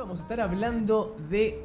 vamos 0.00 0.18
a 0.20 0.22
estar 0.22 0.40
hablando 0.40 1.16
de 1.28 1.62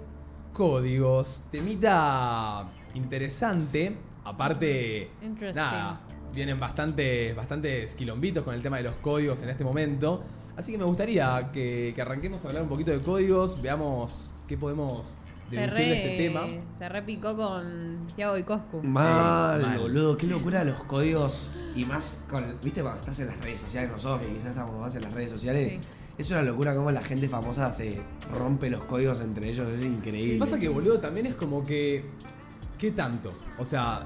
códigos. 0.53 1.43
Temita 1.51 2.67
interesante. 2.93 3.95
Aparte, 4.25 5.09
Interesting. 5.21 5.61
nada, 5.63 6.01
vienen 6.33 6.59
bastantes, 6.59 7.35
bastantes 7.35 7.93
quilombitos 7.95 8.43
con 8.43 8.55
el 8.55 8.61
tema 8.61 8.77
de 8.77 8.83
los 8.83 8.95
códigos 8.97 9.41
en 9.43 9.49
este 9.49 9.63
momento. 9.63 10.23
Así 10.57 10.71
que 10.71 10.77
me 10.77 10.83
gustaría 10.85 11.51
que, 11.53 11.91
que 11.95 12.01
arranquemos 12.01 12.43
a 12.43 12.47
hablar 12.47 12.63
un 12.63 12.69
poquito 12.69 12.91
de 12.91 12.99
códigos, 13.01 13.61
veamos 13.61 14.33
qué 14.47 14.57
podemos 14.57 15.15
Se 15.49 15.57
deducir 15.57 15.85
de 15.85 15.93
este 15.95 16.09
re, 16.09 16.17
tema. 16.17 16.47
se 16.77 16.89
repicó 16.89 17.35
con 17.35 18.07
Tiago 18.15 18.37
y 18.37 18.43
Coscu. 18.43 18.81
Mal, 18.81 19.61
Mal. 19.61 19.79
boludo, 19.79 20.17
qué 20.17 20.25
locura 20.27 20.63
los 20.63 20.83
códigos. 20.85 21.51
Y 21.75 21.85
más 21.85 22.23
con. 22.29 22.57
¿Viste 22.63 22.81
cuando 22.81 22.99
estás 23.01 23.19
en 23.19 23.27
las 23.27 23.37
redes 23.41 23.59
sociales? 23.59 23.91
Nosotros 23.91 24.21
que 24.21 24.33
quizás 24.33 24.47
estamos 24.47 24.79
más 24.79 24.95
en 24.95 25.03
las 25.03 25.13
redes 25.13 25.29
sociales. 25.29 25.73
Sí. 25.73 25.79
Es 26.17 26.29
una 26.31 26.41
locura 26.43 26.73
cómo 26.75 26.91
la 26.91 27.01
gente 27.03 27.27
famosa 27.27 27.69
se 27.71 27.97
rompe 28.37 28.69
los 28.69 28.83
códigos 28.85 29.19
entre 29.21 29.49
ellos. 29.49 29.67
Es 29.69 29.81
increíble. 29.81 30.39
Pasa 30.39 30.57
que, 30.59 30.69
boludo, 30.69 30.99
también 30.99 31.25
es 31.25 31.35
como 31.35 31.65
que. 31.65 32.05
¿Qué 32.77 32.91
tanto? 32.91 33.31
O 33.57 33.65
sea, 33.65 34.05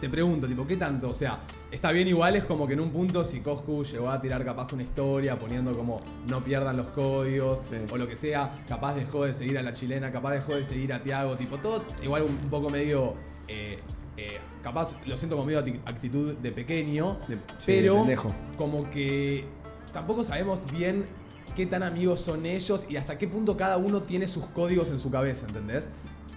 te 0.00 0.08
pregunto, 0.08 0.46
tipo, 0.46 0.66
¿qué 0.66 0.76
tanto? 0.76 1.08
O 1.10 1.14
sea, 1.14 1.38
está 1.70 1.90
bien 1.92 2.08
igual, 2.08 2.34
es 2.36 2.44
como 2.44 2.66
que 2.66 2.72
en 2.74 2.80
un 2.80 2.90
punto 2.90 3.22
si 3.24 3.40
Coscu 3.40 3.84
llegó 3.84 4.10
a 4.10 4.20
tirar 4.20 4.44
capaz 4.44 4.72
una 4.72 4.82
historia 4.82 5.38
poniendo 5.38 5.76
como 5.76 6.00
no 6.28 6.42
pierdan 6.42 6.76
los 6.76 6.88
códigos 6.88 7.68
Sí. 7.70 7.76
o 7.90 7.96
lo 7.96 8.06
que 8.08 8.16
sea, 8.16 8.64
capaz 8.68 8.94
dejó 8.96 9.24
de 9.24 9.34
seguir 9.34 9.56
a 9.58 9.62
la 9.62 9.72
chilena, 9.72 10.10
capaz 10.10 10.32
dejó 10.32 10.54
de 10.56 10.64
seguir 10.64 10.92
a 10.92 11.02
Tiago, 11.02 11.36
tipo, 11.36 11.56
todo 11.58 11.82
igual 12.02 12.22
un, 12.22 12.30
un 12.42 12.50
poco 12.50 12.68
medio. 12.70 13.14
eh, 13.48 13.78
eh, 14.16 14.38
capaz 14.62 14.96
lo 15.06 15.16
siento 15.16 15.36
como 15.36 15.46
medio 15.46 15.60
actitud 15.86 16.34
de 16.34 16.52
pequeño, 16.52 17.18
De- 17.28 17.36
sí, 17.58 17.64
pero 17.66 18.04
de 18.04 18.18
como 18.58 18.88
que 18.90 19.44
tampoco 19.92 20.22
sabemos 20.24 20.60
bien 20.72 21.06
qué 21.54 21.66
tan 21.66 21.82
amigos 21.82 22.20
son 22.20 22.46
ellos 22.46 22.86
y 22.88 22.96
hasta 22.96 23.18
qué 23.18 23.28
punto 23.28 23.56
cada 23.56 23.76
uno 23.76 24.02
tiene 24.02 24.28
sus 24.28 24.46
códigos 24.46 24.90
en 24.90 24.98
su 24.98 25.10
cabeza, 25.10 25.46
¿entendés? 25.46 25.88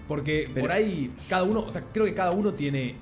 Porque 0.08 0.50
Pero- 0.54 0.62
por 0.68 0.72
ahí 0.72 1.14
cada 1.30 1.44
uno, 1.44 1.62
o 1.62 1.72
sea, 1.72 1.84
creo 1.94 2.06
que 2.06 2.14
cada 2.14 2.31
uno 2.31 2.53
tiene 2.53 2.95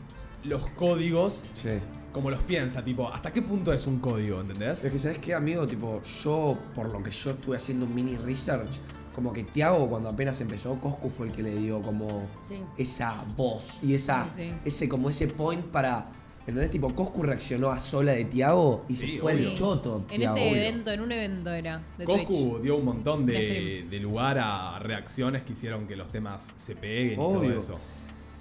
los 0.44 0.66
códigos 0.72 1.44
Sí. 1.54 1.70
como 2.12 2.30
los 2.30 2.42
piensa, 2.42 2.84
tipo, 2.84 3.10
¿hasta 3.12 3.32
qué 3.34 3.42
punto 3.42 3.74
es 3.74 3.88
un 3.88 4.00
código, 4.00 4.42
¿entendés? 4.42 4.84
Es 4.84 4.92
que, 4.92 5.00
¿sabes 5.00 5.18
qué, 5.20 5.34
amigo? 5.34 5.68
Tipo, 5.68 6.02
yo, 6.24 6.58
por 6.76 6.90
lo 6.92 7.02
que 7.02 7.12
yo 7.12 7.32
estuve 7.32 7.58
haciendo 7.58 7.86
un 7.86 7.96
mini 7.96 8.16
research, 8.18 8.70
como 9.16 9.32
que 9.34 9.44
Tiago, 9.44 9.88
cuando 9.90 10.10
apenas 10.10 10.40
empezó, 10.42 10.80
Coscu 10.80 11.10
fue 11.10 11.28
el 11.28 11.34
que 11.34 11.44
le 11.44 11.56
dio 11.56 11.82
como 11.82 12.28
Sí. 12.48 12.56
esa 12.78 13.24
voz 13.36 13.80
y 13.84 13.94
esa, 13.96 14.26
Sí, 14.36 14.44
sí. 14.50 14.54
ese 14.66 14.90
como 14.90 15.10
ese 15.10 15.28
point 15.28 15.64
para. 15.66 16.08
¿Entendés? 16.46 16.72
Tipo, 16.72 16.94
Coscu 16.94 17.24
reaccionó 17.24 17.70
a 17.70 17.80
sola 17.80 18.12
de 18.12 18.26
Tiago 18.26 18.84
y 18.90 18.94
Sí, 18.94 19.12
se 19.14 19.18
fue 19.22 19.34
obvio. 19.34 19.50
el 19.50 19.56
choto. 19.56 20.04
En 20.10 20.18
Tiago, 20.20 20.36
ese 20.36 20.50
obvio. 20.50 20.62
evento, 20.62 20.92
en 20.92 21.02
un 21.02 21.12
evento 21.14 21.52
era. 21.52 21.82
De 21.98 22.04
Coscu 22.06 22.26
Twitch. 22.52 22.62
dio 22.64 22.76
un 22.76 22.86
montón 22.86 23.26
de, 23.26 23.34
stream. 23.34 23.90
de 23.90 24.00
lugar 24.00 24.38
a 24.40 24.80
reacciones 24.80 25.44
que 25.44 25.54
hicieron 25.54 25.88
que 25.88 25.96
los 25.96 26.10
temas 26.12 26.54
se 26.58 26.76
peguen 26.76 27.14
y 27.14 27.16
todo 27.16 27.44
eso. 27.44 27.80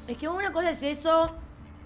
Es 0.09 0.17
que 0.17 0.29
una 0.29 0.53
cosa 0.53 0.71
es 0.71 0.83
eso, 0.83 1.31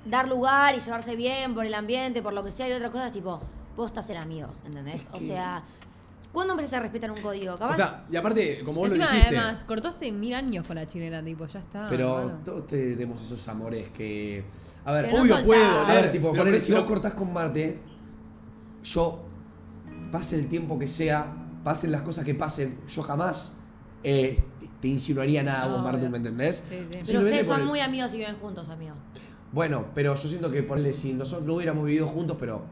dar 0.06 0.26
lugar 0.26 0.74
y 0.74 0.80
llevarse 0.80 1.14
bien 1.16 1.54
por 1.54 1.66
el 1.66 1.74
ambiente, 1.74 2.22
por 2.22 2.32
lo 2.32 2.42
que 2.42 2.50
sea, 2.50 2.66
y 2.66 2.72
otra 2.72 2.90
cosa 2.90 3.08
es 3.08 3.12
tipo, 3.12 3.38
posta 3.76 4.02
ser 4.02 4.16
amigos, 4.16 4.56
¿entendés? 4.64 5.08
O 5.12 5.18
sea, 5.20 5.64
¿cuándo 6.36 6.52
empezás 6.52 6.74
a 6.74 6.80
respetar 6.80 7.10
un 7.10 7.22
código? 7.22 7.54
Capaz, 7.54 7.72
O 7.72 7.76
sea, 7.76 8.04
y 8.12 8.16
aparte, 8.16 8.60
como 8.62 8.80
vos 8.80 8.90
lo 8.90 8.94
Encima, 8.96 9.10
dijiste, 9.10 9.38
además, 9.38 9.64
cortó 9.64 9.88
hace 9.88 10.12
mil 10.12 10.34
años 10.34 10.66
con 10.66 10.76
la 10.76 10.86
chilena, 10.86 11.24
tipo, 11.24 11.46
ya 11.46 11.60
está. 11.60 11.88
Pero 11.88 12.18
hermano. 12.18 12.40
todos 12.44 12.66
tenemos 12.66 13.22
esos 13.22 13.48
amores 13.48 13.88
que. 13.88 14.44
A 14.84 14.92
ver, 14.92 15.06
Que 15.06 15.12
no 15.12 15.22
obvio 15.22 15.28
soltás. 15.36 15.46
puedo, 15.46 15.80
A 15.86 15.94
ver, 15.94 16.12
tipo, 16.12 16.30
pero 16.32 16.42
ponele, 16.44 16.60
si 16.60 16.72
vos 16.72 16.82
lo- 16.82 16.86
cortás 16.86 17.14
con 17.14 17.32
Marte, 17.32 17.78
yo, 18.84 19.24
pase 20.12 20.36
el 20.36 20.46
tiempo 20.48 20.78
que 20.78 20.86
sea, 20.86 21.34
pasen 21.64 21.90
las 21.90 22.02
cosas 22.02 22.24
que 22.24 22.34
pasen, 22.34 22.78
yo 22.86 23.02
jamás 23.02 23.54
eh, 24.04 24.40
te- 24.60 24.68
te 24.82 24.88
insinuaría 24.88 25.42
nada 25.42 25.62
a 25.62 25.66
vos, 25.68 25.78
No, 25.78 25.84
Marte, 25.84 26.00
obvio. 26.00 26.10
¿me 26.10 26.16
entendés? 26.18 26.56
Sí, 26.58 26.64
sí. 26.68 26.86
pero 26.90 27.06
Simplemente 27.06 27.16
ustedes 27.24 27.46
por 27.46 27.54
son 27.56 27.62
el- 27.62 27.66
muy 27.68 27.80
amigos 27.80 28.14
y 28.14 28.18
viven 28.18 28.36
juntos, 28.36 28.68
amigo. 28.68 28.94
Bueno, 29.52 29.86
pero 29.94 30.14
yo 30.14 30.28
siento 30.28 30.50
que, 30.50 30.62
ponele, 30.62 30.92
si 30.92 31.12
nosotros 31.14 31.46
no 31.46 31.54
hubiéramos 31.54 31.84
vivido 31.86 32.06
juntos, 32.06 32.36
pero 32.38 32.62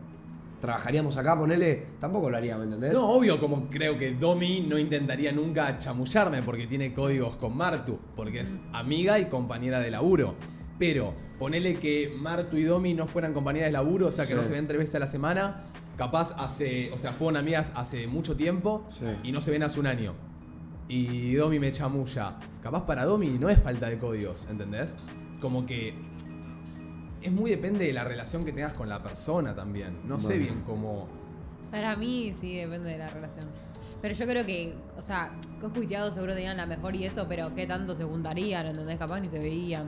trabajaríamos 0.64 1.16
acá, 1.18 1.38
ponele, 1.38 1.86
tampoco 2.00 2.30
lo 2.30 2.38
haría, 2.38 2.56
¿me 2.56 2.64
entendés? 2.64 2.94
No, 2.94 3.06
obvio, 3.10 3.38
como 3.38 3.68
creo 3.68 3.98
que 3.98 4.14
Domi 4.14 4.62
no 4.66 4.78
intentaría 4.78 5.30
nunca 5.30 5.76
chamullarme 5.76 6.42
porque 6.42 6.66
tiene 6.66 6.94
códigos 6.94 7.36
con 7.36 7.54
Martu, 7.54 7.98
porque 8.16 8.40
es 8.40 8.58
amiga 8.72 9.18
y 9.18 9.26
compañera 9.26 9.80
de 9.80 9.90
laburo. 9.90 10.36
Pero 10.78 11.12
ponele 11.38 11.74
que 11.74 12.14
Martu 12.18 12.56
y 12.56 12.62
Domi 12.62 12.94
no 12.94 13.06
fueran 13.06 13.34
compañeras 13.34 13.68
de 13.68 13.72
laburo, 13.72 14.06
o 14.06 14.10
sea 14.10 14.24
que 14.24 14.30
Sí. 14.32 14.36
no 14.36 14.42
se 14.42 14.52
ven 14.52 14.66
tres 14.66 14.78
veces 14.78 14.94
a 14.94 15.00
la 15.00 15.06
semana, 15.06 15.64
capaz 15.96 16.34
hace, 16.38 16.90
o 16.92 16.98
sea, 16.98 17.12
fueron 17.12 17.36
amigas 17.36 17.72
hace 17.76 18.06
mucho 18.08 18.34
tiempo 18.34 18.84
Sí. 18.88 19.04
y 19.22 19.32
no 19.32 19.40
se 19.42 19.50
ven 19.50 19.62
hace 19.64 19.78
un 19.78 19.86
año. 19.86 20.14
Y 20.88 21.34
Domi 21.34 21.58
me 21.58 21.72
chamulla. 21.72 22.36
Capaz 22.62 22.86
para 22.86 23.04
Domi 23.04 23.36
no 23.38 23.50
es 23.50 23.60
falta 23.60 23.88
de 23.90 23.98
códigos, 23.98 24.46
¿entendés? 24.50 24.96
Como 25.40 25.66
que 25.66 25.94
es 27.24 27.32
muy 27.32 27.50
depende 27.50 27.86
de 27.86 27.92
la 27.94 28.04
relación 28.04 28.44
que 28.44 28.52
tengas 28.52 28.74
con 28.74 28.88
la 28.88 29.02
persona 29.02 29.54
también. 29.54 29.98
No 30.04 30.18
sé 30.18 30.36
bien 30.36 30.62
cómo... 30.66 31.08
Para 31.70 31.96
mí 31.96 32.32
sí 32.34 32.54
depende 32.56 32.90
de 32.90 32.98
la 32.98 33.08
relación. 33.08 33.46
Pero 34.02 34.14
yo 34.14 34.26
creo 34.26 34.44
que, 34.44 34.74
o 34.96 35.00
sea, 35.00 35.30
Coscu 35.58 35.82
y 35.82 35.86
Tiago 35.86 36.10
seguro 36.10 36.34
tenían 36.34 36.58
la 36.58 36.66
mejor 36.66 36.94
y 36.94 37.06
eso, 37.06 37.26
pero 37.26 37.54
qué 37.54 37.66
tanto 37.66 37.94
se 37.96 38.04
juntarían, 38.04 38.66
¿entendés? 38.66 38.98
Capaz 38.98 39.20
ni 39.20 39.30
se 39.30 39.38
veían. 39.38 39.86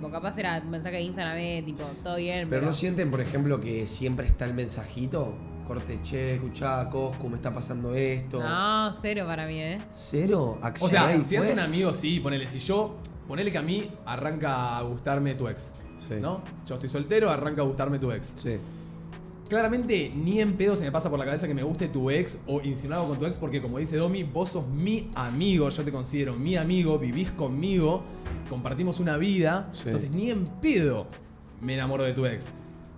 O 0.00 0.08
capaz 0.08 0.38
era 0.38 0.60
un 0.64 0.70
mensaje 0.70 0.96
de 0.96 1.02
Instagram, 1.02 1.36
eh, 1.38 1.62
tipo, 1.66 1.82
todo 2.04 2.16
bien, 2.16 2.48
Pero 2.48 2.50
pero. 2.50 2.66
no 2.66 2.72
sienten, 2.72 3.10
por 3.10 3.20
ejemplo, 3.20 3.60
que 3.60 3.86
siempre 3.88 4.26
está 4.26 4.44
el 4.44 4.54
mensajito. 4.54 5.34
Corte, 5.66 5.98
che, 6.02 6.34
escuchá, 6.36 6.88
Coscu, 6.90 7.28
me 7.28 7.36
está 7.36 7.52
pasando 7.52 7.94
esto. 7.94 8.40
No, 8.40 8.92
cero 8.92 9.24
para 9.26 9.46
mí, 9.46 9.60
¿eh? 9.60 9.78
Cero, 9.90 10.58
O 10.80 10.88
sea, 10.88 11.20
si 11.20 11.34
es 11.36 11.48
un 11.50 11.58
amigo, 11.58 11.92
sí, 11.92 12.20
ponele. 12.20 12.46
Si 12.46 12.60
yo, 12.60 12.96
ponele 13.26 13.50
que 13.50 13.58
a 13.58 13.62
mí 13.62 13.90
arranca 14.06 14.76
a 14.78 14.82
gustarme 14.82 15.34
tu 15.34 15.48
ex. 15.48 15.72
Sí. 16.08 16.14
¿No? 16.20 16.42
Yo 16.66 16.74
estoy 16.74 16.90
soltero, 16.90 17.30
arranca 17.30 17.62
a 17.62 17.64
gustarme 17.64 17.98
tu 17.98 18.10
ex. 18.12 18.34
Sí. 18.36 18.56
Claramente, 19.48 20.10
ni 20.14 20.40
en 20.40 20.54
pedo 20.54 20.76
se 20.76 20.84
me 20.84 20.90
pasa 20.90 21.10
por 21.10 21.18
la 21.18 21.26
cabeza 21.26 21.46
que 21.46 21.54
me 21.54 21.62
guste 21.62 21.88
tu 21.88 22.10
ex 22.10 22.38
o 22.46 22.62
insinuado 22.62 23.06
con 23.06 23.18
tu 23.18 23.26
ex, 23.26 23.36
porque 23.36 23.60
como 23.60 23.78
dice 23.78 23.96
Domi, 23.96 24.22
vos 24.22 24.48
sos 24.50 24.66
mi 24.66 25.10
amigo, 25.14 25.68
yo 25.68 25.84
te 25.84 25.92
considero 25.92 26.34
mi 26.34 26.56
amigo, 26.56 26.98
vivís 26.98 27.30
conmigo, 27.32 28.02
compartimos 28.48 28.98
una 28.98 29.16
vida. 29.18 29.68
Sí. 29.72 29.82
Entonces, 29.86 30.10
ni 30.10 30.30
en 30.30 30.46
pedo 30.46 31.06
me 31.60 31.74
enamoro 31.74 32.04
de 32.04 32.14
tu 32.14 32.24
ex. 32.24 32.48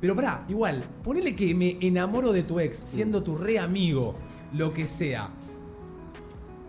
Pero 0.00 0.14
pará, 0.14 0.44
igual, 0.48 0.84
ponele 1.03 1.34
que 1.34 1.54
me 1.54 1.76
enamoro 1.81 2.32
de 2.32 2.43
tu 2.43 2.60
ex, 2.60 2.82
siendo 2.84 3.22
tu 3.22 3.37
re 3.37 3.59
amigo, 3.59 4.14
lo 4.53 4.72
que 4.72 4.87
sea. 4.87 5.31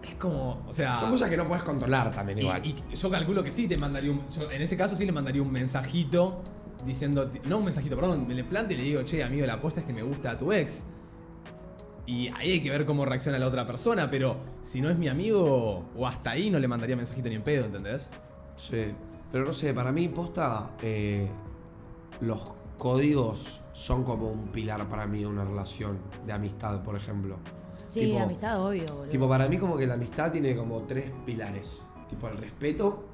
Es 0.06 0.16
como, 0.16 0.64
o 0.68 0.74
sea. 0.74 0.94
Son 0.96 1.10
cosas 1.10 1.30
que 1.30 1.38
no 1.38 1.48
puedes 1.48 1.64
controlar 1.64 2.12
también 2.12 2.40
igual. 2.40 2.66
Y, 2.66 2.76
yo 2.94 3.10
calculo 3.10 3.44
que 3.44 3.52
sí 3.52 3.68
te 3.68 3.76
mandaría 3.78 4.12
un. 4.12 4.30
yo 4.30 4.52
en 4.52 4.62
ese 4.62 4.78
caso 4.78 4.96
sí 4.96 5.06
le 5.06 5.12
mandaría 5.12 5.42
un 5.42 5.52
mensajito 5.52 6.44
diciendo. 6.86 7.32
No 7.46 7.58
un 7.58 7.66
mensajito, 7.66 7.96
perdón. 7.96 8.28
Me 8.28 8.36
le 8.36 8.44
planteo 8.44 8.78
y 8.78 8.82
le 8.82 8.84
digo, 8.88 9.04
che, 9.04 9.24
amigo, 9.24 9.46
la 9.46 9.54
apuesta 9.54 9.80
es 9.80 9.86
que 9.86 9.94
me 9.94 10.04
gusta 10.04 10.32
a 10.32 10.38
tu 10.38 10.54
ex. 10.54 10.84
Y 12.06 12.28
ahí 12.28 12.52
hay 12.52 12.62
que 12.62 12.70
ver 12.70 12.86
cómo 12.86 13.04
reacciona 13.04 13.40
la 13.40 13.48
otra 13.48 13.66
persona, 13.66 14.12
pero 14.12 14.38
si 14.62 14.80
no 14.80 14.92
es 14.92 14.98
mi 14.98 15.08
amigo, 15.08 15.90
o 15.96 16.08
hasta 16.08 16.32
ahí 16.32 16.52
no 16.52 16.60
le 16.60 16.68
mandaría 16.68 16.96
mensajito 16.96 17.30
ni 17.30 17.36
en 17.36 17.42
pedo, 17.42 17.66
¿entendés? 17.66 18.12
Sí. 18.56 18.94
Pero 19.32 19.44
no 19.44 19.54
sé, 19.54 19.74
para 19.74 19.92
mí, 19.92 20.08
posta, 20.08 20.70
eh, 20.84 21.28
los 22.22 22.52
códigos 22.78 23.64
son 23.74 24.04
como 24.04 24.30
un 24.30 24.50
pilar 24.50 24.88
para 24.88 25.08
mí 25.08 25.22
de 25.22 25.28
una 25.28 25.44
relación 25.44 25.98
de 26.28 26.34
amistad, 26.34 26.84
por 26.84 26.96
ejemplo. 26.96 27.38
Sí, 27.96 28.08
Tipo- 28.08 28.20
amistad, 28.24 28.62
obvio, 28.66 28.84
boludo. 28.90 29.04
Tipo, 29.10 29.30
para 29.30 29.48
mí 29.48 29.58
como 29.58 29.78
que 29.78 29.88
la 29.88 29.94
amistad 29.96 30.32
tiene 30.32 30.56
como 30.56 30.82
tres 30.84 31.12
pilares. 31.26 31.82
Tipo, 32.10 32.28
el 32.28 32.38
respeto, 32.38 33.06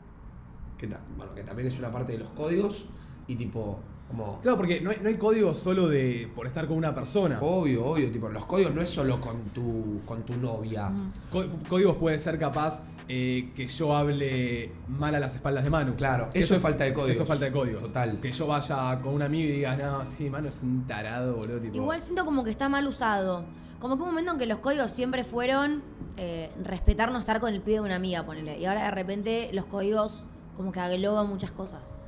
que, 0.78 0.88
ta- 0.88 1.02
bueno, 1.16 1.34
que 1.36 1.44
también 1.44 1.68
es 1.68 1.78
una 1.80 1.92
parte 1.92 2.14
de 2.14 2.18
los 2.18 2.30
códigos, 2.32 2.86
y 3.28 3.36
tipo, 3.36 3.80
como... 4.10 4.40
Claro, 4.42 4.58
porque 4.58 4.82
no 4.82 4.90
hay, 4.90 4.98
no 5.02 5.08
hay 5.10 5.16
código 5.18 5.54
solo 5.56 5.88
de 5.88 6.30
por 6.36 6.48
estar 6.48 6.68
con 6.68 6.76
una 6.78 6.94
persona. 6.94 7.40
Obvio, 7.42 7.86
obvio, 7.86 8.12
tipo, 8.12 8.28
los 8.28 8.46
códigos 8.46 8.74
no 8.74 8.82
es 8.82 8.90
solo 8.90 9.22
con 9.22 9.40
tu, 9.54 10.02
con 10.06 10.24
tu 10.24 10.36
novia. 10.36 10.92
Có- 11.32 11.46
Códigos 11.70 11.96
puede 11.98 12.18
ser 12.20 12.38
capaz 12.40 12.82
eh, 13.08 13.52
que 13.56 13.68
yo 13.68 13.96
hable 13.96 14.72
mal 14.88 15.14
a 15.16 15.20
las 15.20 15.36
espaldas 15.36 15.64
de 15.64 15.70
Manu. 15.70 15.96
Claro, 15.96 16.30
eso 16.34 16.56
es 16.56 16.62
falta 16.62 16.84
de 16.86 16.94
códigos. 16.94 17.12
Eso 17.14 17.24
es 17.24 17.30
falta 17.30 17.46
de 17.46 17.52
códigos. 17.52 17.88
Total. 17.88 18.20
Que 18.20 18.32
yo 18.32 18.48
vaya 18.48 19.00
con 19.02 19.14
un 19.14 19.22
amigo 19.22 19.48
y 19.50 19.52
diga, 19.54 19.76
no, 19.76 20.04
sí, 20.06 20.30
Manu 20.30 20.48
es 20.50 20.62
un 20.64 20.86
tarado, 20.88 21.36
boludo. 21.36 21.60
Tipo, 21.60 21.76
Igual 21.78 22.00
siento 22.02 22.26
como 22.26 22.44
que 22.44 22.50
está 22.52 22.68
mal 22.70 22.88
usado. 22.88 23.46
Como 23.82 23.98
que 23.98 24.04
un 24.04 24.10
momento 24.10 24.34
en 24.34 24.38
que 24.38 24.46
los 24.46 24.60
códigos 24.60 24.92
siempre 24.92 25.24
fueron 25.24 25.82
eh, 26.16 26.52
respetar 26.64 27.12
no 27.12 27.18
estar 27.18 27.40
con 27.40 27.52
el 27.52 27.62
pibe 27.62 27.78
de 27.78 27.82
una 27.82 27.96
amiga, 27.96 28.24
ponele. 28.24 28.60
Y 28.60 28.66
ahora 28.66 28.84
de 28.84 28.92
repente 28.92 29.50
los 29.54 29.66
códigos 29.66 30.26
como 30.56 30.72
que 30.72 30.80
agloban 30.80 31.28
muchas 31.28 31.52
cosas. 31.52 32.04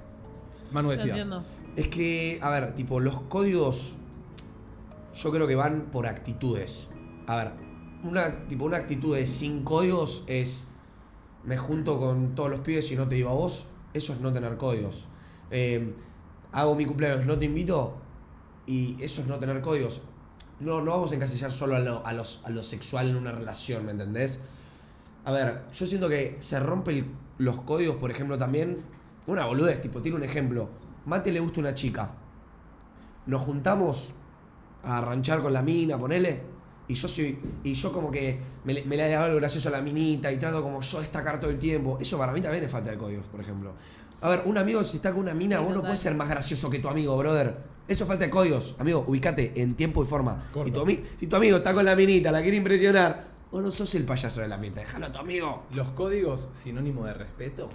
Manu 0.71 0.91
decía. 0.91 1.07
entiendo. 1.07 1.43
Es 1.75 1.87
que, 1.87 2.37
a 2.43 2.51
ver, 2.51 2.75
tipo, 2.75 2.99
los 2.99 3.21
códigos 3.21 3.95
yo 5.15 5.31
creo 5.31 5.47
que 5.47 5.55
van 5.55 5.87
por 5.91 6.05
actitudes. 6.05 6.89
A 7.25 7.37
ver, 7.37 7.53
una, 8.03 8.47
tipo, 8.47 8.65
una 8.65 8.77
actitud 8.77 9.15
de 9.15 9.25
sin 9.25 9.63
códigos 9.63 10.23
es 10.27 10.67
me 11.43 11.57
junto 11.57 11.99
con 11.99 12.35
todos 12.35 12.51
los 12.51 12.59
pibes 12.59 12.91
y 12.91 12.95
no 12.95 13.07
te 13.07 13.15
digo 13.15 13.31
a 13.31 13.33
vos. 13.33 13.65
Eso 13.95 14.13
es 14.13 14.19
no 14.19 14.31
tener 14.31 14.57
códigos. 14.57 15.07
Eh, 15.49 15.91
hago 16.51 16.75
mi 16.75 16.85
cumpleaños, 16.85 17.25
no 17.25 17.37
te 17.37 17.45
invito 17.45 17.95
y 18.67 18.95
eso 19.01 19.21
es 19.21 19.27
no 19.27 19.39
tener 19.39 19.59
códigos. 19.61 20.01
No, 20.59 20.81
no 20.81 20.91
vamos 20.91 21.11
a 21.11 21.15
encasillar 21.15 21.51
solo 21.51 21.75
a 21.75 21.79
lo, 21.79 22.05
a 22.05 22.13
los, 22.13 22.41
a 22.45 22.49
lo 22.49 22.63
sexual 22.63 23.09
en 23.09 23.17
una 23.17 23.31
relación, 23.31 23.85
¿me 23.85 23.91
entendés? 23.91 24.39
A 25.25 25.31
ver, 25.31 25.63
yo 25.73 25.85
siento 25.85 26.07
que 26.09 26.37
se 26.39 26.59
rompen 26.59 27.11
los 27.37 27.61
códigos, 27.61 27.97
por 27.97 28.11
ejemplo, 28.11 28.37
también. 28.37 28.79
Una 29.27 29.45
boludez, 29.45 29.81
tipo, 29.81 30.01
tiene 30.01 30.17
un 30.17 30.23
ejemplo. 30.23 30.69
Mate 31.05 31.31
le 31.31 31.39
gusta 31.39 31.59
una 31.59 31.73
chica. 31.73 32.11
Nos 33.25 33.41
juntamos 33.41 34.13
a 34.83 35.01
ranchar 35.01 35.41
con 35.41 35.53
la 35.53 35.61
mina, 35.61 35.97
ponele. 35.97 36.41
Y 36.87 36.93
yo 36.95 37.07
soy. 37.07 37.39
Y 37.63 37.73
yo 37.73 37.91
como 37.93 38.11
que 38.11 38.37
me, 38.65 38.73
le- 38.73 38.83
me 38.85 38.97
le 38.97 39.15
hago 39.15 39.25
algo 39.25 39.37
gracioso 39.37 39.69
a 39.69 39.71
la 39.71 39.81
minita 39.81 40.29
y 40.31 40.37
trato 40.37 40.61
como 40.61 40.81
yo 40.81 40.99
destacar 40.99 41.39
todo 41.39 41.49
el 41.51 41.57
tiempo. 41.59 41.97
Eso 42.01 42.17
para 42.17 42.33
mí 42.33 42.41
también 42.41 42.63
es 42.65 42.71
falta 42.71 42.91
de 42.91 42.97
códigos, 42.97 43.25
por 43.27 43.39
ejemplo. 43.39 43.73
A 44.21 44.29
ver, 44.29 44.43
un 44.45 44.57
amigo 44.57 44.83
si 44.83 44.97
está 44.97 45.11
con 45.11 45.21
una 45.21 45.33
mina, 45.33 45.57
Sí, 45.57 45.63
vos 45.63 45.73
no 45.73 45.81
puedes 45.81 45.99
ser 46.01 46.15
más 46.15 46.29
gracioso 46.29 46.69
que 46.69 46.79
tu 46.79 46.89
amigo, 46.89 47.15
brother. 47.17 47.57
Eso 47.87 48.03
es 48.03 48.07
falta 48.07 48.25
de 48.25 48.29
códigos. 48.31 48.75
Amigo, 48.79 49.03
ubicate 49.07 49.53
en 49.61 49.75
tiempo 49.75 50.03
y 50.03 50.05
forma. 50.07 50.43
Corto. 50.53 50.67
Si 50.67 50.71
tu, 50.73 50.81
ami- 50.85 51.03
si 51.19 51.27
tu 51.27 51.35
amigo 51.35 51.57
está 51.57 51.73
con 51.73 51.83
la 51.85 51.95
minita, 51.95 52.31
la 52.31 52.41
quiere 52.41 52.57
impresionar, 52.57 53.23
vos 53.51 53.61
no 53.61 53.71
sos 53.71 53.93
el 53.95 54.03
payaso 54.05 54.41
de 54.41 54.47
la 54.47 54.57
minita. 54.57 54.79
Déjalo 54.79 55.07
a 55.07 55.11
tu 55.11 55.19
amigo. 55.19 55.63
Los 55.73 55.89
códigos 55.89 56.49
sinónimo 56.53 57.05
de 57.05 57.13
respeto. 57.13 57.69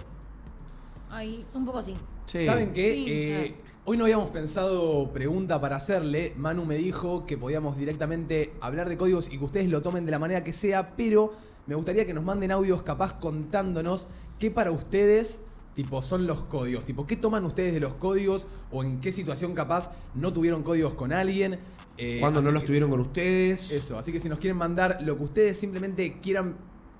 Ay, 1.09 1.43
Un 1.53 1.65
poco 1.65 1.81
sí. 1.83 1.95
Sí. 2.25 2.45
¿Saben 2.45 2.73
qué? 2.73 2.93
Sí, 2.93 3.05
Eh, 3.07 3.55
hoy 3.85 3.97
no 3.97 4.03
habíamos 4.03 4.29
pensado 4.29 5.11
pregunta 5.11 5.59
para 5.59 5.75
hacerle. 5.77 6.33
Manu 6.37 6.65
me 6.65 6.75
dijo 6.75 7.25
que 7.25 7.37
podíamos 7.37 7.77
directamente 7.77 8.53
hablar 8.61 8.89
de 8.89 8.97
códigos 8.97 9.27
y 9.31 9.37
que 9.37 9.45
ustedes 9.45 9.67
lo 9.69 9.81
tomen 9.81 10.05
de 10.05 10.11
la 10.11 10.19
manera 10.19 10.43
que 10.43 10.53
sea, 10.53 10.85
pero 10.95 11.33
me 11.65 11.75
gustaría 11.75 12.05
que 12.05 12.13
nos 12.13 12.23
manden 12.23 12.51
audios 12.51 12.83
capaz 12.83 13.13
contándonos 13.19 14.07
qué 14.37 14.51
para 14.51 14.71
ustedes 14.71 15.41
tipo 15.83 16.01
son 16.01 16.27
los 16.27 16.41
códigos, 16.41 16.83
tipo 16.85 17.07
qué 17.07 17.15
toman 17.15 17.45
ustedes 17.45 17.73
de 17.73 17.79
los 17.79 17.93
códigos 17.93 18.47
o 18.69 18.83
en 18.83 18.99
qué 18.99 19.13
situación 19.13 19.53
capaz 19.55 19.91
no 20.13 20.33
tuvieron 20.33 20.61
códigos 20.61 20.93
con 20.93 21.13
alguien. 21.13 21.57
eh, 21.97 22.17
Cuando 22.19 22.41
no 22.41 22.51
los 22.51 22.61
que- 22.63 22.67
tuvieron 22.67 22.89
con 22.89 22.99
ustedes. 22.99 23.71
Eso, 23.71 23.97
así 23.97 24.11
que 24.11 24.19
si 24.19 24.27
nos 24.27 24.39
quieren 24.39 24.57
mandar 24.57 24.99
lo 25.03 25.15
que 25.17 25.23
ustedes 25.23 25.57
simplemente 25.57 26.19
quieran 26.21 26.55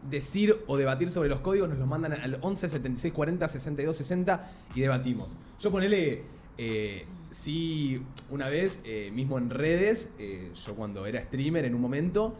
decir 0.10 0.56
o 0.68 0.78
debatir 0.78 1.12
sobre 1.12 1.28
los 1.28 1.42
códigos, 1.42 1.68
nos 1.68 1.78
los 1.78 1.88
mandan 1.90 2.14
al 2.14 2.38
11 2.42 2.70
76 2.70 3.14
40 3.14 3.48
62 3.50 3.96
60 3.98 4.50
y 4.76 4.80
debatimos. 4.82 5.36
Yo 5.60 5.72
ponele, 5.72 6.22
eh, 6.58 7.06
sí, 7.32 8.02
una 8.30 8.48
vez, 8.50 8.82
eh, 8.86 9.12
mismo 9.14 9.38
en 9.38 9.50
redes, 9.50 10.12
eh, 10.20 10.52
yo 10.66 10.76
cuando 10.76 11.06
era 11.06 11.22
streamer 11.22 11.66
en 11.66 11.76
un 11.76 11.82
momento, 11.82 12.34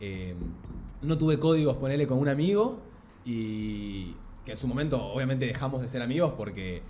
eh, 0.00 0.34
no 1.00 1.16
tuve 1.16 1.38
códigos, 1.38 1.78
ponele 1.78 2.06
con 2.06 2.18
un 2.18 2.28
amigo 2.28 2.80
y 3.24 4.14
que 4.44 4.52
en 4.52 4.56
su 4.56 4.66
momento 4.66 5.02
obviamente 5.02 5.46
dejamos 5.46 5.82
de 5.82 5.88
ser 5.88 6.02
amigos 6.02 6.34
porque 6.36 6.82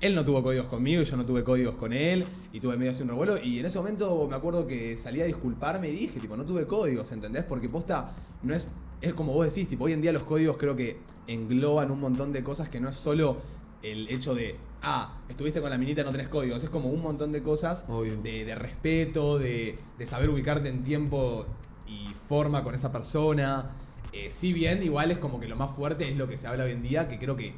él 0.00 0.14
no 0.14 0.24
tuvo 0.24 0.42
códigos 0.42 0.66
conmigo 0.66 1.00
y 1.00 1.04
yo 1.04 1.16
no 1.16 1.24
tuve 1.24 1.42
códigos 1.42 1.76
con 1.76 1.92
él 1.92 2.24
y 2.52 2.60
tuve 2.60 2.76
medio 2.76 2.90
así 2.90 3.02
un 3.02 3.08
revuelo 3.08 3.42
y 3.42 3.60
en 3.60 3.66
ese 3.66 3.78
momento 3.78 4.26
me 4.28 4.36
acuerdo 4.36 4.66
que 4.66 4.96
salí 4.96 5.22
a 5.22 5.24
disculparme 5.24 5.88
y 5.88 5.92
dije, 5.92 6.20
tipo, 6.20 6.36
no 6.36 6.44
tuve 6.44 6.66
códigos, 6.66 7.10
¿entendés? 7.12 7.44
Porque 7.44 7.68
posta 7.68 8.12
no 8.42 8.54
es, 8.54 8.70
es 9.00 9.14
como 9.14 9.32
vos 9.32 9.46
decís, 9.46 9.68
tipo, 9.68 9.84
hoy 9.84 9.92
en 9.94 10.02
día 10.02 10.12
los 10.12 10.24
códigos 10.24 10.56
creo 10.58 10.76
que 10.76 10.98
engloban 11.26 11.90
un 11.90 12.00
montón 12.00 12.32
de 12.32 12.42
cosas 12.42 12.68
que 12.68 12.80
no 12.80 12.90
es 12.90 12.96
solo 12.96 13.38
el 13.82 14.08
hecho 14.08 14.34
de, 14.34 14.56
ah, 14.82 15.16
estuviste 15.28 15.60
con 15.60 15.70
la 15.70 15.78
minita, 15.78 16.02
no 16.02 16.10
tenés 16.10 16.28
códigos, 16.28 16.62
es 16.62 16.70
como 16.70 16.90
un 16.90 17.00
montón 17.00 17.32
de 17.32 17.42
cosas 17.42 17.86
de, 18.22 18.44
de 18.44 18.54
respeto, 18.54 19.38
de, 19.38 19.78
de 19.98 20.06
saber 20.06 20.28
ubicarte 20.28 20.68
en 20.68 20.82
tiempo 20.82 21.46
y 21.86 22.08
forma 22.28 22.62
con 22.64 22.74
esa 22.74 22.90
persona. 22.92 23.66
Eh, 24.12 24.30
si 24.30 24.52
bien, 24.52 24.82
igual 24.82 25.10
es 25.10 25.18
como 25.18 25.40
que 25.40 25.48
lo 25.48 25.56
más 25.56 25.70
fuerte 25.76 26.08
es 26.08 26.16
lo 26.16 26.28
que 26.28 26.36
se 26.36 26.46
habla 26.46 26.64
hoy 26.64 26.72
en 26.72 26.82
día, 26.82 27.08
que 27.08 27.18
creo 27.18 27.36
que 27.36 27.54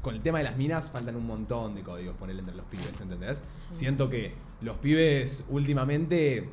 con 0.00 0.14
el 0.14 0.20
tema 0.20 0.38
de 0.38 0.44
las 0.44 0.56
minas 0.56 0.90
faltan 0.90 1.14
un 1.16 1.26
montón 1.26 1.74
de 1.74 1.82
códigos 1.82 2.16
ponerle 2.16 2.40
entre 2.40 2.56
los 2.56 2.66
pibes, 2.66 3.00
¿entendés? 3.00 3.42
Siento 3.70 4.10
que 4.10 4.34
los 4.60 4.76
pibes 4.78 5.44
últimamente, 5.48 6.48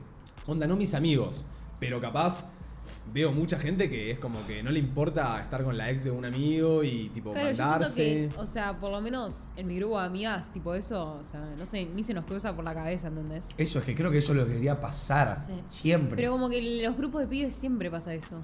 onda, 0.46 0.68
no 0.68 0.76
mis 0.76 0.94
amigos, 0.94 1.46
pero 1.80 2.00
capaz 2.00 2.52
veo 3.14 3.32
mucha 3.32 3.60
gente 3.60 3.90
que 3.90 4.12
es 4.12 4.20
como 4.20 4.46
que 4.46 4.62
no 4.64 4.72
le 4.72 4.80
importa 4.80 5.40
estar 5.42 5.64
con 5.64 5.78
la 5.78 5.90
ex 5.90 6.04
de 6.04 6.12
un 6.12 6.26
amigo 6.26 6.84
y 6.84 7.10
tipo 7.10 7.32
Claro, 7.32 7.52
yo 7.52 7.64
mandarse. 7.64 7.94
siento 7.94 8.36
que, 8.36 8.42
o 8.42 8.46
sea, 8.46 8.78
por 8.78 8.92
lo 8.92 9.02
menos 9.02 9.48
en 9.56 9.68
mi 9.68 9.78
grupo 9.78 10.00
de 10.00 10.06
amigas, 10.06 10.52
tipo 10.52 10.74
eso, 10.76 11.18
o 11.20 11.24
sea, 11.24 11.42
no 11.58 11.66
sé, 11.66 11.86
ni 11.96 12.04
se 12.04 12.14
nos 12.14 12.26
cruza 12.26 12.54
por 12.56 12.64
la 12.64 12.74
cabeza, 12.74 13.08
¿entendés? 13.08 13.48
Eso 13.58 13.80
es 13.80 13.86
que 13.86 13.96
creo 13.96 14.12
que 14.12 14.20
eso 14.20 14.32
es 14.34 14.38
lo 14.38 14.44
que 14.46 14.50
debería 14.52 14.80
pasar. 14.80 15.38
Sí. 15.44 15.54
Siempre. 15.68 16.16
Pero 16.18 16.32
como 16.32 16.50
que 16.50 16.60
en 16.60 16.84
los 16.84 16.96
grupos 16.98 17.22
de 17.22 17.28
pibes 17.28 17.56
siempre 17.56 17.90
pasa 17.90 18.14
eso. 18.14 18.38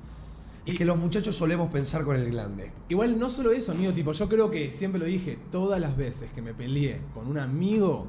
es 0.66 0.76
que 0.78 0.84
los 0.86 0.98
muchachos 0.98 1.36
solemos 1.36 1.72
pensar 1.72 2.04
con 2.04 2.16
el 2.16 2.30
glande. 2.32 2.72
Igual 2.90 3.20
no 3.20 3.30
solo 3.30 3.52
eso, 3.52 3.72
amigo, 3.72 3.92
tipo, 3.94 4.12
yo 4.14 4.28
creo 4.28 4.50
que 4.50 4.72
siempre 4.72 5.00
lo 5.00 5.06
dije, 5.06 5.38
todas 5.52 5.80
las 5.80 5.96
veces 5.96 6.32
que 6.34 6.42
me 6.42 6.54
peleé 6.56 7.02
con 7.14 7.28
un 7.28 7.38
amigo 7.38 8.08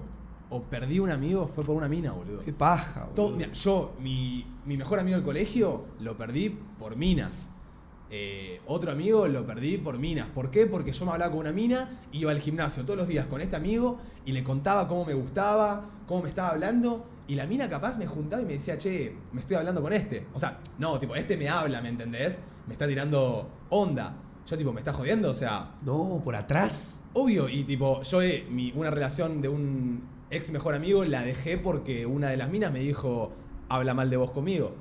o 0.51 0.61
perdí 0.61 0.99
un 1.01 1.11
amigo 1.11 1.47
fue 1.49 1.65
por 1.65 1.75
una 1.77 1.89
mina, 1.89 2.13
boludo. 2.13 2.41
Qué 2.41 2.53
paja, 2.53 3.09
Todo- 3.15 3.27
boludo. 3.27 3.39
mira, 3.39 3.53
yo, 3.53 3.95
mi, 4.01 4.47
mi 4.65 4.77
mejor 4.77 4.99
amigo 5.01 5.17
del 5.17 5.25
colegio, 5.25 5.85
lo 6.01 6.17
perdí 6.17 6.51
por 6.79 6.97
minas. 6.97 7.51
Eh, 8.09 8.61
otro 8.69 8.93
amigo 8.93 9.27
lo 9.27 9.45
perdí 9.45 9.79
por 9.79 9.99
minas. 9.99 10.29
¿Por 10.31 10.51
qué? 10.53 10.67
Porque 10.67 10.93
yo 10.93 11.05
me 11.05 11.13
hablaba 11.13 11.33
con 11.33 11.41
una 11.41 11.51
mina, 11.53 12.01
iba 12.13 12.31
al 12.31 12.41
gimnasio 12.41 12.85
todos 12.85 12.97
los 12.97 13.09
días 13.09 13.27
con 13.27 13.41
este 13.41 13.57
amigo 13.57 13.99
y 14.25 14.31
le 14.33 14.45
contaba 14.45 14.87
cómo 14.87 15.05
me 15.05 15.15
gustaba, 15.15 15.87
cómo 16.07 16.23
me 16.23 16.29
estaba 16.29 16.51
hablando. 16.51 17.05
Y 17.29 17.35
la 17.35 17.47
mina 17.49 17.69
capaz 17.69 17.99
me 17.99 18.07
juntaba 18.07 18.41
y 18.43 18.45
me 18.45 18.53
decía, 18.53 18.79
che, 18.79 19.17
me 19.33 19.41
estoy 19.41 19.57
hablando 19.57 19.83
con 19.83 19.93
este. 19.93 20.29
O 20.33 20.39
sea, 20.39 20.61
no, 20.79 21.01
tipo, 21.01 21.17
este 21.17 21.37
me 21.37 21.49
habla, 21.49 21.81
¿me 21.81 21.89
entendés? 21.89 22.39
Me 22.69 22.75
está 22.75 22.87
tirando 22.87 23.51
onda. 23.71 24.15
Yo, 24.47 24.57
tipo, 24.57 24.73
me 24.73 24.79
está 24.79 24.93
jodiendo, 24.93 25.31
o 25.31 25.35
sea, 25.35 25.75
No, 25.83 26.21
por 26.23 26.37
atrás. 26.37 27.03
Obvio, 27.15 27.49
y 27.49 27.65
tipo, 27.65 28.01
yo 28.03 28.23
eh, 28.23 28.47
mi- 28.49 28.71
una 28.77 28.91
relación 28.91 29.43
de 29.43 29.49
un 29.49 30.03
ex 30.31 30.51
mejor 30.51 30.75
amigo 30.75 31.05
la 31.05 31.23
dejé 31.23 31.59
porque 31.59 32.07
una 32.07 32.29
de 32.29 32.37
las 32.37 32.51
minas 32.51 32.73
me 32.73 32.81
dijo, 32.81 33.33
habla 33.69 33.95
mal 33.95 34.11
de 34.11 34.17
vos 34.17 34.31
conmigo. 34.31 34.75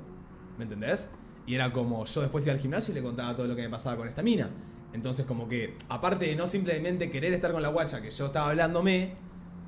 ¿Me 0.58 0.64
entendés? 0.64 1.10
Y 1.46 1.54
era 1.54 1.72
como, 1.72 2.04
yo 2.04 2.20
después 2.22 2.44
iba 2.44 2.54
al 2.54 2.60
gimnasio 2.60 2.92
y 2.92 2.96
le 2.96 3.02
contaba 3.02 3.36
todo 3.36 3.46
lo 3.46 3.54
que 3.54 3.62
me 3.62 3.70
pasaba 3.70 3.96
con 3.96 4.08
esta 4.08 4.22
mina. 4.22 4.50
Entonces 4.92 5.26
como 5.26 5.48
que, 5.48 5.76
aparte 5.88 6.26
de 6.26 6.36
no 6.36 6.46
simplemente 6.46 7.10
querer 7.10 7.32
estar 7.32 7.52
con 7.52 7.62
la 7.62 7.68
guacha 7.68 8.00
que 8.00 8.10
yo 8.10 8.26
estaba 8.26 8.50
hablándome, 8.50 9.12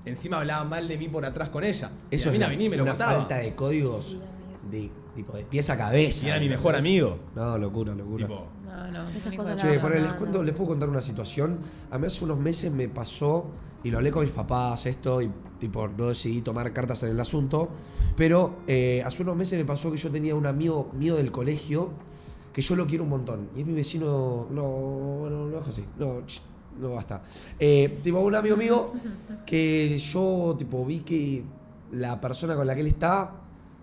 encima 0.05 0.39
hablaba 0.39 0.65
mal 0.65 0.89
de 0.89 0.97
mí 0.97 1.09
por 1.09 1.25
atrás 1.25 1.51
con 1.51 1.65
ella. 1.65 1.91
Eso 2.11 2.31
y 2.31 2.33
la 2.33 2.33
mina 2.33 2.45
es 2.47 2.51
venía 2.51 2.67
y 2.67 2.71
me 2.71 2.77
lo 2.77 2.83
una 2.85 2.93
contaba. 2.93 3.19
falta 3.19 3.37
de 3.39 3.55
códigos 3.55 4.17
de 4.71 4.91
tipo 5.15 5.37
de 5.37 5.45
pieza 5.45 5.75
a 5.75 5.79
cabeza. 5.79 6.27
Y 6.27 6.31
era 6.31 6.41
mi 6.41 6.49
mejor 6.49 6.75
amigo. 6.77 7.19
No, 7.35 7.59
locura, 7.59 7.95
locura. 7.95 8.27
Tipo, 8.27 8.47
No, 8.87 9.03
no, 9.05 9.09
Esas 9.11 9.35
cosas. 9.35 9.57
Che, 9.61 9.77
No, 9.77 9.83
ponele, 9.83 10.01
no, 10.01 10.07
les 10.07 10.13
no. 10.13 10.19
cuento, 10.19 10.43
les 10.43 10.55
puedo 10.55 10.69
contar 10.71 10.89
una 10.89 11.01
situación. 11.01 11.59
A 11.91 11.99
mí 11.99 12.07
hace 12.07 12.25
unos 12.25 12.39
meses 12.39 12.73
me 12.73 12.89
pasó, 12.89 13.47
y 13.83 13.91
lo 13.91 13.99
hablé 13.99 14.11
con 14.11 14.23
mis 14.25 14.33
papás, 14.33 14.87
esto, 14.87 15.21
y 15.23 15.31
tipo, 15.59 15.89
no 15.89 16.09
decidí 16.09 16.41
tomar 16.43 16.73
cartas 16.73 17.03
en 17.03 17.11
el 17.11 17.21
asunto. 17.21 17.69
Pero 18.17 18.59
eh, 18.67 19.03
hace 19.05 19.23
unos 19.23 19.37
meses 19.37 19.59
me 19.59 19.65
pasó 19.65 19.91
que 19.91 19.97
yo 19.97 20.11
tenía 20.11 20.35
un 20.35 20.47
amigo 20.47 20.91
mío 20.95 21.17
del 21.17 21.31
colegio 21.31 21.91
que 22.53 22.63
yo 22.63 22.75
lo 22.77 22.87
quiero 22.87 23.05
un 23.05 23.11
montón. 23.11 23.49
Y 23.57 23.61
es 23.61 23.67
mi 23.67 23.75
vecino. 23.75 24.47
No, 24.51 25.29
no, 25.31 25.47
no 25.47 25.59
es 25.61 25.69
así. 25.69 25.85
No, 25.99 26.23
ch, 26.27 26.41
no 26.81 26.91
basta. 26.91 27.23
Eh, 27.59 28.01
tipo, 28.03 28.19
un 28.21 28.35
amigo 28.35 28.57
mío 28.57 28.93
que 29.47 29.97
yo, 29.99 30.55
tipo, 30.59 30.85
vi 30.85 31.01
que 31.01 31.45
la 31.93 32.21
persona 32.21 32.55
con 32.57 32.67
la 32.67 32.75
que 32.75 32.81
él 32.81 32.89
está 32.89 33.33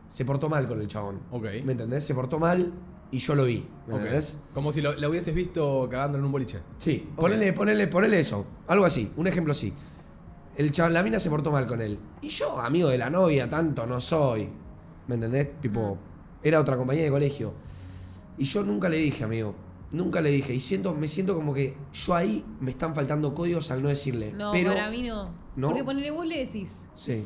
se 0.07 0.23
portó 0.25 0.49
mal 0.49 0.67
con 0.67 0.79
el 0.81 0.87
chabón. 0.87 1.19
Ok. 1.31 1.45
¿Me 1.63 1.71
entendés? 1.71 2.03
Se 2.05 2.13
portó 2.13 2.37
mal 2.37 2.71
y 3.11 3.19
yo 3.19 3.35
lo 3.35 3.45
vi. 3.45 3.65
¿Me 3.87 3.95
entendés? 3.95 4.37
Como 4.53 4.71
si 4.71 4.81
lo, 4.81 4.93
lo 4.93 5.09
hubieses 5.09 5.33
visto 5.33 5.87
cagando 5.89 6.17
en 6.17 6.23
un 6.25 6.31
boliche. 6.31 6.59
Sí, 6.79 7.07
Ok. 7.15 7.21
ponele, 7.21 7.53
ponele, 7.53 7.87
ponele 7.87 8.19
eso. 8.19 8.45
Algo 8.67 8.85
así, 8.85 9.11
un 9.15 9.27
ejemplo 9.27 9.51
así. 9.51 9.73
El 10.57 10.71
chaval, 10.71 10.93
la 10.93 11.03
mina 11.03 11.19
se 11.19 11.29
portó 11.29 11.51
mal 11.51 11.67
con 11.67 11.81
él. 11.81 11.99
Y 12.21 12.29
yo, 12.29 12.59
amigo 12.59 12.89
de 12.89 12.97
la 12.97 13.09
novia, 13.09 13.49
tanto 13.49 13.85
no 13.85 13.99
soy. 14.01 14.47
¿Me 15.07 15.15
entendés? 15.15 15.59
Tipo, 15.61 15.97
era 16.41 16.59
otra 16.59 16.77
compañía 16.77 17.03
de 17.03 17.11
colegio. 17.11 17.53
Y 18.37 18.45
yo 18.45 18.63
nunca 18.63 18.89
le 18.89 18.97
dije, 18.97 19.23
amigo. 19.23 19.53
Nunca 19.91 20.21
le 20.21 20.29
dije. 20.31 20.53
Y 20.53 20.59
siento, 20.59 20.93
me 20.93 21.07
siento 21.07 21.35
como 21.35 21.53
que 21.53 21.77
yo 21.93 22.15
ahí 22.15 22.43
me 22.59 22.71
están 22.71 22.95
faltando 22.95 23.33
códigos 23.35 23.69
al 23.71 23.81
no 23.83 23.89
decirle. 23.89 24.31
No, 24.33 24.51
Pero. 24.51 24.71
para 24.73 24.89
mí 24.89 25.03
no. 25.03 25.29
¿No? 25.55 25.67
Porque 25.67 25.83
ponele 25.83 26.11
vos 26.11 26.25
le 26.25 26.39
decís. 26.39 26.89
Sí. 26.95 27.25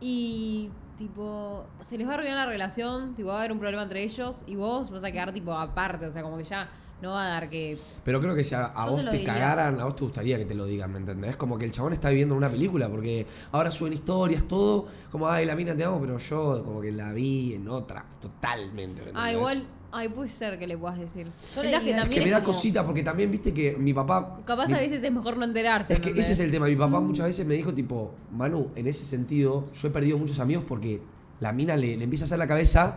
Y 0.00 0.70
tipo, 0.96 1.66
se 1.80 1.98
les 1.98 2.06
va 2.06 2.12
a 2.12 2.14
arruinar 2.14 2.36
la 2.36 2.46
relación, 2.46 3.14
tipo, 3.14 3.28
va 3.28 3.36
a 3.36 3.38
haber 3.40 3.52
un 3.52 3.58
problema 3.58 3.82
entre 3.82 4.02
ellos 4.02 4.44
y 4.46 4.56
vos 4.56 4.90
vas 4.90 5.04
a 5.04 5.10
quedar 5.12 5.32
tipo 5.32 5.52
aparte, 5.52 6.06
o 6.06 6.10
sea, 6.12 6.22
como 6.22 6.36
que 6.38 6.44
ya 6.44 6.68
no 7.00 7.10
va 7.10 7.24
a 7.24 7.28
dar 7.30 7.50
que... 7.50 7.76
Pero 8.04 8.20
creo 8.20 8.32
que 8.34 8.44
si 8.44 8.54
a, 8.54 8.68
vos 8.88 9.04
te 9.04 9.10
diría. 9.10 9.26
cagaran, 9.34 9.80
a 9.80 9.84
vos 9.86 9.96
te 9.96 10.04
gustaría 10.04 10.38
que 10.38 10.44
te 10.44 10.54
lo 10.54 10.66
digan, 10.66 10.92
¿me 10.92 10.98
entendés? 10.98 11.34
Como 11.36 11.58
que 11.58 11.64
el 11.64 11.72
chabón 11.72 11.92
está 11.92 12.10
viviendo 12.10 12.36
una 12.36 12.48
película, 12.48 12.88
porque 12.88 13.26
ahora 13.50 13.72
suben 13.72 13.92
historias, 13.94 14.44
todo, 14.46 14.86
como, 15.10 15.28
ay, 15.28 15.44
la 15.44 15.56
mina 15.56 15.74
te 15.76 15.82
amo, 15.82 16.00
pero 16.00 16.18
yo 16.18 16.62
como 16.64 16.80
que 16.80 16.92
la 16.92 17.12
vi 17.12 17.54
en 17.54 17.66
otra, 17.68 18.04
totalmente. 18.20 19.02
¿me 19.02 19.08
Ah, 19.14 19.32
entendés? 19.32 19.34
igual, 19.34 19.64
ay, 19.92 20.08
puede 20.08 20.28
ser 20.28 20.58
que 20.58 20.66
le 20.66 20.76
puedas 20.76 20.98
decir. 20.98 21.26
Yo 21.54 21.62
le 21.62 21.68
Mirá 21.68 21.78
que 21.80 21.84
diría- 21.86 22.00
también 22.02 22.18
que 22.18 22.24
me 22.24 22.30
es 22.30 22.32
da 22.32 22.42
como- 22.42 22.54
cosita, 22.56 22.84
porque 22.84 23.02
también 23.02 23.30
viste 23.30 23.52
que 23.54 23.76
mi 23.76 23.92
papá. 23.94 24.40
Capaz 24.44 24.66
mi- 24.68 24.74
a 24.74 24.78
veces 24.78 25.02
es 25.02 25.12
mejor 25.12 25.36
no 25.36 25.44
enterarse. 25.44 25.92
Es 25.94 26.00
que 26.00 26.10
ese 26.10 26.32
es 26.32 26.40
el 26.40 26.50
tema. 26.50 26.66
Mi 26.66 26.76
papá 26.76 27.00
muchas 27.00 27.26
veces 27.26 27.46
me 27.46 27.54
dijo, 27.54 27.72
tipo, 27.74 28.14
Manu, 28.32 28.70
en 28.74 28.86
ese 28.86 29.04
sentido, 29.04 29.68
yo 29.72 29.88
he 29.88 29.90
perdido 29.90 30.18
muchos 30.18 30.38
amigos 30.40 30.64
porque 30.66 31.00
la 31.40 31.52
mina 31.52 31.76
le, 31.76 31.96
le 31.96 32.04
empieza 32.04 32.24
a 32.24 32.26
hacer 32.26 32.38
la 32.38 32.46
cabeza 32.48 32.96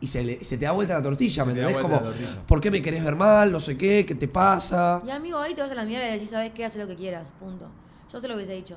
y 0.00 0.06
se, 0.06 0.22
le- 0.22 0.44
se 0.44 0.58
te 0.58 0.64
da 0.66 0.72
vuelta 0.72 0.94
la 0.94 1.02
tortilla, 1.02 1.42
Se 1.44 1.46
¿me 1.48 1.54
te 1.54 1.60
da 1.62 1.68
entendés? 1.70 1.88
vuelta 1.88 1.98
Como, 2.04 2.10
la 2.10 2.16
tortilla. 2.26 2.46
¿por 2.46 2.60
qué 2.60 2.70
me 2.70 2.82
querés 2.82 3.02
ver 3.04 3.16
mal? 3.16 3.50
No 3.50 3.58
sé 3.60 3.76
qué, 3.76 4.04
¿qué 4.06 4.14
te 4.14 4.28
pasa? 4.28 5.02
Y 5.06 5.10
amigo, 5.10 5.38
ahí 5.38 5.54
te 5.54 5.62
vas 5.62 5.70
a 5.70 5.74
la 5.74 5.84
mierda 5.84 6.04
y 6.06 6.08
le 6.08 6.14
decís, 6.14 6.30
¿sabes 6.30 6.52
qué? 6.52 6.64
Haz 6.64 6.76
lo 6.76 6.86
que 6.86 6.94
quieras, 6.96 7.32
punto. 7.40 7.66
Yo 8.12 8.20
se 8.20 8.28
lo 8.28 8.34
hubiese 8.36 8.52
dicho. 8.52 8.76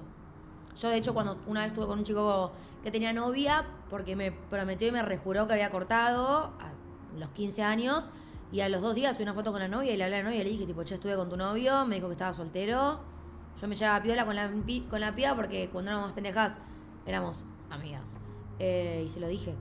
Yo, 0.81 0.89
de 0.89 0.97
hecho, 0.97 1.13
cuando 1.13 1.37
una 1.47 1.61
vez 1.61 1.69
estuve 1.71 1.87
con 1.87 1.99
un 1.99 2.05
chico 2.05 2.51
que 2.83 2.91
tenía 2.91 3.11
novia, 3.11 3.65
porque 3.89 4.15
me 4.15 4.31
prometió 4.31 4.87
y 4.87 4.91
me 4.91 5.01
rejuró 5.01 5.47
que 5.47 5.53
había 5.53 5.69
cortado 5.71 6.53
los 7.17 7.29
15 7.29 7.63
años, 7.63 8.11
Y 8.51 8.61
a 8.61 8.69
los 8.69 8.81
dos 8.81 8.95
días 8.95 9.13
subí 9.15 9.23
una 9.23 9.33
foto 9.33 9.51
con 9.51 9.59
la 9.59 9.67
novia 9.67 9.91
y 9.93 9.97
le 9.97 10.05
hablé 10.05 10.15
a 10.15 10.19
la 10.19 10.23
novia 10.29 10.39
y 10.39 10.43
le 10.45 10.49
dije, 10.51 10.65
tipo, 10.65 10.81
che, 10.83 10.95
estuve 10.95 11.15
con 11.17 11.27
tu 11.29 11.35
novio, 11.35 11.85
me 11.85 11.95
dijo 11.95 12.07
que 12.07 12.13
estaba 12.13 12.33
soltero. 12.33 13.01
Yo 13.61 13.67
me 13.67 13.75
llevaba 13.75 14.01
piola 14.01 14.25
con 14.25 14.35
la, 14.37 14.49
pi- 14.65 14.85
con 14.89 15.01
la 15.01 15.13
piba 15.13 15.35
porque 15.35 15.69
cuando 15.69 15.91
éramos 15.91 16.07
más 16.07 16.13
pendejas 16.13 16.57
éramos 17.05 17.43
amigas. 17.69 18.17
Eh, 18.59 19.03
y 19.05 19.09
se 19.09 19.19
lo 19.19 19.27
dije. 19.27 19.53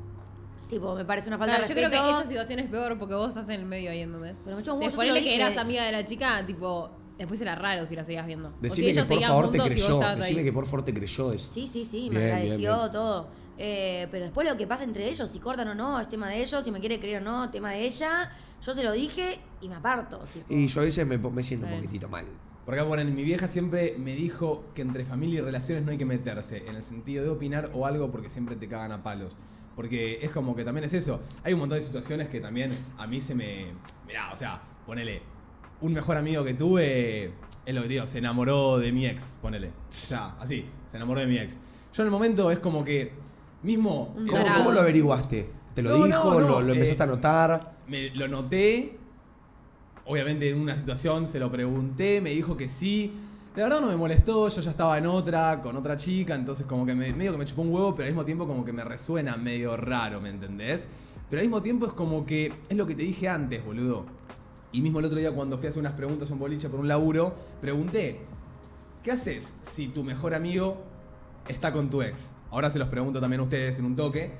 Tipo, 0.71 0.95
me 0.95 1.05
parece 1.05 1.27
una 1.29 1.37
falta 1.39 1.55
Claro, 1.57 1.63
de 1.67 1.69
yo 1.69 1.75
creo 1.77 1.89
respeto. 1.91 2.11
que 2.13 2.19
esa 2.21 2.29
situación 2.29 2.59
es 2.61 2.69
peor 2.69 2.97
porque 2.99 3.15
vos 3.17 3.29
estás 3.31 3.49
en 3.49 3.61
el 3.63 3.67
medio 3.67 3.91
ahí, 3.91 4.01
¿entendés? 4.03 4.41
Pero 4.45 4.57
me 4.57 4.63
chupa 4.63 4.75
un 4.77 4.81
yo 4.83 4.89
lo 4.91 4.95
ponele 4.97 5.23
que 5.23 5.35
eras 5.35 5.57
amiga 5.57 5.83
de 5.85 5.91
la 5.93 6.05
chica, 6.05 6.45
tipo, 6.47 6.91
después 7.19 7.41
era 7.41 7.55
raro 7.57 7.87
si 7.87 7.97
la 7.97 8.05
seguías 8.05 8.27
viendo. 8.27 8.49
O 8.51 8.53
si 8.53 8.59
Decime 8.63 8.87
que 8.87 8.91
ellos 8.93 9.05
por 9.07 9.15
seguían 9.15 9.31
favor 9.31 9.51
te 9.51 9.59
juntos 9.59 9.67
y 9.67 9.71
vos 9.81 9.83
creyó. 9.85 9.95
estabas 10.01 10.19
Decime 10.19 10.39
ahí. 10.41 10.45
que 10.47 10.53
por 10.53 10.65
favor 10.67 10.85
te 10.85 10.95
creyó. 10.95 11.33
Es... 11.33 11.43
Sí, 11.43 11.67
sí, 11.67 11.85
sí, 11.85 12.01
Bien, 12.09 12.13
me 12.15 12.19
bien, 12.21 12.31
agradeció 12.37 12.77
bien. 12.79 12.93
todo. 12.93 13.29
Eh, 13.59 14.09
pero 14.11 14.25
después 14.25 14.47
lo 14.47 14.57
que 14.57 14.67
pasa 14.67 14.85
entre 14.85 15.09
ellos, 15.09 15.31
si 15.31 15.39
cortan 15.39 15.69
o 15.69 15.75
no, 15.75 16.01
es 16.01 16.09
tema 16.09 16.29
de 16.29 16.43
ellos, 16.43 16.63
si 16.65 16.71
me 16.71 16.81
quiere 16.81 17.01
creer 17.01 17.23
o 17.23 17.25
no, 17.25 17.51
tema 17.51 17.71
de 17.71 17.85
ella. 17.85 18.31
Yo 18.63 18.75
se 18.75 18.83
lo 18.83 18.93
dije 18.93 19.41
y 19.61 19.69
me 19.69 19.77
aparto. 19.77 20.19
tipo. 20.33 20.47
Y 20.53 20.67
yo 20.67 20.81
a 20.81 20.85
veces 20.85 21.07
me, 21.07 21.19
me 21.19 21.43
siento 21.43 21.67
un 21.67 21.75
poquitito 21.75 22.09
mal. 22.09 22.25
Por 22.65 22.75
acá 22.75 22.85
ponen, 22.85 23.15
mi 23.15 23.23
vieja 23.23 23.47
siempre 23.47 23.95
me 23.97 24.17
dijo 24.17 24.65
que 24.75 24.83
entre 24.83 25.05
familia 25.05 25.39
y 25.39 25.43
relaciones 25.43 25.85
no 25.85 25.93
hay 25.93 25.99
que 25.99 26.05
meterse, 26.05 26.67
en 26.67 26.75
el 26.75 26.83
sentido 26.83 27.23
de 27.23 27.31
opinar 27.31 27.71
o 27.75 27.87
algo 27.87 28.11
porque 28.11 28.29
siempre 28.29 28.57
te 28.57 28.67
cagan 28.67 28.91
a 28.91 29.05
palos. 29.05 29.39
Porque 29.77 30.19
es 30.21 30.31
como 30.33 30.57
que 30.57 30.65
también 30.65 30.85
es 30.85 30.93
eso. 30.93 31.21
Hay 31.45 31.53
un 31.53 31.61
montón 31.61 31.79
de 31.79 31.85
situaciones 31.85 32.29
que 32.29 32.41
también 32.41 32.73
a 32.99 33.07
mí 33.07 33.21
se 33.21 33.35
me... 33.35 33.67
Mirá, 34.07 34.33
o 34.33 34.37
sea, 34.37 34.61
ponele, 34.85 35.23
un 35.81 35.93
mejor 35.93 36.17
amigo 36.17 36.43
que 36.45 36.55
tuve, 36.55 37.31
es 37.65 37.75
lo 37.75 37.83
que 37.83 37.89
digo, 37.89 38.07
se 38.07 38.19
enamoró 38.19 38.79
de 38.79 38.91
mi 38.91 39.07
ex, 39.07 39.37
ponele. 39.41 39.71
Ya, 40.09 40.37
así, 40.41 40.65
se 40.89 40.97
enamoró 40.97 41.21
de 41.21 41.27
mi 41.27 41.39
ex. 41.39 41.61
Yo 41.93 42.03
en 42.03 42.07
el 42.07 42.11
momento 42.11 42.51
es 42.51 42.59
como 42.59 42.85
que, 42.85 43.13
mismo... 43.63 44.15
¿Cómo, 44.15 44.73
lo 44.73 44.81
averiguaste? 44.81 45.51
¿Te 45.75 45.83
lo 45.83 45.99
No, 45.99 46.05
dijo? 46.05 46.25
no, 46.25 46.41
no, 46.41 46.49
¿Lo, 46.49 46.61
lo 46.63 46.73
empezaste 46.73 47.03
eh, 47.03 47.05
a 47.05 47.07
notar? 47.07 47.77
me 47.89 48.11
lo 48.11 48.29
noté. 48.29 48.97
Obviamente 50.07 50.51
en 50.51 50.61
una 50.61 50.77
situación 50.77 51.27
se 51.27 51.39
lo 51.39 51.51
pregunté, 51.51 52.21
me 52.21 52.31
dijo 52.31 52.57
que 52.57 52.69
sí. 52.69 53.13
De 53.55 53.63
verdad 53.63 53.81
no 53.81 53.89
me 53.89 53.97
molestó, 53.97 54.49
yo 54.49 54.61
ya 54.61 54.71
estaba 54.71 54.99
en 54.99 55.07
otra, 55.07 55.61
con 55.63 55.77
otra 55.77 55.97
chica, 55.97 56.35
entonces 56.35 56.67
como 56.67 56.85
que 56.85 56.95
me, 56.95 57.13
medio 57.13 57.33
que 57.33 57.39
me 57.39 57.47
chupó 57.47 57.63
un 57.63 57.73
huevo, 57.73 57.95
pero 57.95 58.05
al 58.05 58.13
mismo 58.13 58.25
tiempo 58.25 58.47
como 58.47 58.65
que 58.65 58.73
me 58.73 58.85
resuena 58.85 59.37
medio 59.37 59.77
raro, 59.77 60.21
¿me 60.21 60.29
entendés? 60.29 60.87
Pero 61.31 61.41
al 61.41 61.47
mismo 61.47 61.63
tiempo 61.63 61.87
es 61.87 61.93
como 61.95 62.25
que 62.27 62.53
es 62.69 62.77
lo 62.77 62.87
que 62.87 62.95
te 62.95 63.03
dije 63.03 63.29
antes, 63.29 63.65
boludo. 63.65 64.05
Y 64.73 64.83
mismo 64.83 64.99
el 64.99 65.07
otro 65.07 65.19
día 65.19 65.33
cuando 65.33 65.57
fui 65.57 65.67
a 65.67 65.71
hacer 65.71 65.81
unas 65.81 65.95
preguntas 65.95 66.31
a 66.31 66.35
un 66.35 66.39
boliche 66.39 66.69
por 66.69 66.81
un 66.81 66.87
laburo, 66.89 67.35
pregunté, 67.61 68.21
¿qué 69.03 69.13
haces 69.13 69.57
si 69.63 69.89
tu 69.89 70.05
mejor 70.05 70.35
amigo 70.35 70.77
está 71.49 71.73
con 71.73 71.89
tu 71.89 72.03
ex? 72.03 72.31
Ahora 72.51 72.71
se 72.71 72.79
los 72.79 72.89
pregunto 72.89 73.21
también 73.21 73.41
a 73.41 73.45
ustedes 73.45 73.79
en 73.79 73.85
un 73.85 73.97
toque. 73.97 74.33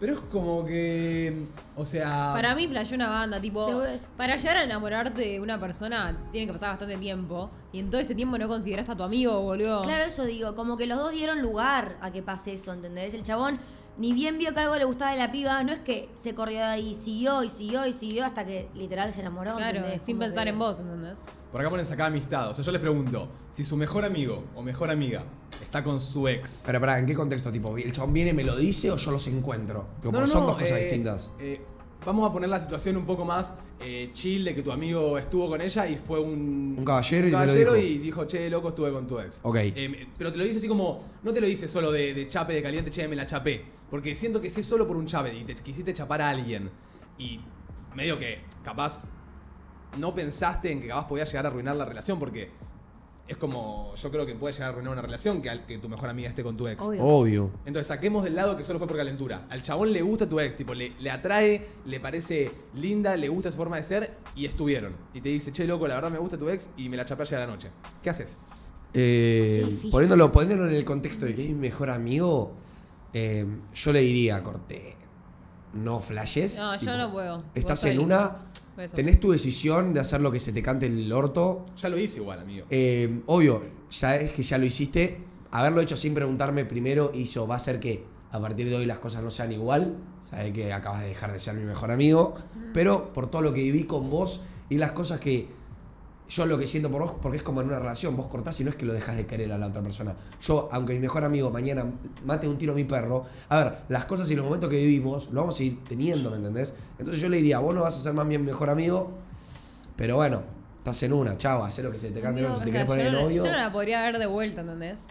Pero 0.00 0.14
es 0.14 0.20
como 0.20 0.64
que, 0.64 1.46
o 1.76 1.84
sea... 1.84 2.32
Para 2.32 2.54
mí 2.54 2.66
flasheó 2.66 2.96
una 2.96 3.10
banda, 3.10 3.38
tipo, 3.38 3.82
para 4.16 4.36
llegar 4.36 4.56
a 4.56 4.64
enamorarte 4.64 5.20
de 5.20 5.40
una 5.40 5.60
persona 5.60 6.16
tiene 6.32 6.46
que 6.46 6.54
pasar 6.54 6.70
bastante 6.70 6.96
tiempo. 6.96 7.50
Y 7.70 7.80
en 7.80 7.90
todo 7.90 8.00
ese 8.00 8.14
tiempo 8.14 8.38
no 8.38 8.48
consideraste 8.48 8.92
a 8.92 8.96
tu 8.96 9.02
amigo, 9.02 9.42
boludo. 9.42 9.82
Claro, 9.82 10.04
eso 10.04 10.24
digo, 10.24 10.54
como 10.54 10.78
que 10.78 10.86
los 10.86 10.96
dos 10.96 11.12
dieron 11.12 11.42
lugar 11.42 11.98
a 12.00 12.10
que 12.10 12.22
pase 12.22 12.54
eso, 12.54 12.72
¿entendés? 12.72 13.12
El 13.12 13.24
chabón 13.24 13.60
ni 14.00 14.12
bien 14.14 14.38
vio 14.38 14.52
que 14.54 14.60
algo 14.60 14.74
le 14.76 14.84
gustaba 14.84 15.12
de 15.12 15.18
la 15.18 15.30
piba, 15.30 15.62
no 15.62 15.72
es 15.72 15.78
que 15.80 16.08
se 16.16 16.34
corrió 16.34 16.58
de 16.58 16.64
ahí, 16.64 16.94
siguió 16.94 17.44
y 17.44 17.48
siguió 17.50 17.86
y 17.86 17.92
siguió 17.92 18.24
hasta 18.24 18.44
que 18.44 18.68
literal 18.74 19.12
se 19.12 19.20
enamoró. 19.20 19.54
Claro, 19.56 19.76
¿entendés? 19.78 20.02
sin 20.02 20.16
Como 20.16 20.26
pensar 20.26 20.44
que- 20.44 20.50
en 20.50 20.58
vos, 20.58 20.80
¿entendés? 20.80 21.22
Por 21.52 21.60
acá 21.60 21.68
ponen 21.70 21.84
sacar 21.84 22.06
amistad. 22.06 22.48
O 22.50 22.54
sea, 22.54 22.64
yo 22.64 22.72
les 22.72 22.80
pregunto, 22.80 23.28
si 23.50 23.62
su 23.64 23.76
mejor 23.76 24.04
amigo 24.04 24.44
o 24.54 24.62
mejor 24.62 24.88
amiga 24.90 25.24
está 25.60 25.82
con 25.84 26.00
su 26.00 26.26
ex. 26.28 26.62
Pero 26.64 26.80
pará, 26.80 26.98
¿en 26.98 27.06
qué 27.06 27.14
contexto? 27.14 27.50
Tipo, 27.52 27.76
¿el 27.76 27.90
chabón 27.92 28.12
viene 28.12 28.30
y 28.30 28.34
me 28.34 28.44
lo 28.44 28.56
dice 28.56 28.90
o 28.90 28.96
yo 28.96 29.10
los 29.10 29.26
encuentro? 29.26 29.86
Tipo, 30.00 30.12
porque 30.12 30.28
son 30.28 30.46
dos 30.46 30.56
cosas 30.56 30.78
eh, 30.78 30.82
distintas. 30.84 31.30
eh, 31.40 31.60
vamos 32.04 32.28
a 32.28 32.32
poner 32.32 32.48
la 32.48 32.58
situación 32.60 32.96
un 32.96 33.04
poco 33.06 33.24
más 33.24 33.54
eh, 33.80 34.10
chill 34.12 34.44
de 34.44 34.54
que 34.54 34.62
tu 34.62 34.72
amigo 34.72 35.18
estuvo 35.18 35.48
con 35.48 35.60
ella 35.60 35.86
y 35.88 35.96
fue 35.96 36.20
un, 36.20 36.76
Un 36.78 36.84
caballero 36.84 37.26
y 37.26 37.30
te 37.30 37.32
lo 37.32 37.38
caballero 37.38 37.72
dijo. 37.74 37.86
y 37.86 37.98
dijo, 37.98 38.24
che, 38.26 38.50
loco, 38.50 38.68
estuve 38.68 38.92
con 38.92 39.06
tu 39.06 39.18
ex. 39.18 39.40
Ok. 39.42 39.56
Eh, 39.56 40.06
pero 40.16 40.32
te 40.32 40.38
lo 40.38 40.44
dice 40.44 40.58
así 40.58 40.68
como, 40.68 41.04
no 41.22 41.32
te 41.32 41.40
lo 41.40 41.46
dice 41.46 41.68
solo 41.68 41.90
de, 41.92 42.14
de 42.14 42.26
chape, 42.28 42.54
de 42.54 42.62
caliente, 42.62 42.90
che, 42.90 43.06
me 43.08 43.16
la 43.16 43.26
chapé. 43.26 43.64
Porque 43.90 44.14
siento 44.14 44.40
que 44.40 44.48
si 44.50 44.60
es 44.60 44.66
solo 44.66 44.86
por 44.86 44.96
un 44.96 45.06
chape 45.06 45.34
y 45.34 45.44
te 45.44 45.54
quisiste 45.54 45.92
chapar 45.92 46.22
a 46.22 46.30
alguien 46.30 46.70
y 47.18 47.40
medio 47.94 48.18
que 48.18 48.40
capaz 48.64 49.00
no 49.98 50.14
pensaste 50.14 50.70
en 50.70 50.80
que 50.80 50.88
capaz 50.88 51.08
podía 51.08 51.24
llegar 51.24 51.46
a 51.46 51.48
arruinar 51.48 51.74
la 51.76 51.84
relación 51.84 52.18
porque 52.18 52.50
es 53.30 53.36
como, 53.36 53.94
yo 53.94 54.10
creo 54.10 54.26
que 54.26 54.34
puede 54.34 54.52
llegar 54.52 54.70
a 54.70 54.72
arruinar 54.72 54.92
una 54.92 55.02
relación 55.02 55.40
que, 55.40 55.48
al- 55.50 55.64
que 55.64 55.78
tu 55.78 55.88
mejor 55.88 56.08
amiga 56.08 56.28
esté 56.28 56.42
con 56.42 56.56
tu 56.56 56.66
ex. 56.66 56.82
Obvio. 56.82 57.04
Obvio. 57.04 57.50
Entonces 57.64 57.86
saquemos 57.86 58.24
del 58.24 58.34
lado 58.34 58.56
que 58.56 58.64
solo 58.64 58.78
fue 58.80 58.88
por 58.88 58.96
calentura. 58.96 59.46
Al 59.50 59.62
chabón 59.62 59.92
le 59.92 60.02
gusta 60.02 60.28
tu 60.28 60.40
ex, 60.40 60.56
tipo, 60.56 60.74
le, 60.74 60.94
le 60.98 61.10
atrae, 61.10 61.64
le 61.86 62.00
parece 62.00 62.50
linda, 62.74 63.16
le 63.16 63.28
gusta 63.28 63.50
su 63.52 63.56
forma 63.56 63.76
de 63.76 63.84
ser 63.84 64.16
y 64.34 64.46
estuvieron. 64.46 64.94
Y 65.14 65.20
te 65.20 65.28
dice, 65.28 65.52
che, 65.52 65.64
loco, 65.66 65.86
la 65.86 65.94
verdad 65.94 66.10
me 66.10 66.18
gusta 66.18 66.36
tu 66.36 66.48
ex 66.48 66.70
y 66.76 66.88
me 66.88 66.96
la 66.96 67.04
chapé 67.04 67.22
ayer 67.22 67.38
a 67.38 67.46
la 67.46 67.52
noche. 67.52 67.70
¿Qué 68.02 68.10
haces? 68.10 68.38
Eh, 68.92 69.60
Qué 69.64 69.70
difícil. 69.70 69.90
poniéndolo, 69.92 70.32
poniéndolo 70.32 70.68
en 70.68 70.74
el 70.76 70.84
contexto 70.84 71.24
de 71.26 71.34
que 71.36 71.42
es 71.44 71.48
mi 71.50 71.54
mejor 71.54 71.90
amigo, 71.90 72.52
eh, 73.12 73.46
yo 73.74 73.92
le 73.92 74.00
diría, 74.00 74.42
corte, 74.42 74.96
no 75.72 76.00
flashes. 76.00 76.58
No, 76.58 76.76
yo 76.76 76.96
no 76.96 77.12
puedo. 77.12 77.44
Estás 77.54 77.80
Vos 77.80 77.84
en 77.90 77.96
soy- 77.96 78.04
una, 78.04 78.49
Eso. 78.84 78.96
tenés 78.96 79.20
tu 79.20 79.30
decisión 79.30 79.92
de 79.92 80.00
hacer 80.00 80.20
lo 80.20 80.30
que 80.30 80.40
se 80.40 80.52
te 80.52 80.62
cante 80.62 80.86
el 80.86 81.12
orto. 81.12 81.64
Ya 81.76 81.88
lo 81.88 81.98
hice 81.98 82.18
igual, 82.18 82.40
amigo. 82.40 82.66
Eh, 82.70 83.20
obvio, 83.26 83.62
ya 83.90 84.16
es 84.16 84.32
que 84.32 84.42
ya 84.42 84.58
lo 84.58 84.64
hiciste. 84.64 85.18
Haberlo 85.50 85.80
hecho 85.80 85.96
sin 85.96 86.14
preguntarme 86.14 86.64
primero 86.64 87.10
hizo, 87.14 87.46
va 87.46 87.56
a 87.56 87.58
ser 87.58 87.80
que 87.80 88.04
a 88.30 88.40
partir 88.40 88.68
de 88.70 88.76
hoy 88.76 88.86
las 88.86 88.98
cosas 88.98 89.22
no 89.22 89.30
sean 89.30 89.52
igual. 89.52 89.96
Sabes 90.22 90.52
que 90.52 90.72
acabas 90.72 91.02
de 91.02 91.08
dejar 91.08 91.32
de 91.32 91.38
ser 91.38 91.54
mi 91.54 91.64
mejor 91.64 91.90
amigo. 91.90 92.34
Pero 92.72 93.12
por 93.12 93.30
todo 93.30 93.42
lo 93.42 93.52
que 93.52 93.62
viví 93.62 93.84
con 93.84 94.10
vos 94.10 94.42
y 94.68 94.78
las 94.78 94.92
cosas 94.92 95.20
que 95.20 95.48
yo 96.30 96.46
lo 96.46 96.56
que 96.56 96.66
siento 96.66 96.90
por 96.90 97.02
vos, 97.02 97.14
porque 97.20 97.38
es 97.38 97.42
como 97.42 97.60
en 97.60 97.66
una 97.66 97.80
relación, 97.80 98.16
vos 98.16 98.26
cortás 98.26 98.58
y 98.60 98.64
no 98.64 98.70
es 98.70 98.76
que 98.76 98.86
lo 98.86 98.92
dejas 98.92 99.16
de 99.16 99.26
querer 99.26 99.52
a 99.52 99.58
la 99.58 99.66
otra 99.66 99.82
persona. 99.82 100.14
Yo, 100.40 100.68
aunque 100.70 100.92
mi 100.92 101.00
mejor 101.00 101.24
amigo 101.24 101.50
mañana 101.50 101.84
mate 102.24 102.46
un 102.46 102.56
tiro 102.56 102.72
a 102.72 102.76
mi 102.76 102.84
perro, 102.84 103.24
a 103.48 103.64
ver, 103.64 103.78
las 103.88 104.04
cosas 104.04 104.30
y 104.30 104.36
los 104.36 104.44
momentos 104.44 104.70
que 104.70 104.76
vivimos 104.76 105.28
lo 105.32 105.40
vamos 105.40 105.58
a 105.58 105.62
ir 105.64 105.82
teniendo, 105.88 106.30
¿me 106.30 106.36
entendés? 106.36 106.72
Entonces 106.98 107.20
yo 107.20 107.28
le 107.28 107.38
diría, 107.38 107.58
vos 107.58 107.74
no 107.74 107.82
vas 107.82 107.96
a 107.96 108.00
ser 108.00 108.12
más 108.12 108.24
mi 108.26 108.38
mejor 108.38 108.70
amigo, 108.70 109.10
pero 109.96 110.16
bueno, 110.16 110.42
estás 110.78 111.02
en 111.02 111.12
una, 111.12 111.36
chao, 111.36 111.64
haz 111.64 111.78
lo 111.80 111.90
que 111.90 111.98
se 111.98 112.12
te 112.12 112.20
cante, 112.20 112.40
Amigo, 112.40 112.54
si 112.54 112.64
te 112.64 112.70
sea, 112.70 112.72
querés 112.72 112.86
poner 112.86 113.12
no, 113.12 113.22
novio. 113.22 113.44
yo 113.44 113.50
no 113.50 113.58
la 113.58 113.72
podría 113.72 114.00
ver 114.02 114.18
de 114.18 114.26
vuelta, 114.26 114.60
¿entendés? 114.60 115.08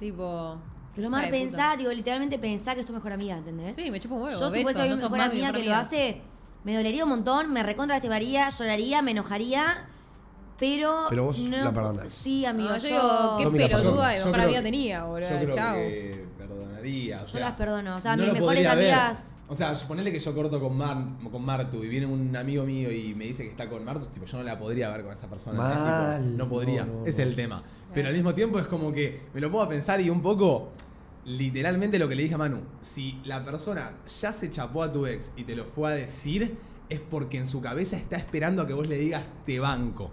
Tipo. 0.00 0.56
Pero 0.96 1.10
más 1.10 1.26
pensá, 1.28 1.76
digo, 1.76 1.92
literalmente 1.92 2.38
pensá 2.38 2.74
que 2.74 2.80
es 2.80 2.86
tu 2.86 2.92
mejor 2.92 3.12
amiga, 3.12 3.36
¿entendés? 3.36 3.76
Sí, 3.76 3.90
me 3.90 4.00
chupo 4.00 4.14
un 4.14 4.22
huevo. 4.22 4.40
Yo 4.40 4.50
si 4.50 4.62
fuese 4.62 4.82
mi 4.82 4.88
no 4.88 4.96
sos 4.96 5.10
mejor 5.10 5.18
mi 5.32 5.42
amiga 5.42 5.52
que 5.52 5.64
lo 5.64 5.74
hace, 5.74 6.22
me 6.64 6.74
dolería 6.74 7.04
un 7.04 7.10
montón, 7.10 7.52
me 7.52 7.62
recontra 7.62 7.98
lloraría, 7.98 9.02
me 9.02 9.10
enojaría, 9.10 9.86
pero... 10.62 11.06
Pero 11.08 11.24
vos 11.24 11.38
la 11.40 11.72
perdonás. 11.72 12.12
Sí, 12.12 12.46
amigo, 12.46 12.68
No, 12.70 12.76
yo, 12.76 12.88
yo 12.88 12.94
digo, 12.94 13.36
qué 13.58 13.66
pelotuda 13.68 14.16
Yo 14.18 14.26
mejor 14.30 14.52
que- 14.54 14.62
tenía, 14.62 15.04
boludo. 15.04 15.28
Yo 15.28 15.36
creo 15.40 15.54
Chao. 15.56 15.74
que 15.74 16.24
perdonaría. 16.38 17.16
O 17.16 17.20
Yo 17.20 17.26
sea, 17.26 17.40
las 17.40 17.52
perdono, 17.54 17.96
o 17.96 18.00
sea, 18.00 18.16
no 18.16 18.22
mis 18.22 18.32
mejores 18.34 18.62
ver. 18.62 18.70
amigas- 18.70 19.38
O 19.48 19.54
sea, 19.56 19.74
ponele 19.88 20.12
que 20.12 20.20
yo 20.20 20.34
corto 20.34 20.60
con, 20.60 20.76
Mar, 20.78 20.96
con 21.32 21.44
Martu 21.44 21.82
y 21.82 21.88
viene 21.88 22.06
un 22.06 22.34
amigo 22.36 22.64
mío 22.64 22.92
y 22.92 23.12
me 23.14 23.24
dice 23.24 23.42
que 23.42 23.50
está 23.50 23.68
con 23.68 23.84
Martu, 23.84 24.06
tipo, 24.06 24.24
yo 24.24 24.38
no 24.38 24.44
la 24.44 24.56
podría 24.56 24.88
ver 24.90 25.02
con 25.02 25.12
esa 25.12 25.26
persona. 25.26 25.58
Mal. 25.58 26.22
Tipo, 26.22 26.36
no 26.38 26.48
podría. 26.48 26.84
No, 26.84 27.00
no, 27.00 27.06
Ese 27.06 27.22
es 27.22 27.26
no. 27.26 27.30
el 27.30 27.36
tema. 27.36 27.62
Pero 27.92 28.08
al 28.08 28.14
mismo 28.14 28.32
tiempo 28.32 28.58
es 28.60 28.66
como 28.66 28.92
que 28.92 29.22
me 29.34 29.40
lo 29.40 29.50
pongo 29.50 29.64
a 29.64 29.68
pensar 29.68 30.00
y 30.00 30.08
un 30.10 30.22
poco. 30.22 30.70
Literalmente 31.24 31.98
lo 32.00 32.08
que 32.08 32.16
le 32.16 32.22
dije 32.24 32.34
a 32.34 32.38
Manu, 32.38 32.60
si 32.80 33.20
la 33.24 33.44
persona 33.44 33.92
ya 34.20 34.32
se 34.32 34.50
chapó 34.50 34.82
a 34.82 34.90
tu 34.90 35.06
ex 35.06 35.32
y 35.36 35.44
te 35.44 35.54
lo 35.54 35.64
fue 35.66 35.92
a 35.92 35.94
decir, 35.94 36.56
es 36.88 36.98
porque 37.00 37.38
en 37.38 37.46
su 37.46 37.60
cabeza 37.60 37.96
está 37.96 38.16
esperando 38.16 38.62
a 38.62 38.66
que 38.66 38.72
vos 38.74 38.88
le 38.88 38.96
digas 38.98 39.22
te 39.46 39.60
banco. 39.60 40.10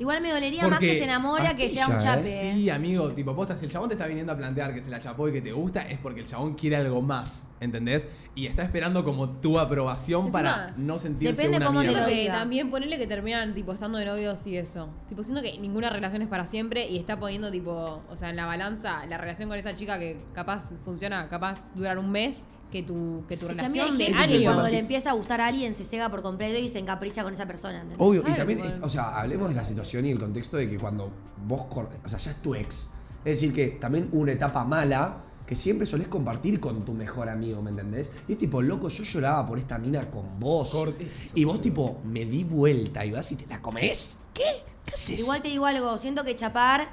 Igual 0.00 0.22
me 0.22 0.30
dolería 0.30 0.66
más 0.66 0.80
que 0.80 0.98
se 0.98 1.04
enamore 1.04 1.46
a 1.46 1.54
que 1.54 1.68
sea 1.68 1.86
un 1.86 1.98
chape. 1.98 2.26
¿eh? 2.26 2.54
Sí, 2.54 2.70
amigo, 2.70 3.10
tipo, 3.10 3.36
posta, 3.36 3.54
si 3.54 3.66
el 3.66 3.70
chabón 3.70 3.90
te 3.90 3.96
está 3.96 4.06
viniendo 4.06 4.32
a 4.32 4.36
plantear 4.36 4.72
que 4.72 4.80
se 4.80 4.88
la 4.88 4.98
chapó 4.98 5.28
y 5.28 5.32
que 5.32 5.42
te 5.42 5.52
gusta, 5.52 5.82
es 5.82 5.98
porque 5.98 6.20
el 6.20 6.26
chabón 6.26 6.54
quiere 6.54 6.76
algo 6.76 7.02
más, 7.02 7.46
¿entendés? 7.60 8.08
Y 8.34 8.46
está 8.46 8.62
esperando 8.62 9.04
como 9.04 9.28
tu 9.28 9.58
aprobación 9.58 10.32
para 10.32 10.72
no 10.78 10.98
sentirse 10.98 11.42
depende 11.42 11.58
una 11.58 11.66
cómo 11.66 11.80
mierda. 11.80 12.06
Que 12.06 12.28
también 12.28 12.70
ponerle 12.70 12.96
que 12.96 13.06
terminan 13.06 13.52
tipo 13.54 13.74
estando 13.74 13.98
de 13.98 14.06
novios 14.06 14.46
y 14.46 14.56
eso. 14.56 14.88
Tipo, 15.06 15.22
siento 15.22 15.42
que 15.42 15.58
ninguna 15.58 15.90
relación 15.90 16.22
es 16.22 16.28
para 16.28 16.46
siempre 16.46 16.88
y 16.88 16.96
está 16.96 17.20
poniendo 17.20 17.50
tipo, 17.50 18.02
o 18.08 18.16
sea, 18.16 18.30
en 18.30 18.36
la 18.36 18.46
balanza 18.46 19.04
la 19.04 19.18
relación 19.18 19.50
con 19.50 19.58
esa 19.58 19.74
chica 19.74 19.98
que 19.98 20.18
capaz 20.32 20.70
funciona, 20.82 21.28
capaz 21.28 21.66
durar 21.74 21.98
un 21.98 22.10
mes, 22.10 22.48
que 22.70 22.82
tu, 22.82 23.24
que 23.28 23.36
tu 23.36 23.48
relación 23.48 23.98
de 23.98 24.06
años. 24.08 24.42
cuando 24.44 24.68
le 24.68 24.78
empieza 24.78 25.10
a 25.10 25.12
gustar 25.14 25.40
a 25.40 25.46
alguien 25.46 25.74
se 25.74 25.84
cega 25.84 26.10
por 26.10 26.22
completo 26.22 26.58
y 26.58 26.68
se 26.68 26.78
encapricha 26.78 27.22
con 27.22 27.32
esa 27.32 27.46
persona. 27.46 27.80
¿entendés? 27.80 27.98
Obvio, 28.00 28.20
y 28.20 28.24
Claro, 28.24 28.38
también, 28.38 28.62
tipo, 28.62 28.86
o 28.86 28.88
sea, 28.88 29.20
hablemos 29.20 29.48
de 29.50 29.56
la 29.56 29.64
situación 29.64 30.06
y 30.06 30.10
el 30.10 30.18
contexto 30.18 30.56
de 30.56 30.68
que 30.68 30.78
cuando 30.78 31.10
vos, 31.46 31.62
o 31.72 32.08
sea, 32.08 32.18
ya 32.18 32.30
es 32.30 32.42
tu 32.42 32.54
ex. 32.54 32.90
Es 33.24 33.40
decir, 33.40 33.52
que 33.52 33.68
también 33.68 34.08
una 34.12 34.32
etapa 34.32 34.64
mala 34.64 35.24
que 35.46 35.56
siempre 35.56 35.84
solés 35.84 36.06
compartir 36.06 36.60
con 36.60 36.84
tu 36.84 36.94
mejor 36.94 37.28
amigo, 37.28 37.60
¿me 37.60 37.70
entendés? 37.70 38.12
Y 38.28 38.32
es 38.32 38.38
tipo, 38.38 38.62
loco, 38.62 38.88
yo 38.88 39.02
lloraba 39.02 39.44
por 39.44 39.58
esta 39.58 39.78
mina 39.78 40.08
con 40.08 40.38
vos. 40.38 40.70
Corte 40.70 41.04
eso, 41.04 41.32
y 41.34 41.44
vos, 41.44 41.60
tipo, 41.60 42.00
me 42.04 42.24
di 42.24 42.44
vuelta 42.44 43.04
y 43.04 43.10
vas 43.10 43.32
y 43.32 43.36
te 43.36 43.46
la 43.46 43.60
comes. 43.60 44.16
¿Qué? 44.32 44.44
¿Qué 44.86 44.94
haces? 44.94 45.18
Igual 45.18 45.42
te 45.42 45.48
digo 45.48 45.66
algo, 45.66 45.98
siento 45.98 46.22
que 46.22 46.36
chapar, 46.36 46.88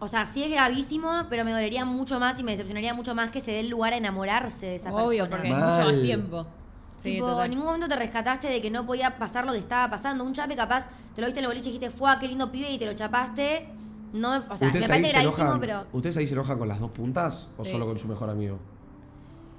o 0.00 0.08
sea, 0.08 0.26
sí 0.26 0.42
es 0.44 0.50
gravísimo, 0.50 1.24
pero 1.28 1.44
me 1.44 1.52
dolería 1.52 1.84
mucho 1.84 2.20
más 2.20 2.38
y 2.38 2.44
me 2.44 2.52
decepcionaría 2.52 2.94
mucho 2.94 3.14
más 3.14 3.30
que 3.30 3.40
se 3.40 3.50
dé 3.52 3.60
el 3.60 3.68
lugar 3.68 3.92
a 3.92 3.96
enamorarse 3.96 4.66
de 4.66 4.76
esa 4.76 4.92
Obvio, 4.92 5.24
persona. 5.24 5.30
porque 5.30 5.48
es 5.48 5.54
mucho 5.54 5.92
más 5.92 6.02
tiempo. 6.02 6.46
Sí, 6.98 7.12
tipo, 7.14 7.26
total. 7.28 7.44
en 7.44 7.50
ningún 7.50 7.66
momento 7.66 7.88
te 7.88 7.96
rescataste 7.96 8.48
de 8.48 8.60
que 8.60 8.70
no 8.70 8.84
podía 8.84 9.18
pasar 9.18 9.44
lo 9.46 9.52
que 9.52 9.58
estaba 9.58 9.88
pasando. 9.88 10.24
Un 10.24 10.32
chape 10.32 10.56
capaz, 10.56 10.88
te 11.14 11.20
lo 11.20 11.26
viste 11.28 11.38
en 11.40 11.44
el 11.44 11.48
boliche 11.50 11.68
y 11.70 11.72
dijiste, 11.72 11.90
fue 11.96 12.10
qué 12.18 12.26
lindo 12.26 12.50
pibe 12.50 12.70
y 12.72 12.78
te 12.78 12.86
lo 12.86 12.92
chapaste. 12.94 13.68
No, 14.12 14.30
o 14.48 14.56
sea, 14.56 14.68
me 14.68 14.78
¿Ustedes, 14.78 14.82
ahí 14.84 14.88
parece 14.88 15.06
se 15.08 15.12
gravísimo, 15.12 15.42
enojan, 15.42 15.60
pero. 15.60 15.86
¿Ustedes 15.92 16.16
ahí 16.16 16.26
se 16.26 16.32
enojan 16.34 16.58
con 16.58 16.66
las 16.68 16.80
dos 16.80 16.90
puntas 16.90 17.48
o 17.56 17.64
Sí. 17.64 17.70
solo 17.72 17.86
con 17.86 17.98
su 17.98 18.08
mejor 18.08 18.30
amigo? 18.30 18.58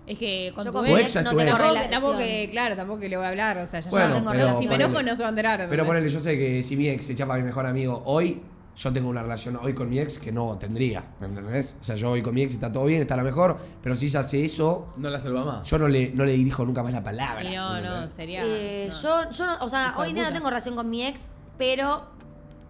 Es 0.08 0.17
que 0.17 0.51
con 0.55 0.65
Yo 0.65 0.72
tu 0.72 0.84
ex, 0.86 1.15
ex 1.15 1.24
no 1.24 1.31
tu 1.31 1.38
tengo 1.38 1.55
relación. 1.58 1.89
tampoco 1.91 2.17
que, 2.17 2.48
claro, 2.51 2.75
tampoco 2.75 3.00
que 3.00 3.10
le 3.10 3.15
voy 3.17 3.25
a 3.25 3.29
hablar, 3.29 3.58
o 3.60 3.67
sea, 3.67 3.79
ya 3.79 3.89
Bueno, 3.91 4.08
sabes. 4.08 4.24
pero 4.31 4.46
Pero 4.48 4.60
si 4.60 4.67
me 4.67 4.75
enojo 4.75 5.03
no 5.03 5.15
se 5.15 5.22
va 5.22 5.27
a 5.27 5.29
enterar. 5.29 5.67
Pero 5.69 5.86
ponele, 5.86 6.10
yo 6.10 6.19
sé 6.19 6.38
que 6.38 6.63
si 6.63 6.75
mi 6.75 6.88
ex 6.89 7.05
se 7.05 7.15
chapa 7.15 7.36
a 7.36 7.38
mi 7.38 7.43
mejor 7.43 7.65
amigo 7.67 8.01
hoy, 8.05 8.41
yo 8.80 8.94
tengo 8.94 9.10
una 9.10 9.22
relación 9.22 9.58
hoy 9.58 9.74
con 9.74 9.90
mi 9.90 10.00
ex 10.00 10.20
que 10.20 10.32
no 10.32 10.58
tendría, 10.58 11.04
¿me 11.20 11.28
entendés? 11.28 11.76
O 11.82 11.84
sea, 11.84 11.98
yo 11.98 12.10
voy 12.10 12.22
con 12.22 12.34
mi 12.34 12.44
ex 12.44 12.54
y 12.54 12.56
está 12.56 12.72
todo 12.72 12.86
bien, 12.86 13.02
está 13.02 13.18
la 13.18 13.24
mejor, 13.24 13.58
pero 13.84 13.94
si 13.98 14.06
ella 14.06 14.22
hace 14.22 14.46
eso, 14.46 14.94
No 14.96 15.10
la 15.10 15.20
saluda 15.20 15.44
más. 15.44 15.70
yo 15.70 15.78
no 15.78 15.90
le, 15.90 16.12
no 16.12 16.24
le 16.24 16.32
dirijo 16.32 16.64
nunca 16.64 16.82
más 16.82 16.94
la 16.94 17.04
palabra. 17.04 17.44
No, 17.44 17.74
¿me 17.74 17.82
no, 17.82 18.10
sería. 18.10 18.42
Eh, 18.46 18.88
no. 18.90 18.96
Yo, 19.02 19.32
yo 19.32 19.46
no, 19.48 19.58
o 19.66 19.68
sea, 19.68 19.90
Hijo 19.90 20.00
hoy 20.00 20.10
en 20.10 20.16
día 20.16 20.24
no 20.30 20.34
tengo 20.34 20.48
relación 20.50 20.78
con 20.78 20.90
mi 20.90 21.06
ex, 21.06 21.30
pero 21.58 22.04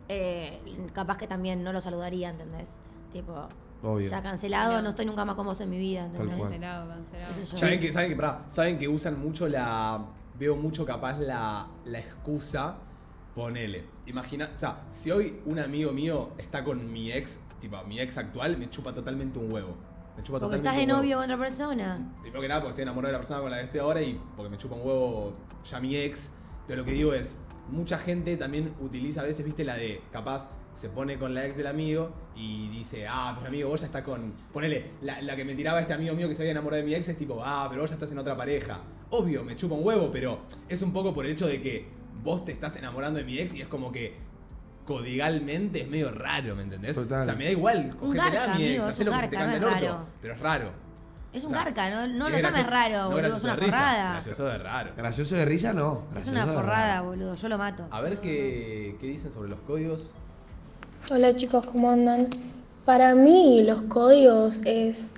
eh, 0.07 0.59
capaz 0.93 1.17
que 1.17 1.27
también 1.27 1.63
no 1.63 1.71
lo 1.71 1.79
saludaría, 1.79 2.31
¿entendés? 2.31 2.77
Tipo, 3.13 3.47
Obvio. 3.83 4.09
ya 4.09 4.23
cancelado, 4.23 4.81
no 4.81 4.89
estoy 4.89 5.05
nunca 5.05 5.25
más 5.25 5.35
con 5.35 5.45
vos 5.45 5.61
en 5.61 5.69
mi 5.69 5.77
vida, 5.77 6.05
¿entendés? 6.05 6.39
Cancelado, 6.39 6.89
cancelado. 6.89 7.33
Qué 7.35 7.45
sé 7.45 7.51
yo. 7.51 7.57
¿Saben 7.57 7.79
que, 7.79 7.93
saben 7.93 8.09
que, 8.09 8.15
pará, 8.15 8.45
saben 8.49 8.79
que 8.79 8.87
usan 8.87 9.19
mucho 9.21 9.47
la. 9.47 10.03
Veo 10.39 10.55
mucho 10.55 10.85
capaz 10.85 11.19
la, 11.19 11.67
la 11.85 11.99
excusa. 11.99 12.77
Ponele. 13.39 13.85
Imagina. 14.05 14.49
O 14.53 14.57
sea, 14.57 14.81
si 14.91 15.11
hoy 15.11 15.39
un 15.45 15.59
amigo 15.59 15.93
mío 15.93 16.31
está 16.37 16.61
con 16.61 16.91
mi 16.91 17.09
ex, 17.09 17.39
tipo 17.61 17.81
mi 17.85 17.97
ex 18.01 18.17
actual, 18.17 18.57
me 18.57 18.69
chupa 18.69 18.93
totalmente 18.93 19.39
un 19.39 19.49
huevo. 19.49 19.77
Me 20.17 20.23
chupa 20.23 20.39
Porque 20.41 20.57
totalmente 20.57 20.57
estás 20.57 20.75
de 20.75 20.83
un 20.83 20.89
huevo. 20.89 21.01
novio 21.01 21.15
con 21.15 21.23
otra 21.23 21.37
persona. 21.37 22.15
Primero 22.21 22.41
que 22.41 22.47
nada, 22.49 22.59
porque 22.59 22.71
estoy 22.71 22.81
enamorado 22.83 23.07
de 23.07 23.13
la 23.13 23.19
persona 23.19 23.39
con 23.39 23.51
la 23.51 23.57
que 23.59 23.63
estoy 23.63 23.79
ahora 23.79 24.01
y 24.01 24.19
porque 24.35 24.49
me 24.49 24.57
chupa 24.57 24.75
un 24.75 24.81
huevo 24.85 25.33
ya 25.63 25.79
mi 25.79 25.95
ex. 25.95 26.33
Pero 26.67 26.81
lo 26.81 26.85
que 26.85 26.91
digo 26.91 27.13
es, 27.13 27.37
mucha 27.69 27.97
gente 27.97 28.35
también 28.35 28.73
utiliza 28.81 29.21
a 29.21 29.23
veces, 29.23 29.45
viste, 29.45 29.63
la 29.63 29.77
de 29.77 30.01
capaz 30.11 30.49
se 30.73 30.89
pone 30.89 31.17
con 31.17 31.33
la 31.33 31.45
ex 31.45 31.55
del 31.55 31.67
amigo 31.67 32.11
y 32.35 32.67
dice, 32.67 33.07
ah, 33.07 33.33
pero 33.37 33.47
amigo, 33.47 33.69
vos 33.69 33.79
ya 33.79 33.87
estás 33.87 34.03
con. 34.03 34.33
Ponele, 34.51 34.91
la, 35.01 35.21
la 35.21 35.37
que 35.37 35.45
me 35.45 35.55
tiraba 35.55 35.79
este 35.79 35.93
amigo 35.93 36.13
mío 36.13 36.27
que 36.27 36.35
se 36.35 36.41
había 36.41 36.51
enamorado 36.51 36.83
de 36.83 36.89
mi 36.89 36.93
ex 36.93 37.07
es 37.07 37.15
tipo, 37.17 37.41
ah, 37.41 37.67
pero 37.69 37.83
vos 37.83 37.89
ya 37.89 37.95
estás 37.95 38.11
en 38.11 38.17
otra 38.17 38.35
pareja. 38.35 38.81
Obvio, 39.11 39.45
me 39.45 39.55
chupa 39.55 39.75
un 39.75 39.85
huevo, 39.85 40.09
pero 40.11 40.41
es 40.67 40.81
un 40.81 40.91
poco 40.91 41.13
por 41.13 41.25
el 41.25 41.31
hecho 41.31 41.47
de 41.47 41.61
que 41.61 41.98
vos 42.23 42.45
te 42.45 42.51
estás 42.51 42.75
enamorando 42.75 43.19
de 43.19 43.25
mi 43.25 43.39
ex 43.39 43.53
y 43.55 43.61
es 43.61 43.67
como 43.67 43.91
que 43.91 44.15
codigalmente 44.85 45.81
es 45.81 45.87
medio 45.87 46.11
raro, 46.11 46.55
¿me 46.55 46.63
entendés? 46.63 46.95
Total. 46.95 47.21
O 47.21 47.25
sea, 47.25 47.35
me 47.35 47.45
da 47.45 47.51
igual, 47.51 47.95
cogete 47.99 48.37
a 48.37 48.55
mi 48.55 48.65
ex, 48.65 48.83
hacé 48.83 49.03
lo 49.03 49.11
que 49.11 49.27
te 49.27 49.35
cante 49.35 49.57
el 49.57 49.63
orto, 49.63 50.05
pero 50.21 50.33
es 50.33 50.39
raro. 50.39 50.71
Es 51.31 51.43
O 51.43 51.47
un 51.47 51.53
sea, 51.53 51.63
garca, 51.63 51.89
no, 51.91 52.07
no 52.07 52.27
lo 52.27 52.37
llames 52.39 52.65
raro, 52.65 53.03
no 53.03 53.09
boludo, 53.11 53.37
es 53.37 53.43
una 53.43 53.53
de 53.55 53.59
risa, 53.59 53.77
forrada. 53.77 54.11
Gracioso 54.13 54.45
de 54.45 54.57
raro. 54.57 54.91
Gracioso 54.97 55.35
de 55.35 55.45
risa, 55.45 55.73
no. 55.73 56.03
Es 56.15 56.27
una 56.27 56.47
forrada, 56.47 57.01
boludo, 57.01 57.35
yo 57.35 57.49
lo 57.49 57.57
mato. 57.59 57.85
A 57.91 58.01
ver 58.01 58.19
qué, 58.19 58.95
qué 58.99 59.05
dicen 59.05 59.31
sobre 59.31 59.49
los 59.49 59.61
códigos. 59.61 60.15
Hola 61.11 61.35
chicos, 61.35 61.67
¿cómo 61.67 61.91
andan? 61.91 62.29
Para 62.83 63.13
mí 63.13 63.61
los 63.63 63.83
códigos 63.83 64.63
es, 64.65 65.13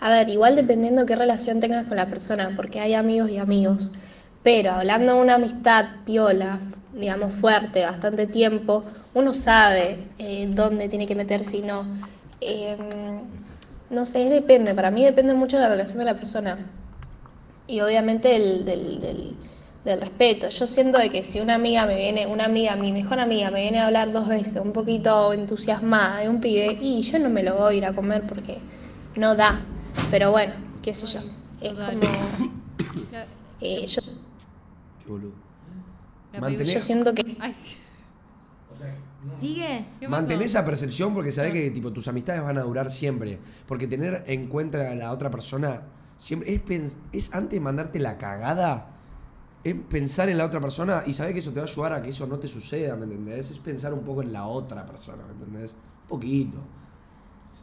a 0.00 0.10
ver, 0.10 0.28
igual 0.28 0.56
dependiendo 0.56 1.06
qué 1.06 1.16
relación 1.16 1.58
tengas 1.58 1.86
con 1.86 1.96
la 1.96 2.06
persona, 2.06 2.50
porque 2.54 2.80
hay 2.80 2.92
amigos 2.92 3.30
y 3.30 3.38
amigos, 3.38 3.90
pero 4.42 4.72
hablando 4.72 5.14
de 5.14 5.20
una 5.20 5.34
amistad 5.36 5.84
piola, 6.04 6.58
digamos 6.92 7.32
fuerte, 7.34 7.84
bastante 7.84 8.26
tiempo, 8.26 8.84
uno 9.14 9.34
sabe 9.34 10.08
eh, 10.18 10.46
dónde 10.50 10.88
tiene 10.88 11.06
que 11.06 11.14
meterse 11.14 11.58
y 11.58 11.62
no. 11.62 11.84
Eh, 12.40 12.76
no 13.90 14.06
sé, 14.06 14.28
depende, 14.30 14.74
para 14.74 14.90
mí 14.90 15.04
depende 15.04 15.34
mucho 15.34 15.56
de 15.56 15.62
la 15.64 15.68
relación 15.68 15.98
de 15.98 16.04
la 16.04 16.14
persona 16.14 16.56
y 17.66 17.80
obviamente 17.80 18.28
del, 18.28 18.64
del, 18.64 19.00
del- 19.00 19.36
del 19.84 20.00
respeto. 20.00 20.48
Yo 20.50 20.66
siento 20.66 20.98
de 20.98 21.08
que 21.08 21.24
si 21.24 21.40
una 21.40 21.54
amiga 21.54 21.86
me 21.86 21.96
viene, 21.96 22.26
una 22.26 22.44
amiga, 22.44 22.76
mi 22.76 22.92
mejor 22.92 23.18
amiga, 23.18 23.50
me 23.50 23.62
viene 23.62 23.78
a 23.78 23.86
hablar 23.86 24.12
dos 24.12 24.28
veces, 24.28 24.60
un 24.62 24.72
poquito 24.72 25.32
entusiasmada 25.32 26.18
de 26.20 26.28
un 26.28 26.40
pibe, 26.40 26.76
y 26.80 27.00
yo 27.02 27.18
no 27.18 27.30
me 27.30 27.42
lo 27.42 27.56
voy 27.56 27.74
a 27.74 27.78
ir 27.78 27.86
a 27.86 27.94
comer 27.94 28.26
porque 28.26 28.58
no 29.16 29.34
da. 29.36 29.58
Pero 30.10 30.32
bueno, 30.32 30.52
qué 30.82 30.92
sé 30.94 31.06
yo. 31.06 31.20
Es 31.62 31.72
como. 31.72 32.00
Eh, 33.62 33.86
yo, 33.86 34.00
Qué 35.04 35.10
boludo. 35.10 35.32
la 36.32 36.50
yo 36.50 36.80
siento 36.80 37.14
que. 37.14 37.36
Ay, 37.40 37.54
¿Sigue? 39.38 39.86
¿qué 39.98 40.06
pasó? 40.06 40.10
Mantén 40.22 40.40
esa 40.42 40.64
percepción 40.64 41.12
porque 41.12 41.30
sabés 41.32 41.52
que 41.52 41.70
tipo, 41.70 41.92
tus 41.92 42.08
amistades 42.08 42.42
van 42.42 42.56
a 42.56 42.62
durar 42.62 42.90
siempre. 42.90 43.38
Porque 43.66 43.86
tener 43.86 44.24
en 44.26 44.46
cuenta 44.48 44.90
a 44.90 44.94
la 44.94 45.12
otra 45.12 45.30
persona 45.30 45.82
siempre 46.16 46.54
es, 46.54 46.64
pens- 46.64 46.96
es 47.12 47.34
antes 47.34 47.50
de 47.58 47.60
mandarte 47.60 47.98
la 47.98 48.16
cagada, 48.16 48.92
es 49.62 49.74
pensar 49.74 50.30
en 50.30 50.38
la 50.38 50.46
otra 50.46 50.60
persona 50.60 51.02
y 51.06 51.12
saber 51.12 51.34
que 51.34 51.40
eso 51.40 51.50
te 51.52 51.60
va 51.60 51.66
a 51.66 51.68
ayudar 51.68 51.92
a 51.92 52.02
que 52.02 52.08
eso 52.10 52.26
no 52.26 52.38
te 52.38 52.48
suceda, 52.48 52.96
¿me 52.96 53.04
entendés? 53.04 53.50
Es 53.50 53.58
pensar 53.58 53.92
un 53.92 54.00
poco 54.00 54.22
en 54.22 54.32
la 54.32 54.46
otra 54.46 54.86
persona, 54.86 55.22
¿me 55.26 55.32
entendés? 55.32 55.72
Un 56.04 56.08
poquito. 56.08 56.58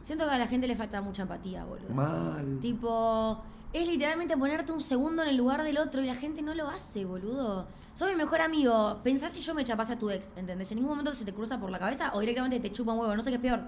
Siento 0.04 0.24
que 0.26 0.30
a 0.30 0.38
la 0.38 0.46
gente 0.46 0.68
le 0.68 0.76
falta 0.76 1.02
mucha 1.02 1.22
empatía, 1.22 1.64
boludo. 1.64 1.88
Mal. 1.92 2.58
Tipo, 2.60 3.42
es 3.72 3.86
literalmente 3.88 4.36
ponerte 4.36 4.72
un 4.72 4.80
segundo 4.80 5.22
en 5.22 5.28
el 5.28 5.36
lugar 5.36 5.62
del 5.62 5.78
otro 5.78 6.02
y 6.02 6.06
la 6.06 6.14
gente 6.14 6.42
no 6.42 6.54
lo 6.54 6.68
hace, 6.68 7.04
boludo. 7.04 7.66
Soy 7.94 8.12
mi 8.12 8.18
mejor 8.18 8.40
amigo. 8.40 9.00
Pensar 9.02 9.30
si 9.32 9.40
yo 9.40 9.54
me 9.54 9.64
chapase 9.64 9.94
a 9.94 9.98
tu 9.98 10.08
ex, 10.10 10.32
¿entendés? 10.36 10.70
En 10.70 10.76
ningún 10.76 10.90
momento 10.92 11.12
se 11.14 11.24
te 11.24 11.34
cruza 11.34 11.58
por 11.60 11.70
la 11.70 11.78
cabeza 11.78 12.12
o 12.14 12.20
directamente 12.20 12.60
te 12.60 12.70
chupa 12.72 12.92
un 12.92 13.00
huevo. 13.00 13.14
No 13.16 13.22
sé 13.22 13.30
qué 13.30 13.36
es 13.36 13.42
peor. 13.42 13.60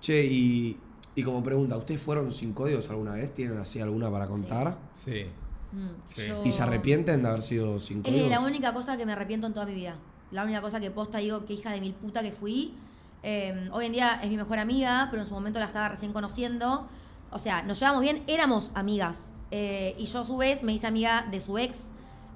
Che, 0.00 0.24
y, 0.24 0.78
y 1.14 1.22
como 1.22 1.42
pregunta, 1.42 1.76
¿ustedes 1.76 2.00
fueron 2.02 2.30
sin 2.32 2.52
códigos 2.52 2.90
alguna 2.90 3.12
vez? 3.12 3.32
¿Tienen 3.32 3.58
así 3.58 3.80
alguna 3.80 4.10
para 4.10 4.26
contar? 4.26 4.76
Sí. 4.92 5.26
Mm, 5.72 5.86
Sí. 6.14 6.28
yo- 6.28 6.42
¿Y 6.44 6.50
se 6.50 6.62
arrepienten 6.62 7.22
de 7.22 7.28
haber 7.28 7.42
sido 7.42 7.78
sin 7.78 8.02
códigos? 8.02 8.24
Es 8.24 8.30
la 8.30 8.40
única 8.40 8.72
cosa 8.74 8.96
que 8.96 9.06
me 9.06 9.12
arrepiento 9.12 9.46
en 9.46 9.52
toda 9.54 9.66
mi 9.66 9.74
vida. 9.74 9.96
La 10.32 10.42
única 10.44 10.60
cosa 10.60 10.80
que 10.80 10.90
posta 10.90 11.18
digo 11.18 11.44
que 11.46 11.54
hija 11.54 11.70
de 11.70 11.80
mil 11.80 11.94
puta 11.94 12.22
que 12.22 12.32
fui. 12.32 12.74
Eh, 13.22 13.68
hoy 13.72 13.86
en 13.86 13.92
día 13.92 14.20
es 14.22 14.28
mi 14.28 14.36
mejor 14.36 14.58
amiga, 14.58 15.08
pero 15.10 15.22
en 15.22 15.28
su 15.28 15.34
momento 15.34 15.58
la 15.60 15.66
estaba 15.66 15.88
recién 15.88 16.12
conociendo. 16.12 16.88
O 17.30 17.38
sea, 17.38 17.62
nos 17.62 17.78
llevamos 17.80 18.02
bien, 18.02 18.22
éramos 18.26 18.70
amigas. 18.74 19.32
Eh, 19.50 19.94
y 19.98 20.06
yo 20.06 20.20
a 20.20 20.24
su 20.24 20.36
vez 20.36 20.62
me 20.62 20.72
hice 20.72 20.86
amiga 20.86 21.26
de 21.30 21.40
su 21.40 21.58
ex. 21.58 21.90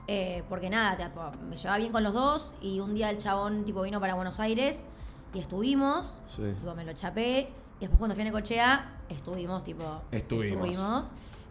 eh, 0.08 0.42
porque 0.48 0.68
nada, 0.70 0.96
tipo, 0.96 1.20
me 1.48 1.56
llevaba 1.56 1.78
bien 1.78 1.92
con 1.92 2.02
los 2.02 2.12
dos. 2.14 2.54
Y 2.60 2.80
un 2.80 2.94
día 2.94 3.10
el 3.10 3.18
chabón 3.18 3.64
tipo 3.64 3.82
vino 3.82 4.00
para 4.00 4.14
Buenos 4.14 4.40
Aires 4.40 4.86
y 5.32 5.38
estuvimos. 5.38 6.12
Sí. 6.26 6.42
Tipo, 6.58 6.74
me 6.74 6.84
lo 6.84 6.92
chapé. 6.94 7.52
Y 7.78 7.80
después 7.80 7.98
cuando 7.98 8.14
fui 8.14 8.22
a 8.22 8.24
Necochea, 8.24 8.98
estuvimos, 9.08 9.62
tipo. 9.64 10.02
Estuvimos. 10.10 10.68
estuvimos. 10.68 11.06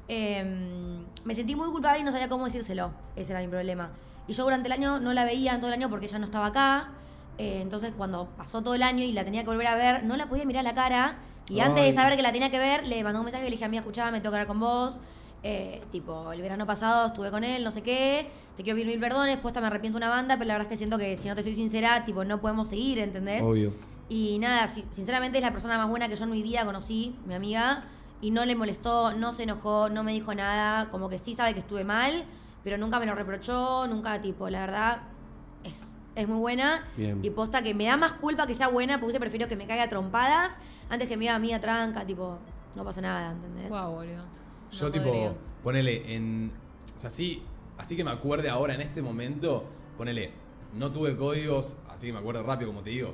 Eh, 0.07 0.99
me 1.23 1.33
sentí 1.35 1.55
muy 1.55 1.69
culpable 1.71 1.99
y 1.99 2.03
no 2.03 2.11
sabía 2.11 2.27
cómo 2.29 2.45
decírselo. 2.45 2.91
Ese 3.15 3.31
era 3.31 3.41
mi 3.41 3.47
problema. 3.47 3.91
Y 4.27 4.33
yo 4.33 4.43
durante 4.43 4.67
el 4.67 4.73
año 4.73 4.99
no 4.99 5.13
la 5.13 5.23
veía 5.23 5.53
en 5.53 5.59
todo 5.61 5.67
el 5.69 5.73
año 5.73 5.89
porque 5.89 6.05
ella 6.07 6.19
no 6.19 6.25
estaba 6.25 6.47
acá. 6.47 6.89
Eh, 7.37 7.61
entonces 7.61 7.93
cuando 7.95 8.27
pasó 8.37 8.61
todo 8.61 8.73
el 8.75 8.83
año 8.83 9.03
y 9.03 9.11
la 9.13 9.23
tenía 9.23 9.43
que 9.43 9.49
volver 9.49 9.67
a 9.67 9.75
ver, 9.75 10.03
no 10.03 10.17
la 10.17 10.27
podía 10.27 10.45
mirar 10.45 10.61
a 10.61 10.69
la 10.69 10.75
cara. 10.75 11.17
Y 11.49 11.59
antes 11.61 11.83
de 11.83 11.93
saber 11.93 12.15
que 12.15 12.21
la 12.23 12.31
tenía 12.31 12.49
que 12.51 12.59
ver, 12.59 12.85
le 12.87 13.03
mandó 13.03 13.19
un 13.19 13.25
mensaje 13.25 13.43
y 13.45 13.49
le 13.49 13.55
dije, 13.55 13.65
amiga, 13.65 13.81
escuchaba, 13.81 14.11
me 14.11 14.19
tengo 14.21 14.31
que 14.31 14.37
hablar 14.37 14.47
con 14.47 14.59
vos. 14.59 14.99
Eh, 15.41 15.81
tipo, 15.91 16.31
el 16.31 16.41
verano 16.41 16.65
pasado 16.65 17.07
estuve 17.07 17.31
con 17.31 17.43
él, 17.43 17.63
no 17.63 17.71
sé 17.71 17.81
qué. 17.81 18.29
Te 18.57 18.63
quiero 18.63 18.75
pedir 18.75 18.87
mil 18.87 18.99
perdones, 18.99 19.37
puesta 19.37 19.61
me 19.61 19.67
arrepiento 19.67 19.97
una 19.97 20.09
banda, 20.09 20.35
pero 20.37 20.47
la 20.49 20.53
verdad 20.55 20.65
es 20.67 20.69
que 20.69 20.77
siento 20.77 20.97
que 20.97 21.15
si 21.15 21.27
no 21.29 21.35
te 21.35 21.43
soy 21.43 21.53
sincera, 21.53 22.03
tipo, 22.05 22.23
no 22.25 22.41
podemos 22.41 22.67
seguir, 22.67 22.99
¿entendés? 22.99 23.41
Obvio. 23.43 23.73
Y 24.09 24.37
nada, 24.39 24.67
si- 24.67 24.83
sinceramente 24.91 25.37
es 25.37 25.43
la 25.43 25.51
persona 25.51 25.77
más 25.77 25.87
buena 25.89 26.07
que 26.09 26.15
yo 26.15 26.25
en 26.25 26.31
mi 26.31 26.41
vida 26.43 26.65
conocí, 26.65 27.15
mi 27.25 27.35
amiga, 27.35 27.85
y 28.21 28.31
no 28.31 28.43
le 28.43 28.55
molestó, 28.55 29.13
no 29.13 29.31
se 29.31 29.43
enojó, 29.43 29.87
no 29.89 30.03
me 30.03 30.11
dijo 30.11 30.33
nada, 30.35 30.89
como 30.89 31.07
que 31.07 31.17
sí 31.17 31.35
sabe 31.35 31.53
que 31.53 31.59
estuve 31.61 31.85
mal, 31.85 32.25
pero 32.65 32.77
nunca 32.77 32.99
me 32.99 33.05
lo 33.05 33.15
reprochó, 33.15 33.87
nunca, 33.87 34.19
tipo, 34.21 34.49
la 34.49 34.59
verdad, 34.61 34.97
es, 35.63 35.89
es 36.21 36.27
muy 36.27 36.39
buena. 36.39 36.85
Bien. 36.97 37.19
Y 37.23 37.29
posta 37.29 37.61
que 37.61 37.73
me 37.73 37.85
da 37.85 37.97
más 37.97 38.13
culpa 38.13 38.47
que 38.47 38.53
sea 38.53 38.67
buena, 38.67 38.99
porque 38.99 39.13
yo 39.13 39.19
prefiero 39.19 39.47
que 39.47 39.55
me 39.55 39.65
caiga 39.65 39.83
a 39.83 39.89
trompadas 39.89 40.59
antes 40.89 41.07
que 41.07 41.17
me 41.17 41.21
diga 41.21 41.35
amiga 41.35 41.59
tranca, 41.59 42.05
tipo, 42.05 42.37
no 42.75 42.83
pasa 42.83 43.01
nada, 43.01 43.31
¿entendés? 43.31 43.69
Guau, 43.69 43.95
boludo. 43.95 44.23
Yo 44.71 44.91
tipo, 44.91 45.35
ponele 45.63 46.15
en... 46.15 46.51
O 46.95 46.99
sea, 46.99 47.09
sí, 47.09 47.43
así 47.77 47.95
que 47.95 48.03
me 48.03 48.11
acuerde 48.11 48.49
ahora 48.49 48.75
en 48.75 48.81
este 48.81 49.01
momento, 49.01 49.65
ponele, 49.97 50.31
no 50.75 50.91
tuve 50.91 51.15
códigos, 51.15 51.77
así 51.89 52.07
que 52.07 52.13
me 52.13 52.19
acuerdo 52.19 52.43
rápido 52.43 52.71
como 52.71 52.83
te 52.83 52.91
digo. 52.91 53.13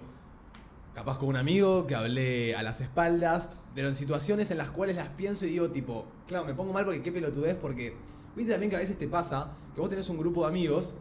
Capaz 0.93 1.17
con 1.17 1.29
un 1.29 1.35
amigo 1.35 1.87
que 1.87 1.95
hablé 1.95 2.55
a 2.55 2.63
las 2.63 2.81
espaldas, 2.81 3.51
pero 3.73 3.89
en 3.89 3.95
situaciones 3.95 4.49
en 4.51 4.57
las 4.57 4.71
cuales 4.71 4.95
las 4.95 5.09
pienso 5.09 5.45
y 5.45 5.49
digo 5.49 5.69
tipo, 5.69 6.05
claro, 6.27 6.45
me 6.45 6.53
pongo 6.53 6.73
mal 6.73 6.85
porque 6.85 7.01
qué 7.01 7.11
pelotudez, 7.11 7.55
porque 7.55 7.95
viste 8.35 8.51
también 8.53 8.69
que 8.69 8.77
a 8.77 8.79
veces 8.79 8.97
te 8.97 9.07
pasa 9.07 9.51
que 9.73 9.81
vos 9.81 9.89
tenés 9.89 10.07
un 10.09 10.17
grupo 10.17 10.41
de 10.43 10.47
amigos 10.47 10.95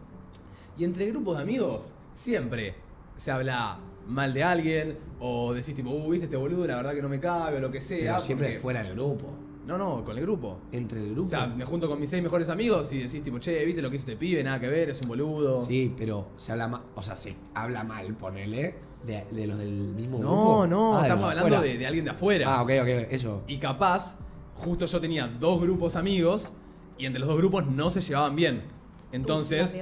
y 0.78 0.84
entre 0.84 1.06
grupos 1.08 1.36
de 1.36 1.42
amigos 1.42 1.92
siempre 2.12 2.74
se 3.16 3.30
habla 3.30 3.78
mal 4.06 4.34
de 4.34 4.42
alguien 4.44 4.98
o 5.20 5.52
decís 5.54 5.74
tipo, 5.74 5.90
uh, 5.90 6.10
viste 6.10 6.24
este 6.26 6.36
boludo, 6.36 6.66
la 6.66 6.76
verdad 6.76 6.94
que 6.94 7.02
no 7.02 7.08
me 7.08 7.20
cabe 7.20 7.56
o 7.58 7.60
lo 7.60 7.70
que 7.70 7.80
sea. 7.80 7.98
Pero 8.14 8.18
siempre 8.20 8.46
porque- 8.48 8.60
fuera 8.60 8.82
del 8.82 8.94
grupo. 8.94 9.26
No, 9.66 9.78
no, 9.78 10.04
con 10.04 10.18
el 10.18 10.22
grupo. 10.24 10.58
Entre 10.72 11.00
el 11.00 11.12
grupo. 11.12 11.26
O 11.26 11.30
sea, 11.30 11.46
me 11.46 11.64
junto 11.64 11.88
con 11.88 11.98
mis 11.98 12.10
seis 12.10 12.22
mejores 12.22 12.50
amigos 12.50 12.92
y 12.92 12.98
decís 12.98 13.22
tipo, 13.22 13.38
che, 13.38 13.64
viste 13.64 13.80
lo 13.80 13.88
que 13.88 13.96
hizo 13.96 14.02
este 14.04 14.16
pibe, 14.16 14.44
nada 14.44 14.60
que 14.60 14.68
ver, 14.68 14.90
es 14.90 15.00
un 15.00 15.08
boludo. 15.08 15.60
Sí, 15.62 15.94
pero 15.96 16.28
se 16.36 16.52
habla 16.52 16.68
mal, 16.68 16.82
o 16.94 17.02
sea, 17.02 17.16
se 17.16 17.34
habla 17.54 17.82
mal, 17.82 18.14
ponele, 18.14 18.74
de, 19.06 19.24
de 19.30 19.46
los 19.46 19.58
del 19.58 19.70
mismo 19.94 20.18
No, 20.18 20.24
grupo. 20.28 20.66
no, 20.66 20.94
Ah, 20.96 21.00
de 21.02 21.08
estamos 21.08 21.34
de 21.34 21.40
hablando 21.40 21.62
de, 21.62 21.78
de 21.78 21.86
alguien 21.86 22.04
de 22.04 22.10
afuera. 22.10 22.54
Ah, 22.58 22.62
ok, 22.62 22.70
ok, 22.82 22.88
eso. 23.10 23.42
Y 23.46 23.56
capaz, 23.56 24.18
justo 24.54 24.84
yo 24.84 25.00
tenía 25.00 25.28
dos 25.28 25.58
grupos 25.62 25.96
amigos 25.96 26.52
y 26.98 27.06
entre 27.06 27.20
los 27.20 27.28
dos 27.30 27.38
grupos 27.38 27.66
no 27.66 27.88
se 27.88 28.02
llevaban 28.02 28.36
bien. 28.36 28.64
Entonces, 29.14 29.78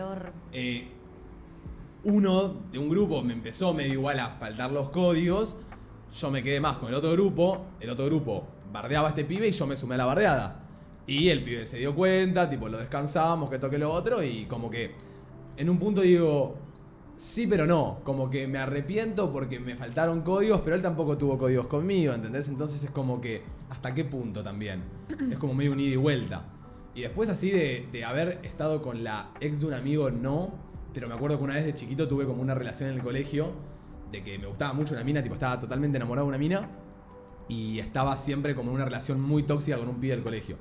eh, 0.53 0.89
uno 2.05 2.55
de 2.71 2.79
un 2.79 2.91
grupo 2.91 3.23
me 3.23 3.33
empezó 3.33 3.73
medio 3.73 3.95
igual 3.95 4.21
a 4.21 4.33
faltar 4.33 4.71
los 4.71 4.91
códigos. 4.91 5.57
Yo 6.13 6.31
me 6.31 6.43
quedé 6.43 6.61
más 6.61 6.77
con 6.77 6.91
el 6.91 6.95
otro 6.95 7.13
grupo. 7.13 7.65
El 7.81 7.89
otro 7.89 8.05
grupo 8.05 8.45
bardeaba 8.71 9.07
a 9.07 9.11
este 9.11 9.25
pibe 9.25 9.49
y 9.49 9.53
yo 9.53 9.67
me 9.67 9.75
sumé 9.75 9.95
a 9.95 9.99
la 9.99 10.05
bardeada. 10.05 10.61
Y 11.07 11.31
el 11.31 11.43
pibe 11.43 11.65
se 11.65 11.79
dio 11.79 11.95
cuenta, 11.95 12.51
tipo, 12.51 12.69
lo 12.69 12.77
descansábamos, 12.77 13.49
que 13.49 13.59
toque 13.59 13.79
lo 13.79 13.91
otro. 13.91 14.23
Y 14.23 14.45
como 14.45 14.69
que 14.69 14.93
en 15.57 15.71
un 15.71 15.79
punto 15.79 16.03
digo, 16.03 16.57
sí, 17.17 17.47
pero 17.47 17.67
no. 17.67 18.01
Como 18.05 18.29
que 18.29 18.47
me 18.47 18.59
arrepiento 18.59 19.33
porque 19.33 19.59
me 19.59 19.77
faltaron 19.77 20.21
códigos, 20.21 20.61
pero 20.61 20.77
él 20.77 20.83
tampoco 20.83 21.17
tuvo 21.17 21.39
códigos 21.39 21.69
conmigo, 21.69 22.13
¿entendés? 22.13 22.49
Entonces 22.49 22.85
es 22.85 22.91
como 22.91 23.19
que, 23.19 23.43
¿hasta 23.71 23.95
qué 23.95 24.05
punto 24.05 24.43
también? 24.43 24.83
Es 25.31 25.39
como 25.39 25.55
medio 25.55 25.73
un 25.73 25.81
ida 25.81 25.95
y 25.95 25.97
vuelta. 25.97 26.45
Y 26.95 27.03
después 27.03 27.29
así 27.29 27.51
de, 27.51 28.05
haber 28.05 28.41
estado 28.43 28.83
con 28.83 29.03
la 29.03 29.31
ex 29.41 29.61
de 29.61 29.67
un 29.67 29.75
amigo, 29.75 30.11
no. 30.11 30.53
Pero 30.93 31.09
me 31.09 31.15
acuerdo 31.15 31.39
que 31.39 31.45
una 31.45 31.55
vez 31.55 31.65
de 31.65 31.75
chiquito 31.75 32.07
tuve 32.07 32.27
como 32.27 32.43
una 32.43 32.55
relación 32.55 32.91
en 32.91 32.97
el 32.97 33.03
colegio 33.03 33.53
de 34.11 34.23
que 34.23 34.39
me 34.39 34.47
gustaba 34.47 34.75
mucho 34.75 34.93
una 34.93 35.03
mina, 35.03 35.23
tipo 35.23 35.35
estaba 35.35 35.59
totalmente 35.59 35.97
enamorado 35.97 36.27
de 36.27 36.29
una 36.29 36.39
mina 36.39 36.69
y 37.49 37.79
estaba 37.79 38.17
siempre 38.17 38.55
como 38.55 38.71
en 38.71 38.77
una 38.77 38.85
relación 38.85 39.21
muy 39.21 39.43
tóxica 39.43 39.79
con 39.79 39.89
un 39.89 40.01
pibe 40.01 40.15
del 40.15 40.23
colegio. 40.23 40.57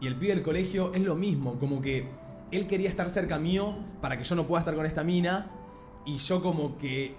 Y 0.00 0.08
el 0.08 0.16
pibe 0.16 0.34
del 0.34 0.42
colegio 0.42 0.92
es 0.94 1.02
lo 1.02 1.14
mismo, 1.14 1.58
como 1.60 1.80
que 1.80 2.08
él 2.50 2.66
quería 2.66 2.88
estar 2.88 3.08
cerca 3.10 3.38
mío 3.38 3.74
para 4.00 4.16
que 4.16 4.24
yo 4.24 4.34
no 4.34 4.46
pueda 4.46 4.60
estar 4.60 4.74
con 4.74 4.86
esta 4.86 5.04
mina 5.04 5.50
y 6.06 6.18
yo 6.18 6.42
como 6.42 6.76
que 6.78 7.14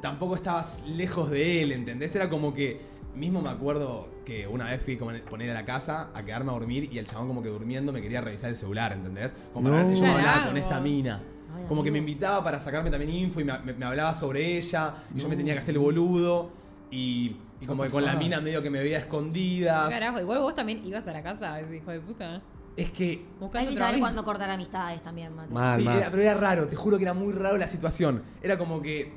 tampoco 0.00 0.34
estaba 0.34 0.64
lejos 0.96 1.30
de 1.30 1.62
él, 1.62 1.72
¿entendés? 1.72 2.14
Era 2.14 2.28
como 2.28 2.54
que, 2.54 2.80
mismo 3.14 3.40
me 3.42 3.50
acuerdo 3.50 4.08
que 4.24 4.46
una 4.46 4.66
vez 4.70 4.82
fui 4.82 4.96
como 4.96 5.10
él 5.10 5.50
a 5.50 5.54
la 5.54 5.64
casa 5.64 6.10
a 6.14 6.22
quedarme 6.24 6.50
a 6.50 6.54
dormir 6.54 6.88
y 6.92 6.98
el 6.98 7.06
chabón 7.06 7.26
como 7.28 7.42
que 7.42 7.48
durmiendo 7.48 7.92
me 7.92 8.00
quería 8.00 8.20
revisar 8.20 8.50
el 8.50 8.56
celular, 8.56 8.92
¿entendés? 8.92 9.34
Como 9.52 9.68
para 9.70 9.82
ver 9.84 9.90
si 9.94 10.00
yo 10.00 10.02
me 10.06 10.10
hablaba 10.12 10.46
con 10.46 10.56
esta 10.56 10.80
mina. 10.80 11.22
Ay, 11.56 11.64
Como 11.66 11.82
que 11.82 11.90
me 11.90 11.98
invitaba 11.98 12.44
para 12.44 12.60
sacarme 12.60 12.90
también 12.90 13.10
info 13.10 13.40
y 13.40 13.44
me, 13.44 13.58
me- 13.60 13.72
me 13.72 13.84
hablaba 13.86 14.14
sobre 14.14 14.56
ella 14.58 14.94
y 15.14 15.18
yo 15.18 15.28
me 15.28 15.36
tenía 15.36 15.54
que 15.54 15.60
hacer 15.60 15.74
el 15.74 15.80
boludo 15.80 16.50
y, 16.90 17.36
y 17.60 17.66
como 17.66 17.82
que 17.82 17.90
con 17.90 18.04
la 18.04 18.14
mina 18.14 18.40
medio 18.40 18.62
que 18.62 18.70
me 18.70 18.78
veía 18.80 18.98
escondidas. 18.98 19.90
Carajo, 19.90 20.20
igual 20.20 20.38
vos 20.38 20.54
también 20.54 20.84
ibas 20.86 21.06
a 21.08 21.12
la 21.12 21.22
casa, 21.22 21.58
ese 21.60 21.76
hijo 21.78 21.90
de 21.90 22.00
puta. 22.00 22.40
Es 22.76 22.90
que 22.90 23.24
Hay 23.54 23.66
que 23.68 23.74
saber 23.76 23.98
cuándo 23.98 24.22
cortar 24.24 24.48
amistades 24.50 25.02
también, 25.02 25.34
Mate. 25.34 25.52
Mal, 25.52 25.78
Sí, 25.80 25.84
mal. 25.84 25.96
era- 25.98 26.10
pero 26.10 26.22
era 26.22 26.34
raro, 26.34 26.66
te 26.68 26.76
juro 26.76 26.96
que 26.98 27.02
era 27.02 27.14
muy 27.14 27.32
raro 27.32 27.56
la 27.56 27.66
situación. 27.66 28.22
Era 28.40 28.56
como 28.56 28.80
que, 28.80 29.12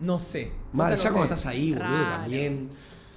no 0.00 0.20
sé. 0.20 0.52
Mal, 0.74 0.94
ya 0.94 0.96
no 1.08 1.14
cuando 1.16 1.28
sé. 1.28 1.34
estás 1.34 1.46
ahí, 1.46 1.72
boludo, 1.72 1.88
Raro. 1.88 2.16
también. 2.22 2.68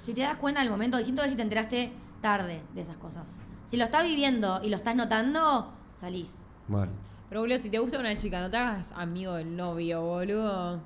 Si 0.04 0.14
te 0.14 0.22
das 0.22 0.36
cuenta 0.36 0.60
del 0.60 0.70
momento, 0.70 0.96
distinto 0.96 1.22
es 1.22 1.30
si 1.30 1.36
te 1.36 1.42
enteraste 1.42 1.92
tarde 2.20 2.60
de 2.74 2.80
esas 2.80 2.96
cosas. 2.96 3.38
Si 3.66 3.76
lo 3.76 3.84
estás 3.84 4.02
viviendo 4.02 4.60
y 4.62 4.68
lo 4.68 4.76
estás 4.76 4.96
notando, 4.96 5.72
salís. 5.94 6.44
Mal. 6.66 6.88
Pero 7.28 7.42
boludo, 7.42 7.56
si 7.58 7.70
te 7.70 7.78
gusta 7.78 8.00
una 8.00 8.16
chica, 8.16 8.40
no 8.40 8.50
te 8.50 8.56
hagas 8.56 8.90
amigo 8.96 9.34
del 9.34 9.56
novio, 9.56 10.02
boludo. 10.02 10.80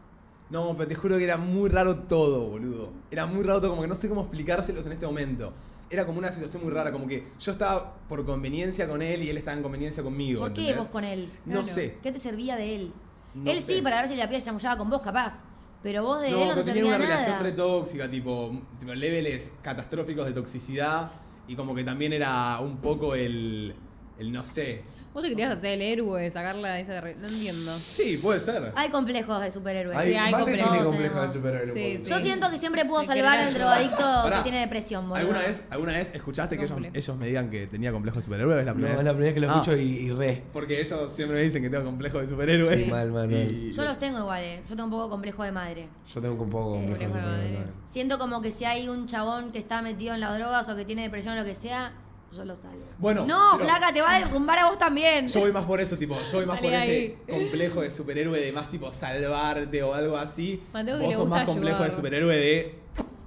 No, 0.51 0.77
pero 0.77 0.87
te 0.89 0.95
juro 0.95 1.17
que 1.17 1.25
era 1.25 1.39
muy 1.39 1.71
raro 1.71 1.97
todo, 2.01 2.45
boludo. 2.51 2.93
Era 3.11 3.25
muy 3.25 3.43
raro 3.43 3.61
todo, 3.63 3.71
como 3.71 3.81
que 3.83 3.89
no 3.89 3.95
sé 3.95 4.07
cómo 4.09 4.21
explicárselos 4.21 4.85
en 4.85 4.93
este 4.93 5.07
momento. 5.07 5.55
Era 5.89 6.05
como 6.05 6.19
una 6.19 6.31
situación 6.31 6.63
muy 6.63 6.73
rara, 6.73 6.93
como 6.93 7.07
que 7.07 7.33
yo 7.41 7.53
estaba 7.53 7.95
por 8.09 8.25
conveniencia 8.27 8.87
con 8.87 9.01
él 9.01 9.23
y 9.23 9.31
él 9.31 9.39
estaba 9.39 9.57
en 9.57 9.63
conveniencia 9.63 10.03
conmigo. 10.03 10.41
¿Por 10.41 10.53
qué 10.53 10.61
¿entendés? 10.61 10.85
vos 10.85 10.89
con 10.89 11.05
él? 11.05 11.33
No 11.47 11.53
Claro. 11.53 11.65
sé. 11.67 11.99
¿Qué 12.03 12.13
te 12.13 12.21
servía 12.21 12.57
de 12.57 12.77
él? 12.77 12.93
No 13.35 13.51
él 13.51 13.61
sé. 13.63 13.77
sí, 13.77 13.83
para 13.83 13.97
ver 13.97 14.09
si 14.09 14.15
la 14.15 14.29
se 14.29 14.43
chamullaba 14.43 14.77
con 14.77 14.91
vos, 14.91 15.01
capaz. 15.01 15.43
Pero 15.87 16.03
vos 16.03 16.21
de 16.21 16.33
No, 16.33 16.43
él 16.43 16.49
no 16.49 16.55
una 16.89 16.99
nada. 16.99 16.99
relación 16.99 17.41
re 17.45 17.53
tóxica, 17.53 18.11
tipo, 18.11 18.51
tipo, 18.81 18.93
leveles 18.93 19.53
catastróficos 19.63 20.27
de 20.27 20.33
toxicidad. 20.33 21.13
Y 21.47 21.55
como 21.55 21.77
que 21.77 21.85
también 21.85 22.13
era 22.13 22.59
un 22.59 22.79
poco 22.79 23.15
el. 23.15 23.73
El 24.19 24.33
no 24.33 24.45
sé. 24.45 24.83
Vos 25.13 25.23
te 25.23 25.31
querías 25.31 25.51
hacer 25.57 25.71
el 25.71 25.81
héroe, 25.81 26.31
sacarla 26.31 26.75
de 26.75 26.83
esa... 26.83 27.01
re- 27.01 27.15
No 27.15 27.27
entiendo. 27.27 27.73
Sí, 27.73 28.19
puede 28.23 28.39
ser. 28.39 28.71
Hay 28.77 28.91
complejos 28.91 29.41
de 29.41 29.51
superhéroes. 29.51 29.97
Sí, 30.03 30.15
hay 30.15 30.31
Mate 30.31 30.45
complejos. 30.45 30.45
tiene 30.71 30.79
Todos 30.83 30.83
complejo 30.93 31.15
de 31.15 31.21
tenemos. 31.29 31.33
superhéroe. 31.33 31.99
Sí. 31.99 32.05
Yo 32.07 32.19
siento 32.19 32.51
que 32.51 32.59
siempre 32.59 32.85
puedo 32.85 33.03
salvar 33.03 33.39
al 33.39 33.55
drogadicto 33.55 33.97
Pará. 33.97 34.37
que 34.37 34.43
tiene 34.43 34.61
depresión, 34.61 35.09
boludo. 35.09 35.21
¿Alguna 35.23 35.39
vez, 35.47 35.65
¿Alguna 35.71 35.93
vez 35.93 36.11
escuchaste 36.15 36.59
que 36.59 36.65
ellos, 36.65 37.17
me 37.17 37.27
digan 37.29 37.49
que 37.49 37.67
tenía 37.67 37.93
complejo 37.93 38.19
de 38.19 38.25
superhéroe? 38.25 38.61
Es 38.61 38.67
la 38.67 38.73
No, 38.73 38.77
primera 38.77 38.99
es 38.99 39.05
la 39.05 39.13
primera 39.13 39.33
vez 39.33 39.35
que 39.35 39.41
lo 39.47 39.51
Ah, 39.51 39.55
escucho 39.63 39.77
y, 39.79 39.83
y 39.85 40.11
re. 40.11 40.43
Porque 40.53 40.81
ellos 40.83 41.11
siempre 41.11 41.39
me 41.39 41.45
dicen 41.45 41.63
que 41.63 41.71
tengo 41.71 41.85
complejo 41.87 42.19
de 42.19 42.29
superhéroe. 42.29 42.77
Sí, 42.77 42.91
mal, 42.91 43.11
mal, 43.11 43.27
mal. 43.27 43.51
Y- 43.53 43.73
Yo 43.73 43.85
los 43.85 43.99
tengo 43.99 44.19
igual, 44.19 44.43
eh. 44.45 44.61
Yo 44.69 44.77
tengo 44.77 44.85
un 44.85 44.91
poco 44.91 45.09
complejo 45.09 45.43
de 45.45 45.53
madre. 45.53 45.89
Yo 46.13 46.21
tengo 46.21 46.43
un 46.43 46.51
poco 46.51 46.73
complejo 46.73 46.99
de 46.99 47.05
complejo 47.07 47.15
de 47.17 47.23
superhéroe 47.23 47.59
madre. 47.61 47.73
Siento 47.87 48.19
como 48.19 48.43
que 48.43 48.53
si 48.53 48.67
hay 48.67 48.87
un 48.91 49.07
chabón 49.07 49.51
que 49.51 49.59
está 49.61 49.81
metido 49.81 50.13
en 50.13 50.21
las 50.21 50.37
drogas 50.37 50.69
o 50.69 50.77
que 50.77 50.85
tiene 50.85 51.05
depresión 51.05 51.33
o 51.39 51.41
lo 51.41 51.45
que 51.47 51.55
sea, 51.55 51.93
yo 52.33 52.45
lo 52.45 52.55
salvo. 52.57 52.85
Bueno, 52.99 53.25
No, 53.27 53.53
pero- 53.57 53.69
flaca, 53.71 53.93
te 53.93 54.01
va 54.01 54.15
a 54.17 54.19
derrumbar 54.19 54.59
a 54.59 54.67
vos 54.69 54.79
también. 54.79 55.29
Yo 55.29 55.41
voy 55.41 55.53
más 55.53 55.65
por 55.65 55.81
eso, 55.81 55.97
tipo, 55.97 56.15
yo 56.15 56.39
voy 56.39 56.47
más 56.47 56.57
Salí 56.57 56.69
por 56.69 56.77
ahí. 56.79 57.17
ese 57.27 57.33
complejo 57.41 57.81
de 57.83 57.91
superhéroe 57.91 58.41
de 58.41 58.53
más 58.53 58.71
tipo 58.71 58.93
salvarte 58.93 59.83
o 59.83 59.95
algo 59.95 60.17
así. 60.17 60.63
Mateo 60.73 60.97
que 60.99 61.03
Vos 61.05 61.09
le 61.11 61.15
sos 61.17 61.23
gusta 61.25 61.37
más 61.37 61.45
complejo 61.47 61.77
ayudar. 61.77 61.91
de 61.91 61.97
superhéroe 61.97 62.37
de 62.37 62.75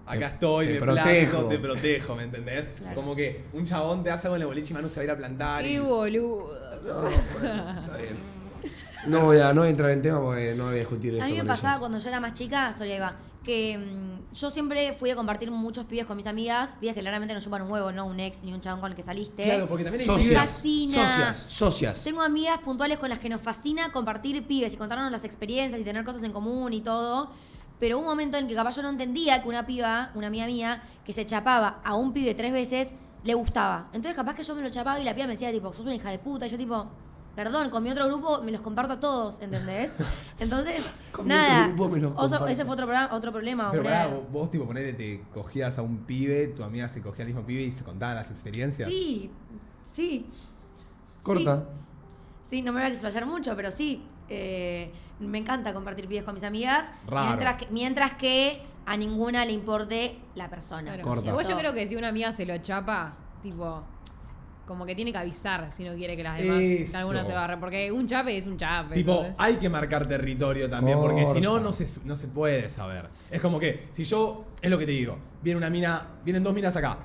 acá 0.06 0.28
estoy, 0.28 0.66
te 0.68 0.74
me 0.74 0.80
protejo. 0.80 1.32
planto, 1.32 1.50
te 1.50 1.60
protejo, 1.60 2.16
¿me 2.16 2.24
entendés? 2.24 2.68
Claro. 2.80 2.96
Como 2.96 3.16
que 3.16 3.44
un 3.54 3.66
chabón 3.66 4.04
te 4.04 4.10
hace 4.12 4.28
algo 4.28 4.36
en 4.38 4.42
el 4.42 4.48
boliche 4.48 4.72
y 4.72 4.76
Manu 4.76 4.90
se 4.90 4.96
va 4.96 5.02
a 5.02 5.04
ir 5.06 5.12
a 5.12 5.18
plantar. 5.18 5.66
y- 5.66 5.74
Qué 5.74 5.80
boludo. 5.80 6.54
Está 6.82 7.98
bien. 7.98 8.39
No 9.08 9.22
voy, 9.26 9.40
a, 9.40 9.54
no 9.54 9.62
voy 9.62 9.68
a 9.68 9.72
entrar 9.72 9.90
en 9.92 10.02
tema 10.02 10.20
porque 10.22 10.54
no 10.56 10.66
voy 10.66 10.76
a 10.76 10.80
discutir 10.80 11.14
esto 11.14 11.24
A 11.24 11.28
mí 11.28 11.34
me 11.34 11.40
con 11.40 11.48
pasaba 11.48 11.70
ellas. 11.74 11.80
cuando 11.80 12.00
yo 12.00 12.08
era 12.10 12.20
más 12.20 12.34
chica, 12.34 12.74
sorry, 12.74 12.92
ahí 12.94 13.00
va, 13.00 13.16
que 13.44 13.78
mm, 13.78 14.34
yo 14.34 14.50
siempre 14.50 14.94
fui 14.94 15.10
a 15.10 15.16
compartir 15.16 15.50
muchos 15.52 15.86
pibes 15.86 16.06
con 16.06 16.18
mis 16.18 16.28
amigas, 16.28 16.76
pibes 16.80 16.96
que 16.96 17.02
claramente 17.02 17.34
no 17.34 17.40
chupan 17.40 17.62
un 17.62 17.72
huevo, 17.72 17.92
no 17.92 18.06
un 18.06 18.20
ex 18.20 18.44
ni 18.44 18.54
un 18.54 18.60
chabón 18.62 18.82
con 18.82 18.92
el 18.92 18.96
que 18.96 19.04
saliste. 19.04 19.44
Claro, 19.44 19.68
porque 19.68 19.84
también 19.86 20.02
hay 20.02 20.06
Socias, 20.06 20.64
pibes- 20.64 20.94
socias, 20.94 21.46
socias. 21.48 22.04
Tengo 22.04 22.22
amigas 22.22 22.60
puntuales 22.60 23.00
con 23.00 23.10
las 23.10 23.20
que 23.20 23.30
nos 23.30 23.42
fascina 23.42 23.92
compartir 23.92 24.46
pibes 24.46 24.74
y 24.74 24.78
contarnos 24.78 25.12
las 25.12 25.24
experiencias 25.24 25.80
y 25.80 25.84
tener 25.84 26.04
cosas 26.04 26.24
en 26.24 26.32
común 26.34 26.74
y 26.74 26.82
todo. 26.82 27.32
Pero 27.80 27.98
hubo 27.98 28.04
un 28.04 28.10
momento 28.10 28.38
en 28.38 28.48
que 28.50 28.56
capaz 28.56 28.76
yo 28.76 28.82
no 28.84 28.90
entendía 28.90 29.42
que 29.42 29.48
una 29.48 29.66
piba, 29.66 30.12
una 30.14 30.28
amiga 30.28 30.46
mía, 30.46 30.84
que 31.06 31.14
se 31.14 31.26
chapaba 31.26 31.80
a 31.86 31.96
un 31.96 32.12
pibe 32.12 32.36
tres 32.36 32.52
veces, 32.52 32.90
le 33.24 33.34
gustaba. 33.34 33.88
Entonces 33.94 34.16
capaz 34.18 34.36
que 34.36 34.44
yo 34.44 34.54
me 34.54 34.62
lo 34.62 34.70
chapaba 34.70 35.00
y 35.00 35.06
la 35.06 35.16
piba 35.16 35.26
me 35.28 35.34
decía, 35.34 35.50
tipo, 35.52 35.72
sos 35.72 35.86
una 35.86 35.96
hija 35.96 36.10
de 36.10 36.20
puta. 36.20 36.46
Y 36.46 36.50
yo 36.50 36.58
tipo, 36.58 36.88
perdón, 37.44 37.70
con 37.70 37.82
mi 37.82 37.90
otro 37.90 38.06
grupo 38.08 38.42
me 38.44 38.52
los 38.52 38.60
comparto 38.60 38.94
a 38.96 39.00
todos, 39.00 39.40
¿entendés? 39.40 39.94
Entonces, 40.40 40.84
Con 41.14 41.24
mi 41.26 41.30
nada. 41.30 41.62
otro 41.68 41.68
grupo 41.76 41.90
me 41.96 42.00
los 42.02 42.12
Oso- 42.12 42.20
comparto. 42.22 42.48
ese 42.48 42.66
fue 42.66 42.74
otro, 42.74 42.86
programa- 42.86 43.16
otro 43.16 43.32
problema. 43.32 43.72
Pero 43.72 43.84
pará, 43.84 44.08
vos, 44.08 44.24
vos, 44.30 44.52
tipo 44.52 44.66
ponele, 44.66 44.92
te 44.92 45.22
cogías 45.34 45.78
a 45.78 45.82
un 45.82 46.00
pibe, 46.00 46.48
tu 46.48 46.64
amiga 46.64 46.90
se 46.90 47.02
cogía 47.02 47.24
al 47.24 47.28
mismo 47.28 47.44
pibe 47.46 47.62
y 47.62 47.72
se 47.72 47.86
contaban 47.86 48.18
las 48.18 48.30
experiencias. 48.30 48.90
Sí, 48.90 49.32
sí. 49.84 50.26
Corta. 51.24 51.64
Sí, 52.46 52.58
Sí, 52.58 52.62
no 52.62 52.74
me 52.74 52.80
voy 52.82 52.88
a 52.88 52.92
explayar 52.92 53.26
mucho, 53.26 53.56
pero 53.56 53.72
sí. 53.72 54.04
eh, 54.28 54.92
me 55.22 55.38
encanta 55.38 55.74
compartir 55.74 56.08
pibes 56.10 56.24
con 56.26 56.34
mis 56.34 56.44
amigas. 56.44 56.92
Raro. 57.08 57.28
Mientras 57.28 57.56
que, 57.56 57.68
mientras 57.72 58.14
que 58.16 58.62
a 58.86 58.98
ninguna 58.98 59.46
le 59.46 59.54
importe 59.54 60.20
la 60.36 60.50
persona. 60.50 60.94
Claro. 60.94 61.08
Corta. 61.08 61.30
Igual 61.30 61.48
yo 61.48 61.58
creo 61.58 61.74
que 61.74 61.88
si 61.88 61.96
una 61.96 62.10
amiga 62.10 62.34
se 62.34 62.46
lo 62.46 62.58
chapa, 62.58 63.14
tipo, 63.42 63.84
como 64.70 64.86
que 64.86 64.94
tiene 64.94 65.12
que 65.12 65.18
avisar 65.18 65.72
si 65.72 65.84
no 65.84 65.96
quiere 65.96 66.16
que 66.16 66.22
las 66.22 66.38
demás 66.38 66.62
Eso. 66.62 66.98
alguna 67.00 67.26
se 67.26 67.32
agarre. 67.32 67.58
Porque 67.58 67.92
un 67.92 68.06
chape 68.08 68.38
es 68.38 68.46
un 68.46 68.56
chape. 68.56 68.94
Tipo, 68.94 69.14
entonces- 69.14 69.38
hay 69.40 69.56
que 69.56 69.68
marcar 69.68 70.08
territorio 70.08 70.70
también, 70.70 71.00
porque 71.00 71.26
si 71.26 71.42
no, 71.42 71.60
no 71.60 71.74
se, 71.74 71.88
no 72.06 72.16
se 72.16 72.28
puede 72.28 72.70
saber. 72.70 73.10
Es 73.32 73.42
como 73.42 73.60
que, 73.60 73.88
si 73.92 74.04
yo, 74.04 74.46
es 74.62 74.70
lo 74.70 74.78
que 74.78 74.86
te 74.86 74.92
digo, 74.92 75.18
viene 75.42 75.58
una 75.58 75.72
mina, 75.72 76.06
vienen 76.24 76.44
dos 76.44 76.54
minas 76.54 76.76
acá, 76.76 77.00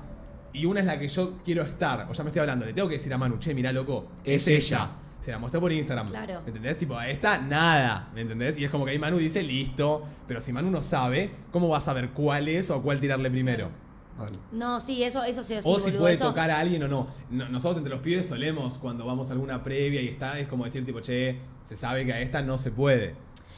y 0.53 0.65
una 0.65 0.79
es 0.81 0.85
la 0.85 0.99
que 0.99 1.07
yo 1.07 1.39
quiero 1.43 1.63
estar, 1.63 2.07
o 2.07 2.13
ya 2.13 2.23
me 2.23 2.29
estoy 2.29 2.41
hablando, 2.41 2.65
le 2.67 2.73
tengo 2.73 2.87
que 2.87 2.93
decir 2.95 3.11
a 3.13 3.17
Manu, 3.17 3.39
che, 3.39 3.53
mirá, 3.55 3.71
loco, 3.73 4.09
es, 4.23 4.47
Es 4.47 4.69
ella. 4.69 4.77
ella. 4.83 4.89
Se 5.19 5.31
la 5.31 5.39
mostré 5.39 5.59
por 5.59 5.71
Instagram. 5.71 6.09
Claro. 6.11 6.41
¿Me 6.43 6.47
entendés? 6.49 6.77
Tipo, 6.77 6.95
a 6.95 7.09
esta, 7.09 7.39
nada. 7.39 8.11
¿Me 8.13 8.21
entendés? 8.21 8.59
Y 8.59 8.63
es 8.63 8.69
como 8.69 8.85
que 8.85 8.91
ahí 8.91 8.99
Manu 8.99 9.17
dice, 9.17 9.41
listo. 9.41 10.03
Pero 10.27 10.39
si 10.39 10.53
Manu 10.53 10.69
no 10.69 10.83
sabe, 10.83 11.31
¿cómo 11.51 11.67
va 11.67 11.79
a 11.79 11.81
saber 11.81 12.09
cuál 12.11 12.47
es 12.47 12.69
o 12.69 12.79
cuál 12.83 12.99
tirarle 12.99 13.31
primero? 13.31 13.71
Vale. 14.17 14.37
No, 14.51 14.79
sí, 14.79 15.03
eso, 15.03 15.23
eso 15.23 15.43
sí, 15.43 15.53
sí, 15.55 15.59
o 15.65 15.77
si 15.77 15.85
boludo, 15.85 15.99
puede 16.01 16.13
eso- 16.15 16.27
tocar 16.27 16.49
a 16.49 16.59
alguien 16.59 16.81
o 16.83 16.87
no. 16.87 17.07
No- 17.29 17.49
Nosotros 17.49 17.77
entre 17.77 17.91
los 17.93 18.01
pibes 18.01 18.27
solemos, 18.27 18.77
cuando 18.77 19.05
vamos 19.05 19.29
a 19.29 19.33
alguna 19.33 19.61
previa 19.63 20.01
y 20.01 20.07
está, 20.07 20.39
es 20.39 20.47
como 20.47 20.63
decir, 20.65 20.85
tipo, 20.85 21.01
che, 21.01 21.39
se 21.63 21.75
sabe 21.75 22.05
que 22.05 22.13
a 22.13 22.21
esta 22.21 22.41
no 22.41 22.57
se 22.57 22.71
puede. 22.71 23.15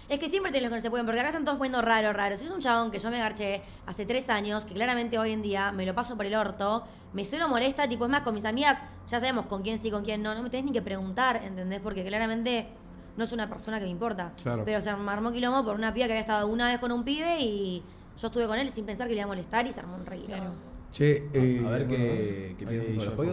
Es 0.09 0.19
que 0.19 0.29
siempre 0.29 0.51
tienen 0.51 0.69
los 0.69 0.71
que 0.71 0.77
no 0.77 0.81
se 0.81 0.89
pueden, 0.89 1.05
porque 1.05 1.19
acá 1.19 1.29
están 1.29 1.43
todos 1.43 1.57
poniendo 1.57 1.81
raro, 1.81 2.13
raro. 2.13 2.37
Si 2.37 2.45
es 2.45 2.51
un 2.51 2.61
chabón 2.61 2.91
que 2.91 2.97
yo 2.99 3.11
me 3.11 3.19
garché 3.19 3.61
hace 3.85 4.05
tres 4.05 4.29
años, 4.29 4.63
que 4.65 4.73
claramente 4.73 5.19
hoy 5.19 5.31
en 5.33 5.41
día 5.41 5.71
me 5.73 5.85
lo 5.85 5.93
paso 5.93 6.15
por 6.15 6.25
el 6.25 6.33
orto, 6.33 6.85
me 7.13 7.25
suena 7.25 7.47
molesta, 7.47 7.87
tipo, 7.89 8.05
es 8.05 8.09
más, 8.11 8.21
con 8.21 8.33
mis 8.33 8.45
amigas 8.45 8.79
ya 9.09 9.19
sabemos 9.19 9.45
con 9.47 9.61
quién 9.63 9.77
sí, 9.79 9.91
con 9.91 10.03
quién 10.05 10.23
no, 10.23 10.33
no 10.33 10.41
me 10.43 10.49
tenés 10.49 10.65
ni 10.65 10.71
que 10.71 10.81
preguntar, 10.81 11.41
¿entendés? 11.43 11.81
Porque 11.81 12.03
claramente 12.05 12.67
no 13.17 13.23
es 13.25 13.31
una 13.33 13.49
persona 13.49 13.79
que 13.79 13.85
me 13.85 13.91
importa. 13.91 14.31
Claro. 14.41 14.63
Pero 14.65 14.81
se 14.81 14.89
armó 14.89 15.31
quilombo 15.31 15.63
por 15.65 15.75
una 15.75 15.93
piba 15.93 16.07
que 16.07 16.13
había 16.13 16.21
estado 16.21 16.47
una 16.47 16.67
vez 16.69 16.79
con 16.79 16.91
un 16.93 17.03
pibe 17.03 17.41
y 17.41 17.83
yo 18.17 18.27
estuve 18.27 18.47
con 18.47 18.57
él 18.57 18.69
sin 18.69 18.85
pensar 18.85 19.07
que 19.07 19.13
le 19.13 19.19
iba 19.19 19.25
a 19.25 19.27
molestar 19.27 19.65
y 19.67 19.71
se 19.73 19.79
armó 19.79 19.95
un 19.95 20.05
rey. 20.05 20.23
Claro. 20.25 20.51
Che, 20.91 21.29
eh, 21.33 21.63
A 21.65 21.69
ver 21.69 21.87
bueno, 21.87 22.03
qué- 22.03 22.55
qué 22.57 22.65
piensas 22.67 22.95
sobre. 22.95 23.31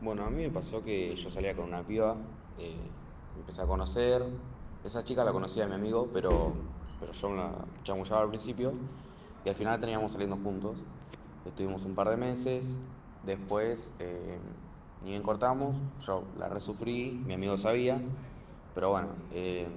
Bueno, 0.00 0.24
a 0.24 0.30
mí 0.30 0.42
me 0.44 0.50
pasó 0.50 0.82
que 0.82 1.14
yo 1.14 1.30
salía 1.30 1.54
con 1.54 1.66
una 1.66 1.82
piba, 1.86 2.16
eh, 2.56 2.90
me 3.34 3.40
empecé 3.40 3.60
a 3.60 3.66
conocer. 3.66 4.22
Esa 4.82 5.04
chica 5.04 5.24
la 5.24 5.32
conocía 5.32 5.64
de 5.64 5.68
mi 5.68 5.74
amigo, 5.74 6.08
pero, 6.10 6.54
pero 6.98 7.12
yo 7.12 7.34
la 7.34 7.52
chamullaba 7.84 8.22
al 8.22 8.28
principio. 8.30 8.72
Y 9.44 9.48
al 9.50 9.54
final 9.54 9.78
teníamos 9.78 10.12
saliendo 10.12 10.36
juntos. 10.36 10.82
Estuvimos 11.44 11.84
un 11.84 11.94
par 11.94 12.08
de 12.08 12.16
meses. 12.16 12.80
Después 13.22 13.96
eh, 14.00 14.38
ni 15.02 15.10
bien 15.10 15.22
cortamos, 15.22 15.76
yo 16.00 16.24
la 16.38 16.48
resufrí, 16.48 17.22
mi 17.26 17.34
amigo 17.34 17.58
sabía, 17.58 18.00
pero 18.74 18.90
bueno, 18.90 19.08
eh, 19.30 19.68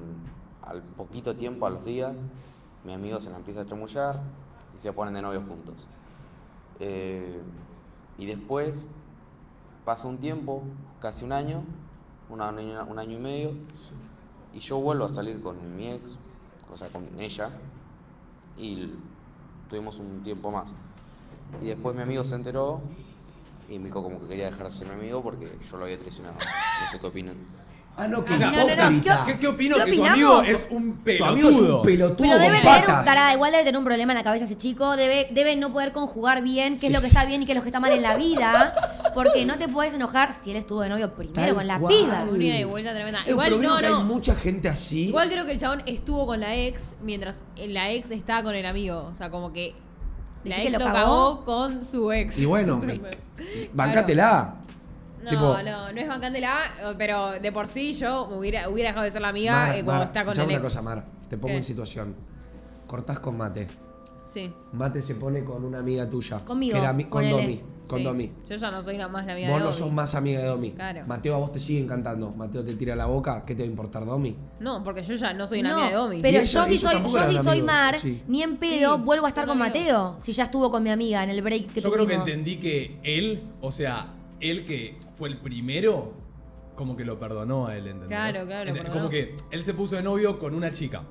al 0.61 0.81
poquito 0.81 1.35
tiempo, 1.35 1.65
a 1.65 1.69
los 1.69 1.83
días, 1.83 2.15
mi 2.85 2.93
amigo 2.93 3.19
se 3.21 3.29
la 3.29 3.37
empieza 3.37 3.61
a 3.61 3.65
chamullar 3.65 4.19
y 4.73 4.77
se 4.77 4.91
ponen 4.93 5.13
de 5.13 5.21
novios 5.21 5.43
juntos. 5.47 5.75
Eh, 6.79 7.41
y 8.17 8.25
después 8.25 8.89
pasa 9.85 10.07
un 10.07 10.17
tiempo, 10.17 10.63
casi 10.99 11.25
un 11.25 11.31
año, 11.33 11.63
una- 12.29 12.49
un 12.49 12.99
año, 12.99 13.17
y 13.17 13.21
medio, 13.21 13.53
y 14.53 14.59
yo 14.59 14.79
vuelvo 14.79 15.05
a 15.05 15.09
salir 15.09 15.41
con 15.41 15.75
mi 15.75 15.89
ex, 15.89 16.15
o 16.71 16.77
sea, 16.77 16.89
con 16.89 17.07
ella, 17.19 17.49
y 18.57 18.93
tuvimos 19.69 19.99
un 19.99 20.23
tiempo 20.23 20.51
más. 20.51 20.73
Y 21.61 21.67
después 21.67 21.95
mi 21.95 22.01
amigo 22.01 22.23
se 22.23 22.35
enteró 22.35 22.81
y 23.69 23.79
me 23.79 23.85
dijo 23.85 24.03
como 24.03 24.19
que 24.19 24.27
quería 24.27 24.45
dejar 24.45 24.67
de 24.67 24.71
ser 24.73 24.87
mi 24.87 24.93
amigo 24.93 25.21
porque 25.23 25.57
yo 25.69 25.77
lo 25.77 25.85
había 25.85 25.97
traicionado. 25.97 26.35
No 26.35 26.91
sé 26.91 26.99
qué 26.99 27.07
opinan. 27.07 27.37
Ah, 27.95 28.07
no, 28.07 28.25
que 28.25 28.33
Ah, 28.33 28.37
no, 28.39 28.51
no, 28.51 28.89
no. 28.89 29.25
¿Qué, 29.25 29.37
qué 29.37 29.47
opino? 29.47 29.75
¿Qué 29.75 29.85
que 29.91 29.97
tu 29.97 30.03
amigo 30.05 30.41
es 30.41 30.65
un 30.71 30.93
Tu 30.97 31.03
pelotudo. 31.03 31.29
amigo 31.31 31.49
es 31.49 31.55
un 31.55 31.81
pelotudo 31.83 32.17
Pero 32.17 32.39
debe 32.39 32.55
con 32.55 32.61
tener 32.63 32.79
un, 32.79 32.85
patas. 32.87 33.05
tarada, 33.05 33.33
igual 33.33 33.51
debe 33.51 33.63
tener 33.65 33.77
un 33.77 33.83
problema 33.85 34.13
en 34.13 34.17
la 34.17 34.23
cabeza 34.23 34.45
ese 34.45 34.57
chico, 34.57 34.95
debe, 34.97 35.27
debe 35.31 35.55
no 35.55 35.71
poder 35.71 35.91
conjugar 35.91 36.41
bien 36.41 36.73
qué 36.73 36.79
Sí, 36.79 36.85
es 36.87 36.91
lo 36.91 36.97
que 37.01 37.03
sí. 37.05 37.07
está 37.15 37.25
bien 37.25 37.43
y 37.43 37.45
qué 37.45 37.51
es 37.51 37.55
lo 37.55 37.61
que 37.61 37.69
está 37.69 37.79
mal 37.79 37.91
en 37.91 38.01
la 38.01 38.17
vida, 38.17 39.11
porque 39.13 39.45
no 39.45 39.57
te 39.57 39.67
puedes 39.67 39.93
enojar 39.93 40.33
si 40.33 40.49
él 40.49 40.57
estuvo 40.57 40.81
de 40.81 40.89
novio 40.89 41.13
primero 41.13 41.35
Tal 41.35 41.53
con 41.53 41.67
la 41.67 41.77
cual. 41.77 41.93
piba. 41.93 42.23
Una 42.31 42.43
ida 42.43 42.59
y 42.59 42.63
vuelta 42.63 42.95
tremenda. 42.95 43.19
Es 43.19 43.25
un 43.27 43.31
Igual, 43.33 43.61
no, 43.61 43.81
no. 43.81 43.97
hay 43.99 44.03
mucha 44.05 44.35
gente 44.35 44.69
así. 44.69 45.09
Igual 45.09 45.29
creo 45.29 45.45
que 45.45 45.51
el 45.51 45.59
chabón 45.59 45.83
estuvo 45.85 46.25
con 46.25 46.39
la 46.39 46.55
ex 46.55 46.95
mientras 47.03 47.41
la 47.57 47.91
ex 47.91 48.09
estaba 48.09 48.41
con 48.41 48.55
el 48.55 48.65
amigo. 48.65 49.05
O 49.07 49.13
sea, 49.13 49.29
como 49.29 49.53
que 49.53 49.75
la 50.43 50.55
¿Decís 50.55 50.71
ex 50.71 50.77
que 50.79 50.83
lo 50.83 50.89
lo 50.89 50.93
cagó 50.95 51.45
con 51.45 51.83
su 51.83 52.11
ex. 52.11 52.39
Y 52.39 52.45
bueno, 52.47 52.77
me- 52.83 52.99
bancátela. 53.71 54.55
No, 55.23 55.29
Tipo- 55.29 55.63
no, 55.63 55.91
no 55.91 55.99
es 56.01 56.07
bancándela, 56.07 56.55
pero 56.97 57.31
de 57.39 57.51
por 57.51 57.67
sí 57.67 57.93
yo 57.93 58.25
hubiera, 58.25 58.67
hubiera 58.69 58.89
dejado 58.89 59.05
de 59.05 59.11
ser 59.11 59.21
la 59.21 59.29
amiga 59.29 59.53
Mar, 59.53 59.69
eh, 59.77 59.83
cuando 59.83 59.91
Mar, 59.99 60.03
está 60.07 60.25
con 60.25 60.33
el 60.39 60.45
una 60.45 60.53
ex. 60.53 60.61
cosa, 60.63 60.81
Mar. 60.81 61.05
Te 61.29 61.37
pongo 61.37 61.47
¿Qué? 61.53 61.57
en 61.57 61.63
situación. 61.63 62.15
Cortás 62.87 63.19
con 63.19 63.37
Mate. 63.37 63.67
Sí. 64.23 64.51
Mate 64.73 65.01
se 65.01 65.15
pone 65.15 65.43
con 65.43 65.63
una 65.65 65.79
amiga 65.79 66.09
tuya. 66.09 66.39
Conmigo, 66.45 66.73
Que 66.73 66.79
era 66.79 66.93
mi- 66.93 67.05
con 67.05 67.23
con. 67.23 67.31
Domi. 67.31 67.61
Con 67.87 67.99
sí. 67.99 68.05
Domi. 68.05 68.31
Yo 68.49 68.55
ya 68.55 68.71
no 68.71 68.81
soy 68.81 68.95
la 68.97 69.09
más 69.09 69.25
la 69.25 69.33
amiga 69.33 69.49
Vos 69.49 69.57
de 69.57 69.59
no 69.65 69.69
Domi. 69.71 69.77
sos 69.79 69.91
más 69.91 70.15
amiga 70.15 70.39
de 70.39 70.45
Domi. 70.47 70.71
Claro. 70.71 71.01
Mateo, 71.05 71.35
a 71.35 71.37
vos 71.39 71.51
te 71.51 71.59
siguen 71.59 71.85
cantando. 71.85 72.31
Mateo 72.31 72.63
te 72.63 72.75
tira 72.75 72.95
la 72.95 73.05
boca. 73.07 73.43
¿Qué 73.45 73.55
te 73.55 73.63
va 73.63 73.67
a 73.67 73.69
importar, 73.69 74.05
Domi? 74.05 74.35
No, 74.61 74.81
porque 74.85 75.03
yo 75.03 75.15
ya 75.15 75.33
no 75.33 75.45
soy 75.45 75.59
una 75.59 75.69
No, 75.71 75.75
amiga 75.75 75.89
de 75.89 75.95
Domi. 75.95 76.21
pero 76.21 76.37
yo 76.39 76.45
si 76.65 76.77
soy, 76.77 77.01
yo 77.01 77.27
si 77.29 77.37
soy 77.39 77.61
Mar, 77.61 77.99
sí. 77.99 78.23
ni 78.27 78.41
en 78.41 78.55
pedo 78.57 78.95
Sí, 78.95 79.01
vuelvo 79.03 79.25
a 79.25 79.29
estar 79.29 79.45
con 79.45 79.61
amigos. 79.61 79.77
Mateo, 79.81 80.15
si 80.19 80.31
ya 80.31 80.43
estuvo 80.45 80.71
con 80.71 80.81
mi 80.81 80.91
amiga 80.91 81.23
en 81.25 81.29
el 81.31 81.41
break 81.41 81.73
que 81.73 81.81
Yo 81.81 81.91
creo 81.91 82.07
que 82.07 82.13
entendí 82.13 82.57
que 82.57 82.99
él, 83.03 83.43
o 83.61 83.71
sea, 83.73 84.07
él 84.51 84.65
que 84.65 84.97
fue 85.15 85.29
el 85.29 85.37
primero, 85.39 86.13
como 86.75 86.95
que 86.97 87.05
lo 87.05 87.19
perdonó 87.19 87.67
a 87.67 87.77
él, 87.77 87.87
¿entendés? 87.87 88.09
Claro, 88.09 88.45
claro, 88.45 88.69
En-. 88.75 88.87
Como 88.91 89.09
que 89.09 89.35
él 89.51 89.63
se 89.63 89.73
puso 89.73 89.95
de 89.95 90.03
novio 90.03 90.39
con 90.39 90.53
una 90.55 90.71
chica. 90.71 91.03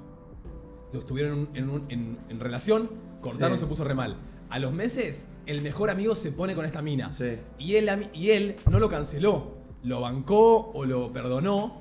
Estuvieron 0.93 1.49
en, 1.55 1.71
un- 1.71 1.87
en- 1.89 2.19
en 2.29 2.41
relación, 2.41 2.91
cortaron, 3.23 3.57
Sí. 3.57 3.63
se 3.63 3.67
puso 3.67 3.85
re 3.85 3.95
mal. 3.95 4.17
A 4.51 4.59
los 4.59 4.73
meses, 4.73 5.27
el 5.47 5.63
mejor 5.63 5.89
amigo 5.89 6.15
se 6.15 6.33
pone 6.33 6.55
con 6.55 6.67
esta 6.67 6.83
mina. 6.83 7.11
Sí. 7.11 7.39
Y 7.59 7.77
él, 7.77 8.11
y 8.13 8.31
él 8.31 8.57
no 8.71 8.79
lo 8.79 8.89
canceló. 8.91 9.53
Lo 9.83 10.01
bancó 10.03 10.71
o 10.75 10.85
lo 10.85 11.11
perdonó. 11.13 11.81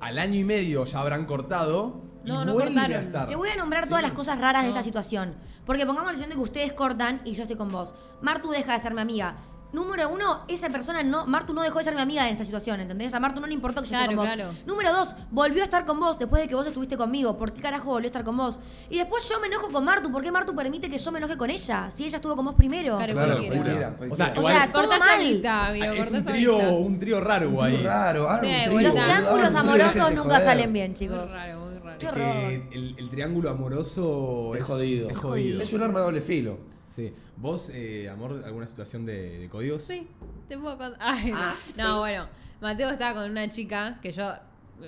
Al 0.00 0.18
año 0.18 0.38
y 0.38 0.44
medio 0.44 0.84
ya 0.84 1.00
habrán 1.00 1.24
cortado. 1.24 2.02
No, 2.24 2.44
no 2.44 2.52
cortaron. 2.54 3.10
Te 3.28 3.36
voy 3.36 3.48
a 3.48 3.56
nombrar 3.56 3.84
Sí. 3.84 3.88
todas 3.88 4.02
las 4.02 4.12
cosas 4.12 4.38
raras 4.38 4.64
de 4.64 4.68
esta 4.68 4.82
situación. 4.82 5.34
Porque 5.64 5.86
pongamos 5.86 6.12
la 6.12 6.18
situación 6.18 6.30
de 6.30 6.36
que 6.36 6.50
ustedes 6.50 6.72
cortan 6.74 7.22
y 7.24 7.32
yo 7.32 7.42
estoy 7.42 7.56
con 7.56 7.72
vos. 7.72 7.94
Martu 8.20 8.50
deja 8.50 8.74
de 8.74 8.80
ser 8.80 8.92
mi 8.94 9.00
amiga. 9.00 9.36
Número 9.74 10.08
uno, 10.08 10.42
esa 10.46 10.70
persona 10.70 11.02
no. 11.02 11.26
Martu 11.26 11.52
no 11.52 11.62
dejó 11.62 11.78
de 11.78 11.84
ser 11.84 11.94
mi 11.96 12.00
amiga 12.00 12.24
en 12.26 12.32
esta 12.32 12.44
situación, 12.44 12.80
¿entendés? 12.80 13.12
A 13.12 13.18
Martu 13.18 13.40
no 13.40 13.46
le 13.48 13.54
importó 13.54 13.82
que 13.82 13.88
yo 13.88 13.94
esté 13.96 14.06
con 14.06 14.16
vos. 14.16 14.24
claro. 14.26 14.52
Número 14.66 14.92
dos, 14.92 15.14
volvió 15.32 15.62
a 15.62 15.64
estar 15.64 15.84
con 15.84 15.98
vos 15.98 16.16
después 16.18 16.40
de 16.42 16.48
que 16.48 16.54
vos 16.54 16.66
estuviste 16.66 16.96
conmigo. 16.96 17.36
¿Por 17.36 17.52
qué 17.52 17.60
carajo 17.60 17.90
volvió 17.90 18.06
a 18.06 18.06
estar 18.06 18.22
con 18.24 18.36
vos? 18.36 18.60
Y 18.88 18.98
después 18.98 19.28
yo 19.28 19.40
me 19.40 19.48
enojo 19.48 19.72
con 19.72 19.84
Martu. 19.84 20.12
¿Por 20.12 20.22
qué 20.22 20.30
Martu 20.30 20.54
permite 20.54 20.88
que 20.88 20.96
yo 20.96 21.10
me 21.10 21.18
enoje 21.18 21.36
con 21.36 21.50
ella? 21.50 21.90
Si 21.90 22.04
ella 22.04 22.16
estuvo 22.16 22.36
con 22.36 22.44
vos 22.44 22.54
primero. 22.54 22.96
Claro, 22.96 23.12
Claro, 23.14 23.28
cualquiera. 23.34 23.56
cualquiera. 23.56 23.90
Cualquiera, 23.96 24.12
O 24.12 24.16
sea. 24.16 24.32
O 24.36 24.38
igual- 24.38 24.54
sea, 24.56 24.72
todo 24.72 24.82
Cortás 24.82 24.98
mal. 25.00 25.10
amigo. 25.20 25.92
Es 26.02 26.10
un 26.12 26.24
trío, 26.24 26.56
un 26.56 26.98
trío 27.00 27.20
raro 27.20 27.50
Muy 27.50 27.64
ahí. 27.64 27.82
raro. 27.82 28.28
Ah, 28.30 28.34
un 28.36 28.40
trío, 28.40 28.80
Los 28.80 28.92
triángulos 28.94 29.50
un 29.50 29.56
amorosos 29.56 30.10
nunca 30.14 30.22
joder. 30.22 30.42
salen 30.42 30.72
bien, 30.72 30.90
Muy 30.92 30.98
chicos. 30.98 31.30
raro, 31.30 31.58
muy 31.60 31.78
raro. 31.78 31.98
Qué 31.98 32.06
Es 32.06 32.12
horror. 32.12 32.32
que 32.32 32.68
el, 32.72 32.94
el 32.98 33.10
triángulo 33.10 33.50
amoroso 33.50 34.54
Es 34.54 34.64
jodido. 34.64 35.10
Es 35.10 35.16
jodido. 35.18 35.62
Es 35.62 35.72
un 35.72 35.82
arma 35.82 35.98
de 36.00 36.04
doble 36.04 36.20
filo. 36.20 36.58
Sí. 36.94 37.12
¿Vos, 37.36 37.72
eh, 37.74 38.08
amor, 38.08 38.40
alguna 38.46 38.68
situación 38.68 39.04
de, 39.04 39.40
de 39.40 39.48
códigos? 39.48 39.82
Sí, 39.82 40.06
te 40.48 40.56
puedo 40.56 40.78
contar. 40.78 40.96
Ay, 41.00 41.32
no. 41.32 41.38
Ah, 41.40 41.56
no, 41.76 41.98
bueno. 41.98 42.28
Mateo 42.60 42.88
estaba 42.88 43.20
con 43.20 43.28
una 43.28 43.48
chica 43.48 43.98
que 44.00 44.12
yo 44.12 44.32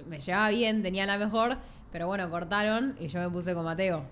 me 0.06 0.20
llevaba 0.20 0.50
bien, 0.50 0.84
tenía 0.84 1.04
la 1.04 1.18
mejor, 1.18 1.56
pero 1.90 2.06
bueno, 2.06 2.30
cortaron 2.30 2.94
y 3.00 3.08
yo 3.08 3.18
me 3.18 3.28
puse 3.28 3.54
con 3.54 3.64
Mateo. 3.64 4.04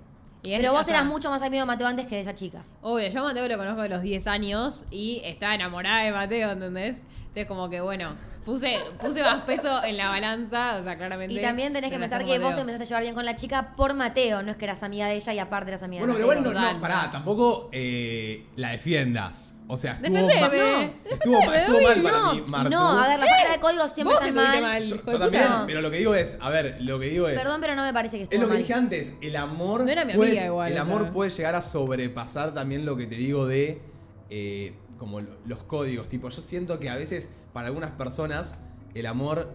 Y 0.42 0.56
Pero 0.56 0.72
vos 0.72 0.88
eras 0.88 1.04
mucho 1.04 1.30
más 1.30 1.40
amigo 1.42 1.60
de 1.62 1.66
Mateo 1.66 1.86
antes 1.86 2.08
que 2.08 2.16
de 2.16 2.22
esa 2.22 2.34
chica. 2.34 2.64
Obvio, 2.82 3.08
yo 3.08 3.20
a 3.20 3.22
Mateo 3.22 3.46
lo 3.48 3.56
conozco 3.56 3.82
de 3.82 3.88
los 3.88 4.02
10 4.02 4.26
años 4.26 4.86
y 4.90 5.22
estaba 5.24 5.54
enamorada 5.54 6.02
de 6.02 6.10
Mateo, 6.10 6.50
¿entendés? 6.50 7.04
Entonces 7.18 7.46
como 7.46 7.70
que 7.70 7.80
bueno, 7.80 8.16
puse, 8.44 8.78
puse 9.00 9.22
más 9.22 9.42
peso 9.44 9.82
en 9.84 9.96
la 9.96 10.08
balanza, 10.08 10.76
o 10.78 10.82
sea, 10.82 10.96
claramente. 10.96 11.34
Y 11.34 11.40
también 11.42 11.72
tenés 11.72 11.90
que 11.90 11.96
en 11.96 12.00
pensar 12.02 12.24
que 12.24 12.38
vos 12.38 12.54
te 12.54 12.60
empezaste 12.60 12.84
a 12.84 12.86
llevar 12.88 13.02
bien 13.02 13.14
con 13.14 13.24
la 13.24 13.36
chica 13.36 13.74
por 13.76 13.94
Mateo, 13.94 14.42
no 14.42 14.50
es 14.52 14.56
que 14.56 14.64
eras 14.64 14.82
amiga 14.82 15.06
de 15.06 15.14
ella 15.16 15.32
y 15.34 15.38
aparte 15.38 15.70
eras 15.70 15.82
amiga 15.82 16.00
Bueno, 16.04 16.14
de 16.14 16.18
pero 16.20 16.28
Mateo. 16.28 16.42
bueno, 16.42 16.54
no, 16.60 16.60
Total. 16.66 16.76
no, 16.76 16.80
pará, 16.80 17.10
tampoco 17.10 17.68
eh, 17.72 18.46
la 18.56 18.70
defiendas. 18.70 19.54
O 19.66 19.78
sea, 19.78 19.92
estuvo 19.92 20.12
Defendeme, 20.12 20.40
mal. 20.42 20.50
defendeme, 20.50 20.92
Estuvo, 21.10 21.42
mal- 21.42 21.54
estuvo 21.54 21.80
mal 21.80 22.02
para 22.02 22.18
no, 22.18 22.34
mí, 22.34 22.44
Martu. 22.50 22.70
no, 22.70 22.88
a 23.00 23.08
ver, 23.08 23.18
la 23.20 23.26
falta 23.26 23.52
de 23.52 23.60
códigos 23.60 23.90
siempre 23.92 24.14
estuviste 24.16 24.40
mal. 24.42 24.62
mal. 24.62 24.82
Yo, 24.82 24.96
también, 25.18 25.42
pero 25.66 25.80
lo 25.80 25.90
que 25.90 25.96
digo 25.96 26.14
es, 26.14 26.36
a 26.38 26.50
ver, 26.50 26.76
lo 26.80 27.00
que 27.00 27.06
digo 27.06 27.28
es. 27.28 27.38
Perdón, 27.38 27.60
pero 27.62 27.74
no 27.74 27.82
me 27.82 27.92
parece 27.94 28.18
que 28.18 28.24
estuvo 28.24 28.36
Es 28.36 28.40
lo 28.42 28.48
que 28.48 28.52
mal. 28.54 28.62
dije 28.62 28.74
antes, 28.74 29.14
el 29.22 29.36
amor, 29.36 29.84
No 29.84 29.90
era 29.90 30.04
mi 30.04 30.12
puede, 30.12 30.32
amiga 30.32 30.46
igual, 30.46 30.72
el 30.72 30.78
o 30.78 30.82
amor 30.82 31.02
sea. 31.04 31.12
puede 31.14 31.30
llegar 31.30 31.54
a 31.54 31.62
sobrepasar 31.62 32.52
también 32.52 32.84
lo 32.84 32.94
que 32.94 33.06
te 33.06 33.14
digo 33.14 33.46
de 33.46 33.80
eh, 34.28 34.74
como 34.98 35.20
lo- 35.20 35.36
los 35.46 35.62
códigos. 35.64 36.08
Tipo, 36.08 36.28
yo 36.28 36.40
siento 36.42 36.78
que 36.78 36.88
a 36.90 36.96
veces 36.96 37.28
para 37.52 37.68
algunas 37.68 37.90
personas 37.92 38.56
el 38.94 39.06
amor 39.06 39.50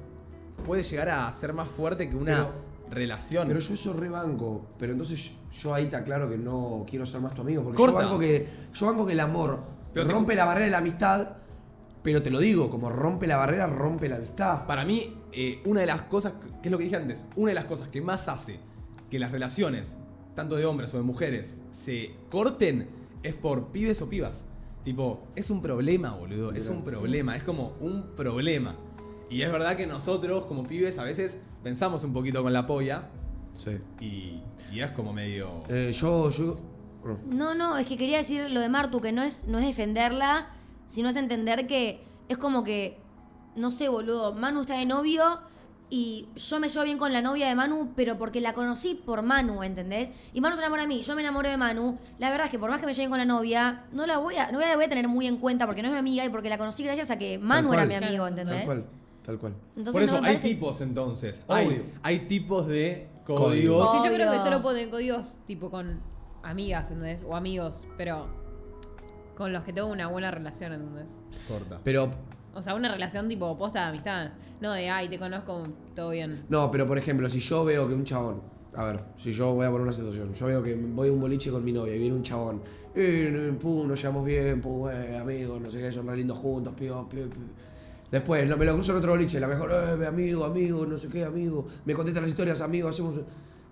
puede 0.65 0.84
llegar 0.84 1.10
a 1.10 1.32
ser 1.34 1.54
más 1.54 1.67
fuerte 1.69 2.10
que 2.10 2.15
una 2.15 2.36
Pero- 2.47 2.54
relación. 2.91 3.47
Pero 3.47 3.60
yo 3.60 3.73
eso 3.73 3.93
rebanco. 3.93 4.65
Pero 4.78 4.91
entonces 4.93 5.32
yo 5.52 5.73
ahí 5.73 5.86
te 5.88 5.95
aclaro 5.95 6.30
que 6.30 6.38
no 6.38 6.86
quiero 6.89 7.06
ser 7.06 7.21
más 7.21 7.34
tu 7.34 7.41
amigo. 7.41 7.63
Porque 7.63 7.78
Corta. 7.78 8.02
yo 8.02 8.06
banco 8.08 8.19
que, 8.19 8.47
yo 8.73 8.86
banco 8.88 9.06
que 9.06 9.13
el 9.13 9.19
amor 9.19 9.60
Pero 9.93 10.08
te- 10.08 10.13
rompe 10.13 10.36
la 10.36 10.45
barrera 10.45 10.65
de 10.65 10.71
la 10.71 10.78
amistad. 10.80 11.30
Pero 12.02 12.23
te 12.23 12.32
lo 12.32 12.39
digo, 12.39 12.69
como 12.69 12.89
rompe 12.89 13.28
la 13.28 13.36
barrera, 13.36 13.67
rompe 13.67 14.08
la 14.08 14.15
amistad. 14.15 14.65
Para 14.65 14.86
mí, 14.86 15.17
eh, 15.34 15.62
una 15.65 15.82
de 15.82 15.86
las 15.86 16.04
cosas, 16.04 16.34
que 16.62 16.69
es 16.69 16.71
lo 16.71 16.78
que 16.78 16.86
dije 16.86 16.95
antes, 16.95 17.25
una 17.36 17.49
de 17.49 17.56
las 17.56 17.65
cosas 17.65 17.89
que 17.89 18.02
más 18.02 18.28
hace 18.30 18.60
que 19.10 19.19
las 19.19 19.32
relaciones, 19.32 19.97
tanto 20.36 20.56
de 20.56 20.65
hombres 20.65 20.93
o 20.93 20.97
de 20.97 21.04
mujeres, 21.04 21.58
se 21.71 22.12
corten 22.32 22.88
es 23.21 23.34
por 23.34 23.67
pibes 23.73 24.02
o 24.02 24.10
pibas. 24.10 24.47
Tipo, 24.89 25.19
es 25.36 25.52
un 25.52 25.62
problema, 25.62 26.15
boludo. 26.15 26.52
Es 26.52 26.67
un 26.67 26.82
problema, 26.82 27.36
es 27.36 27.43
como 27.43 27.73
un 27.80 28.15
problema. 28.15 28.75
Y 29.30 29.43
es 29.43 29.52
verdad 29.52 29.78
que 29.78 29.86
nosotros, 29.86 30.45
como 30.45 30.63
pibes, 30.63 30.97
a 30.97 31.04
veces 31.04 31.39
pensamos 31.62 32.04
un 32.04 32.12
poquito 32.12 32.41
con 32.41 32.54
la 32.54 32.65
polla 32.65 33.08
Sí. 33.56 33.78
y, 34.02 34.41
y 34.73 34.80
es 34.82 34.89
como 34.93 35.13
medio. 35.13 35.63
Eh, 35.69 35.91
yo, 35.93 36.32
yo. 36.32 36.56
No, 37.28 37.54
no, 37.54 37.78
es 37.78 37.86
que 37.86 37.97
quería 37.97 38.17
decir 38.17 38.49
lo 38.49 38.62
de 38.62 38.67
Martu, 38.69 38.99
que 38.99 39.12
no 39.12 39.21
es, 39.21 39.45
no 39.47 39.60
es 39.60 39.67
defenderla, 39.67 40.47
sino 40.88 41.10
es 41.10 41.15
entender 41.17 41.67
que 41.67 42.04
es 42.28 42.39
como 42.39 42.63
que, 42.63 42.97
no 43.56 43.69
sé, 43.69 43.89
boludo, 43.89 44.34
Manu 44.34 44.62
está 44.62 44.75
de 44.80 44.88
novio 44.88 45.39
y 45.89 46.28
yo 46.36 46.60
me 46.60 46.69
llevo 46.69 46.84
bien 46.86 46.97
con 46.97 47.12
la 47.13 47.21
novia 47.21 47.47
de 47.47 47.56
Manu, 47.56 47.93
pero 47.95 48.17
porque 48.17 48.41
la 48.41 48.54
conocí 48.54 48.93
por 48.95 49.21
Manu, 49.23 49.63
¿entendés? 49.63 50.12
Y 50.34 50.41
Manu 50.41 50.56
se 50.56 50.62
enamora 50.62 50.84
de 50.84 50.88
mí, 50.88 51.02
yo 51.02 51.15
me 51.15 51.21
enamoro 51.21 51.49
de 51.49 51.58
Manu. 51.58 51.97
La 52.19 52.30
verdad 52.30 52.45
es 52.45 52.52
que 52.52 52.60
por 52.60 52.69
más 52.69 52.80
que 52.80 52.86
me 52.86 52.93
lleve 52.93 53.04
bien 53.04 53.10
con 53.10 53.19
la 53.19 53.25
novia, 53.25 53.86
no 53.91 54.06
la 54.06 54.17
voy 54.19 54.36
a, 54.36 54.52
no 54.52 54.60
la 54.60 54.75
voy 54.75 54.86
a 54.86 54.89
tener 54.89 55.08
muy 55.08 55.25
en 55.28 55.38
cuenta 55.38 55.65
porque 55.65 55.82
no 55.82 55.88
es 55.88 55.93
mi 55.93 55.99
amiga 55.99 56.23
y 56.25 56.30
porque 56.30 56.49
la 56.49 56.58
conocí 56.58 56.84
gracias 56.84 57.10
a 57.12 57.17
que 57.17 57.38
Manu 57.39 57.73
era 57.73 57.86
mi 57.86 57.95
amigo, 57.95 58.28
¿entendés? 58.28 58.58
Tal 58.58 58.65
cual. 58.65 58.86
Tal 59.25 59.38
cual. 59.39 59.54
Entonces, 59.75 59.93
Por 59.93 60.02
eso, 60.04 60.21
no 60.21 60.28
hay 60.28 60.36
parece- 60.36 60.47
tipos 60.56 60.82
entonces. 60.82 61.43
Hay, 61.47 61.93
hay 62.04 62.19
tipos 62.28 62.67
de 62.67 63.10
Códigos. 63.25 63.91
Sí, 63.91 63.97
yo 64.04 64.12
creo 64.13 64.32
que 64.32 64.39
solo 64.39 64.62
ponen 64.62 64.89
códigos 64.89 65.39
tipo 65.45 65.69
con 65.69 65.99
amigas, 66.41 66.89
¿entendés? 66.91 67.23
O 67.28 67.36
amigos, 67.36 67.88
pero 67.95 68.28
con 69.36 69.54
los 69.54 69.63
que 69.63 69.71
tengo 69.73 69.88
una 69.88 70.08
buena 70.08 70.32
relación, 70.32 70.73
¿entendés? 70.73 71.21
Corta. 71.47 71.80
Pero, 71.84 72.10
O 72.53 72.62
sea, 72.62 72.75
una 72.75 72.91
relación 72.91 73.27
tipo 73.27 73.57
posta 73.57 73.83
de 73.83 73.89
amistad. 73.89 74.31
No 74.62 74.73
de, 74.73 74.89
ay, 74.89 75.07
te 75.07 75.17
conozco, 75.17 75.67
todo 75.95 76.09
bien. 76.09 76.45
no, 76.49 76.69
pero 76.71 76.85
por 76.85 76.97
ejemplo, 76.97 77.29
si 77.29 77.39
yo 77.39 77.63
veo 77.63 77.88
que 77.88 77.93
un 77.93 78.03
chabón. 78.03 78.41
A 78.75 78.83
ver, 78.83 78.99
si 79.17 79.31
yo 79.31 79.53
voy 79.53 79.65
a 79.65 79.69
poner 79.69 79.83
una 79.83 79.91
situación. 79.91 80.33
Yo 80.33 80.45
veo 80.45 80.62
que 80.62 80.75
voy 80.75 81.09
a 81.09 81.12
un 81.12 81.19
boliche 81.19 81.49
con 81.49 81.63
mi 81.63 81.71
novia 81.71 81.95
y 81.95 81.99
viene 81.99 82.15
un 82.15 82.23
chabón. 82.23 82.62
Eh, 82.93 83.55
pum, 83.59 83.88
nos 83.88 83.99
llevamos 84.01 84.25
bien, 84.25 84.62
pum, 84.62 84.89
eh, 84.89 85.17
amigos, 85.17 85.59
no 85.62 85.71
sé 85.71 85.79
qué, 85.79 85.91
son 85.91 86.07
re 86.07 86.17
lindos 86.17 86.38
juntos, 86.38 86.73
pío, 86.75 87.07
pío, 87.09 87.29
pío. 87.29 87.41
Después, 88.12 88.47
no, 88.47 88.57
me 88.57 88.65
lo 88.65 88.73
cruzo 88.73 88.97
otro 88.97 89.12
boliche, 89.12 89.39
la 89.39 89.47
mejor, 89.47 89.71
eh, 89.71 90.05
amigo, 90.07 90.43
amigo, 90.43 90.85
no 90.85 90.97
sé 90.97 91.09
qué, 91.09 91.23
amigo. 91.23 91.67
Me 91.85 91.93
contestan 91.93 92.23
las 92.23 92.31
historias, 92.31 92.62
amigo, 92.62 92.89
hacemos. 92.89 93.15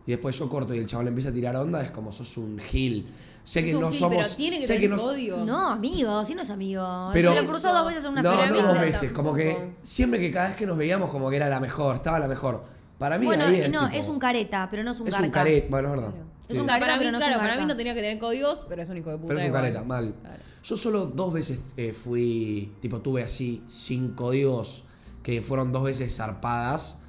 Y 0.08 0.12
después 0.12 0.40
yo 0.40 0.50
corto 0.50 0.74
y 0.74 0.80
el 0.80 0.88
chaval 0.88 1.06
le 1.06 1.10
empieza 1.10 1.30
a 1.30 1.34
tirar 1.34 1.56
onda, 1.56 1.84
es 1.84 1.92
como 1.92 2.12
sos 2.12 2.36
un 2.38 2.58
gil. 2.58 3.08
Sé 3.44 3.64
que 3.64 3.72
Es 3.72 3.80
no 3.80 3.94
somos. 3.94 4.18
Pero 4.26 4.36
tiene 4.36 4.60
que 4.60 4.66
sé 4.66 4.74
tener 4.76 4.90
que 4.90 4.96
no, 4.96 5.02
códigos. 5.02 5.46
No, 5.46 5.70
amigo, 5.72 6.26
si 6.26 6.34
no 6.36 6.42
es 6.42 6.50
amigo. 6.50 7.10
Pero- 7.14 7.34
Se 7.34 7.42
lo 7.42 7.48
cruzó 7.48 7.72
dos 7.74 7.86
veces 7.88 8.04
en 8.06 8.12
una 8.14 8.22
no, 8.24 8.32
feria. 8.32 8.62
no 8.62 8.68
dos 8.70 8.80
veces, 8.82 9.12
como 9.12 9.34
que 9.36 9.74
siempre 9.84 10.20
que 10.20 10.32
cada 10.32 10.48
vez 10.50 10.58
que 10.58 10.66
nos 10.66 10.78
veíamos 10.78 11.12
como 11.12 11.30
que 11.30 11.36
era 11.36 11.48
la 11.48 11.60
mejor, 11.60 11.96
estaba 11.96 12.20
la 12.20 12.28
mejor. 12.28 12.64
Para 12.98 13.18
mí 13.20 13.26
Bueno, 13.28 13.46
ahí 13.46 13.62
es, 13.62 13.72
no, 13.72 13.86
tipo- 13.88 14.00
es 14.00 14.08
un 14.08 14.18
careta, 14.20 14.68
pero 14.72 14.84
no 14.84 14.92
es 14.92 15.00
un 15.00 15.08
es 15.08 15.14
careta. 15.14 15.28
un 15.28 15.32
caret, 15.34 15.70
bueno, 15.70 15.90
es 15.90 15.96
verdad. 15.96 16.10
Claro. 16.12 16.26
Sí. 16.50 16.54
Es 16.56 16.62
un 16.62 16.66
careta, 16.68 16.86
para 16.86 16.94
mí, 16.98 17.00
pero 17.00 17.12
no 17.12 17.18
es 17.18 17.24
un 17.24 17.28
claro, 17.30 17.42
para 17.48 17.62
mí 17.62 17.66
no 17.68 17.78
tenía 17.78 17.94
que 17.94 18.02
tener 18.02 18.20
códigos, 18.20 18.66
pero 18.68 18.82
es 18.82 18.90
un 18.90 18.98
hijo 18.98 19.10
de 19.12 19.18
puta. 19.18 19.28
Pero 19.28 19.40
es 19.40 19.44
un 19.44 19.48
igual. 19.50 19.62
careta, 19.64 19.84
mal. 19.84 20.16
Claro. 20.22 20.38
Yo 20.64 20.78
solo 20.78 21.06
dos 21.06 21.32
veces 21.34 21.60
eh, 21.78 21.94
fui, 21.94 22.74
tipo, 22.82 23.00
tuve 23.02 23.24
así 23.24 23.64
sin 23.68 24.10
códigos 24.14 24.84
que 25.24 25.42
fueron 25.42 25.72
dos 25.72 25.84
veces 25.84 26.16
zarpadas. 26.16 27.00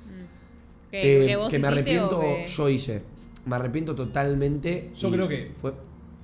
¿Que, 0.91 1.25
eh, 1.25 1.27
que 1.27 1.37
vos 1.37 1.51
que 1.51 1.59
me 1.59 1.69
arrepiento, 1.69 2.19
o 2.19 2.21
que- 2.21 2.47
yo 2.47 2.69
hice. 2.69 3.03
Me 3.47 3.57
arrepiento 3.57 3.95
totalmente. 3.95 4.91
Yo 4.97 5.11
creo 5.11 5.29
que 5.29 5.53
fue, 5.57 5.73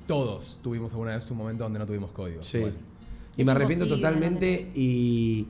todos 0.06 0.58
tuvimos 0.62 0.92
alguna 0.92 1.14
vez 1.14 1.30
un 1.30 1.38
momento 1.38 1.64
donde 1.64 1.78
no 1.78 1.86
tuvimos 1.86 2.10
códigos. 2.12 2.46
Sí. 2.46 2.58
igual. 2.58 2.74
Y 3.36 3.40
Es 3.40 3.46
me 3.46 3.52
arrepiento 3.52 3.88
totalmente 3.88 4.70
y, 4.74 5.46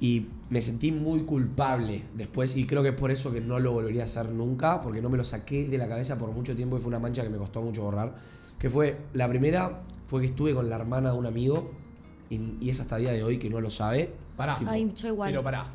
y 0.00 0.26
me 0.50 0.60
sentí 0.62 0.92
muy 0.92 1.22
culpable 1.22 2.02
después 2.14 2.56
y 2.56 2.66
creo 2.66 2.82
que 2.82 2.90
es 2.90 2.94
por 2.94 3.10
eso 3.10 3.32
que 3.32 3.40
no 3.40 3.58
lo 3.58 3.72
volvería 3.72 4.02
a 4.02 4.04
hacer 4.04 4.28
nunca, 4.28 4.80
porque 4.80 5.00
no 5.02 5.10
me 5.10 5.16
lo 5.18 5.24
saqué 5.24 5.66
de 5.66 5.76
la 5.78 5.88
cabeza 5.88 6.18
por 6.18 6.30
mucho 6.30 6.54
tiempo 6.54 6.76
y 6.76 6.80
fue 6.80 6.88
una 6.88 6.98
mancha 7.00 7.22
que 7.22 7.30
me 7.30 7.38
costó 7.38 7.62
mucho 7.62 7.82
borrar. 7.82 8.14
Que 8.58 8.70
fue, 8.70 8.96
la 9.12 9.28
primera 9.28 9.82
fue 10.06 10.20
que 10.20 10.26
estuve 10.26 10.54
con 10.54 10.68
la 10.70 10.76
hermana 10.76 11.12
de 11.12 11.18
un 11.18 11.26
amigo 11.26 11.72
y, 12.30 12.38
y 12.60 12.70
es 12.70 12.78
hasta 12.80 12.96
el 12.96 13.02
día 13.02 13.12
de 13.12 13.24
hoy 13.24 13.38
que 13.38 13.50
no 13.50 13.60
lo 13.60 13.70
sabe. 13.70 14.12
Pará. 14.36 14.56
Tipo, 14.56 14.70
Ay, 14.70 14.92
yo 14.94 15.08
igual. 15.08 15.30
Pero 15.30 15.42
pará. 15.42 15.66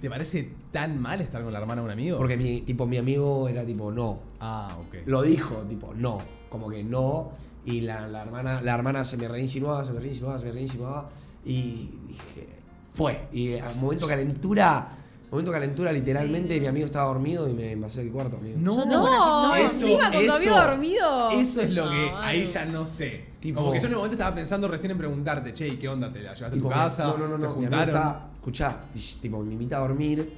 ¿Te 0.00 0.08
parece 0.08 0.52
tan 0.70 1.00
mal 1.00 1.20
estar 1.20 1.42
con 1.42 1.52
la 1.52 1.58
hermana 1.58 1.80
de 1.82 1.86
un 1.86 1.90
amigo? 1.92 2.16
Porque 2.18 2.36
mi, 2.36 2.60
tipo, 2.60 2.86
mi 2.86 2.98
amigo 2.98 3.48
era 3.48 3.64
tipo, 3.64 3.90
no. 3.90 4.20
Ah, 4.40 4.76
ok. 4.80 4.96
Lo 5.06 5.22
dijo, 5.22 5.56
tipo, 5.68 5.92
no. 5.94 6.20
Como 6.48 6.68
que 6.68 6.84
no. 6.84 7.30
Y 7.64 7.80
la, 7.82 8.06
la 8.06 8.22
hermana, 8.22 8.60
la 8.62 8.74
hermana 8.74 9.04
se 9.04 9.16
me 9.16 9.26
reinsinuaba, 9.28 9.84
se 9.84 9.92
me 9.92 10.00
reinsinuaba, 10.00 10.38
se 10.38 10.46
me 10.46 10.52
reinsinuaba. 10.52 11.08
Y 11.44 11.90
dije, 12.06 12.48
fue. 12.94 13.26
Y 13.32 13.58
al 13.58 13.74
momento 13.76 14.06
calentura, 14.06 14.88
momento 15.30 15.50
calentura, 15.52 15.92
literalmente 15.92 16.60
mi 16.60 16.66
amigo 16.66 16.86
estaba 16.86 17.06
dormido 17.08 17.48
y 17.48 17.54
me 17.54 17.72
envasé 17.72 18.02
el 18.02 18.10
cuarto, 18.10 18.36
amigo. 18.36 18.56
No, 18.60 18.84
no, 18.86 19.56
encima 19.56 20.10
con 20.12 20.24
tu 20.26 20.32
amigo 20.32 20.56
dormido. 20.56 21.30
Eso 21.32 21.62
es 21.62 21.70
lo 21.70 21.86
No, 21.86 21.90
que 21.90 22.06
Manu. 22.12 22.16
ahí 22.18 22.46
ya 22.46 22.64
no 22.66 22.86
sé. 22.86 23.24
Tipo- 23.40 23.60
Como 23.60 23.72
que 23.72 23.78
yo 23.80 23.86
en 23.86 23.92
el 23.92 23.96
momento 23.96 24.14
estaba 24.14 24.34
pensando 24.34 24.66
recién 24.68 24.92
en 24.92 24.98
preguntarte, 24.98 25.52
che, 25.52 25.68
¿y 25.68 25.76
qué 25.76 25.88
onda? 25.88 26.12
¿Te 26.12 26.22
la 26.22 26.34
llevaste 26.34 26.56
Tipo, 26.56 26.70
a 26.70 26.72
tu 26.74 26.78
casa? 26.78 27.04
No, 27.04 27.18
no, 27.18 27.28
no, 27.28 27.36
¿Se 27.38 27.44
no. 27.44 27.54
Mi 27.56 27.66
amigo 27.66 27.76
juntaron? 27.84 28.37
Escuchá, 28.48 28.80
tipo, 29.20 29.42
me 29.42 29.52
invita 29.52 29.76
a 29.76 29.80
dormir. 29.80 30.32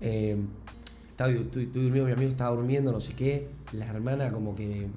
eh, 0.00 0.36
estaba, 1.10 1.30
estoy, 1.30 1.64
estoy 1.64 1.82
durmiendo, 1.84 2.06
mi 2.06 2.12
amigo 2.12 2.30
estaba 2.30 2.54
durmiendo, 2.54 2.92
no 2.92 3.00
sé 3.00 3.14
qué. 3.14 3.48
La 3.72 3.86
hermana 3.86 4.30
como 4.32 4.54
que 4.54 4.88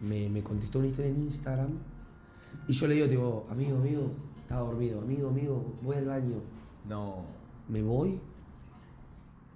me, 0.00 0.28
me 0.30 0.42
contestó 0.42 0.78
una 0.78 0.88
historia 0.88 1.10
en 1.10 1.22
Instagram. 1.24 1.68
Y 2.68 2.72
yo 2.72 2.86
le 2.86 2.94
digo, 2.94 3.08
tipo, 3.08 3.46
amigo, 3.50 3.76
amigo, 3.76 4.10
estaba 4.40 4.62
dormido. 4.62 5.00
Amigo, 5.00 5.28
amigo, 5.28 5.74
voy 5.82 5.96
al 5.96 6.06
baño. 6.06 6.36
No. 6.88 7.24
Me 7.68 7.82
voy. 7.82 8.20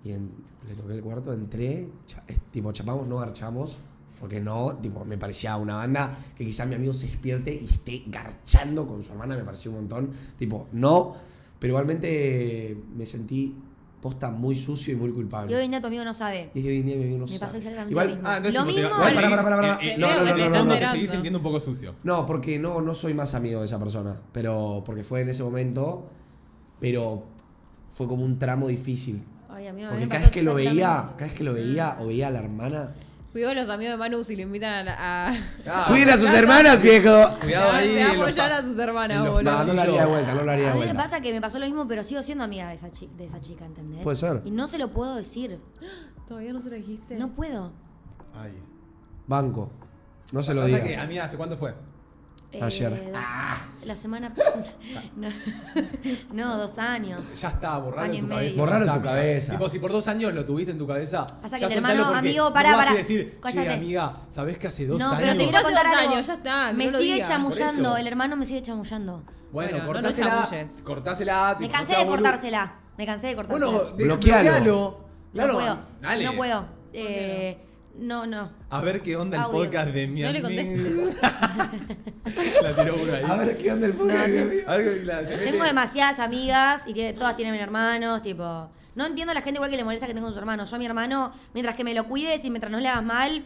Y 0.04 0.12
en- 0.12 0.30
le 0.68 0.74
toqué 0.74 0.94
el 0.94 1.02
cuarto, 1.02 1.32
entré. 1.32 1.88
cha- 2.06 2.24
es- 2.26 2.40
tipo, 2.50 2.72
chapamos, 2.72 3.06
no 3.06 3.16
garchamos. 3.18 3.78
Porque 4.18 4.38
no, 4.40 4.76
tipo, 4.82 5.02
me 5.06 5.16
parecía 5.16 5.56
una 5.56 5.76
banda 5.76 6.14
que 6.36 6.44
quizás 6.44 6.68
mi 6.68 6.74
amigo 6.74 6.92
se 6.92 7.06
despierte 7.06 7.54
y 7.54 7.64
esté 7.64 8.02
garchando 8.08 8.86
con 8.86 9.02
su 9.02 9.12
hermana, 9.12 9.34
me 9.36 9.44
pareció 9.44 9.70
un 9.70 9.78
montón. 9.78 10.10
Tipo, 10.36 10.66
no. 10.72 11.14
Pero 11.61 11.73
igualmente 11.73 12.77
me 12.96 13.07
sentí 13.07 13.55
posta 14.01 14.31
muy 14.31 14.57
sucio 14.57 14.94
y 14.94 14.96
muy 14.96 15.11
culpable. 15.11 15.53
Y 15.53 15.55
hoy 15.55 15.64
en 15.66 15.70
día 15.73 15.81
tu 15.81 15.87
amigo 15.88 16.05
no 16.05 16.14
sabe. 16.14 16.51
Y 16.55 16.66
hoy 16.66 16.79
en 16.79 16.87
día 16.87 16.96
mi 16.96 17.03
amigo 17.05 17.18
no 17.18 17.27
me 17.27 17.38
sabe. 17.38 17.53
Pasó 17.53 17.59
exactamente 17.59 17.94
lo 17.94 18.07
mismo. 18.07 18.29
Ah, 18.29 18.40
no 18.40 18.51
lo 18.51 18.64
mismo. 18.64 18.81
Igual, 18.81 19.79
eh, 19.83 19.96
no, 19.99 20.09
eh, 20.09 20.35
no, 20.37 20.49
no, 20.49 20.64
no, 20.64 20.79
Te 20.79 20.87
seguís 20.87 21.11
sintiendo 21.11 21.38
un 21.38 21.42
poco 21.42 21.61
sucio. 21.61 21.94
No, 22.03 22.25
porque 22.25 22.59
no, 22.59 22.81
no 22.81 22.94
soy 22.94 23.14
más 23.14 23.35
amigo 23.35 23.61
de 23.61 23.66
esa 23.66 23.79
persona. 23.79 24.18
Pero 24.33 24.83
porque 24.87 25.05
fue 25.05 25.20
en 25.20 25.29
ese 25.29 25.42
momento, 25.42 26.09
pero 26.81 27.25
fue 27.90 28.09
como 28.09 28.25
un 28.25 28.38
tramo 28.38 28.68
difícil. 28.68 29.23
Ay, 29.51 29.66
amigo, 29.66 29.90
porque 29.90 30.09
cada 30.09 30.20
vez 30.20 30.31
que 30.31 30.42
lo 30.42 30.55
veía, 30.55 31.11
cada 31.16 31.27
vez 31.27 31.35
que 31.35 31.44
lo 31.44 31.53
veía 31.53 31.99
o 32.01 32.07
veía 32.07 32.29
a 32.29 32.31
la 32.31 32.38
hermana, 32.38 32.94
Cuidado 33.32 33.54
los 33.54 33.68
amigos 33.68 33.92
de 33.92 33.96
Manu 33.98 34.24
si 34.24 34.34
lo 34.34 34.42
invitan 34.42 34.88
a. 34.88 35.28
a 35.28 35.34
Ah, 35.66 35.84
Cuiden 35.88 36.10
a 36.10 36.16
sus 36.16 36.30
hermanas, 36.34 36.82
viejo. 36.82 37.14
Cuidado 37.40 37.70
ahí. 37.70 37.94
se 37.94 38.04
va 38.04 38.10
a 38.10 38.14
apoyar 38.14 38.52
a 38.52 38.62
sus 38.62 38.76
hermanas, 38.78 39.20
boludo. 39.20 39.42
No, 39.42 39.64
no 39.64 39.72
lo 39.74 39.80
haría 39.82 40.00
de 40.02 40.06
vuelta, 40.10 40.34
no 40.34 40.42
lo 40.42 40.50
haría 40.50 40.64
de 40.64 40.70
A 40.70 40.74
mí 40.74 40.80
me 40.80 40.86
vuelta. 40.86 41.02
pasa 41.04 41.20
que 41.20 41.32
me 41.32 41.40
pasó 41.40 41.58
lo 41.60 41.66
mismo, 41.66 41.86
pero 41.86 42.02
sigo 42.02 42.22
siendo 42.22 42.42
amiga 42.42 42.68
de 42.68 42.74
esa, 42.74 42.90
chi- 42.90 43.08
de 43.16 43.24
esa 43.26 43.40
chica, 43.40 43.64
¿entendés? 43.64 44.02
Puede 44.02 44.16
ser. 44.16 44.42
Y 44.44 44.50
no 44.50 44.66
se 44.66 44.78
lo 44.78 44.88
puedo 44.92 45.14
decir. 45.14 45.60
Todavía 46.28 46.52
no 46.52 46.60
se 46.60 46.70
lo 46.70 46.76
dijiste. 46.76 47.16
No 47.18 47.28
puedo. 47.30 47.72
Ay. 48.34 48.52
Banco. 49.28 49.70
No 50.32 50.42
se 50.42 50.52
lo 50.54 50.62
Pasa 50.62 50.76
que, 50.82 50.88
digas. 50.88 51.04
amiga, 51.04 51.24
¿hace 51.24 51.36
cuánto 51.36 51.56
fue? 51.56 51.74
Ayer. 52.60 52.92
Eh, 52.92 53.10
dos- 53.12 53.86
La 53.86 53.94
semana. 53.96 54.32
no, 55.16 55.28
no, 56.32 56.58
dos 56.58 56.78
años. 56.78 57.26
Ya 57.40 57.48
está, 57.48 57.78
borralo 57.78 58.02
Año 58.10 58.14
y 58.14 58.20
tu 58.20 58.26
medio. 58.26 58.38
cabeza. 58.40 58.60
Borralo 58.60 58.92
tu 58.94 59.02
cabeza. 59.02 59.52
Tipo, 59.52 59.68
si 59.68 59.78
por 59.78 59.92
dos 59.92 60.08
años 60.08 60.34
lo 60.34 60.44
tuviste 60.44 60.72
en 60.72 60.78
tu 60.78 60.86
cabeza. 60.86 61.26
Pasa 61.26 61.56
que 61.56 61.60
ya 61.60 61.66
el 61.68 61.72
soltalo 61.74 61.94
hermano, 61.94 62.12
porque 62.12 62.28
amigo, 62.28 62.44
no 62.44 62.52
pará, 62.52 62.70
vas 62.72 62.80
a 62.82 62.84
pará. 62.86 62.96
decir, 62.96 63.30
che, 63.34 63.40
Cállate. 63.40 63.70
amiga, 63.72 64.16
¿sabés 64.30 64.58
que 64.58 64.66
hace 64.68 64.86
dos 64.86 64.98
No, 64.98 65.06
años? 65.10 65.18
pero 65.20 65.32
te 65.32 65.38
quiero 65.38 65.58
Hace 65.58 65.64
contar 65.66 65.86
dos 65.86 65.96
algo. 65.96 66.12
años, 66.12 66.26
ya 66.26 66.32
está, 66.34 66.68
que 66.70 66.76
Me 66.76 66.84
no 66.86 66.90
lo 66.92 66.98
sigue 66.98 67.14
diga. 67.14 67.28
chamullando, 67.28 67.88
eso. 67.90 67.96
el 67.96 68.06
hermano 68.06 68.36
me 68.36 68.46
sigue 68.46 68.62
chamullando. 68.62 69.22
Bueno, 69.22 69.32
Bueno, 69.52 69.78
no 69.78 69.86
cortásela. 69.92 70.42
chamulles. 70.44 70.82
cortásela. 70.84 71.56
Me 71.58 71.66
tipo, 71.66 71.76
cansé 71.78 71.92
no 71.92 71.98
de 72.00 72.04
boludo. 72.04 72.22
cortársela. 72.22 72.74
Me 72.98 73.06
cansé 73.06 73.26
de 73.28 73.36
cortársela. 73.36 73.66
Bueno, 73.70 73.90
de- 73.96 74.04
Bloquealo. 74.04 74.42
bloquealo. 74.50 75.04
Claro, 75.32 75.52
no 75.52 75.58
puedo. 75.58 75.78
Dale. 76.00 76.24
No 76.24 76.34
puedo. 76.34 76.64
Eh, 76.92 77.58
no, 77.98 78.26
no. 78.26 78.50
A 78.70 78.81
ver 78.81 79.03
qué 79.03 79.16
onda 79.16 79.37
el 79.37 79.42
Audio. 79.44 79.59
podcast 79.59 79.90
de 79.92 80.07
mi 80.07 80.22
No 80.22 80.33
le 80.33 80.38
amigo. 80.38 81.11
La 82.62 82.74
tiró 82.74 82.94
uno 83.03 83.12
ahí. 83.14 83.24
A 83.26 83.37
ver 83.37 83.57
qué 83.59 83.72
onda 83.72 83.87
el 83.87 83.92
podcast. 83.94 84.29
No, 84.29 84.33
mi 84.35 84.38
amigo. 84.38 84.62
A 84.70 84.76
ver 84.76 84.94
qué 84.94 85.03
clase. 85.03 85.37
Tengo 85.38 85.64
demasiadas 85.64 86.18
amigas 86.20 86.87
y 86.87 86.94
tiene- 86.94 87.12
todas 87.14 87.37
tienen 87.37 87.55
hermanos, 87.55 88.22
tipo. 88.22 88.70
No 88.94 89.07
entiendo 89.07 89.31
a 89.31 89.35
la 89.35 89.40
gente 89.42 89.59
igual 89.59 89.70
que 89.70 89.76
le 89.76 89.85
molesta 89.85 90.07
que 90.07 90.14
tengo 90.14 90.26
con 90.26 90.35
su 90.35 90.38
hermano. 90.40 90.64
Yo 90.64 90.76
a 90.76 90.79
mi 90.79 90.87
hermano, 90.87 91.33
mientras 91.55 91.76
que 91.76 91.85
me 91.85 91.94
lo 91.94 92.05
cuides 92.07 92.44
y 92.44 92.50
mientras 92.50 92.70
no 92.72 92.81
le 92.81 92.88
hagas 92.88 93.05
mal, 93.05 93.44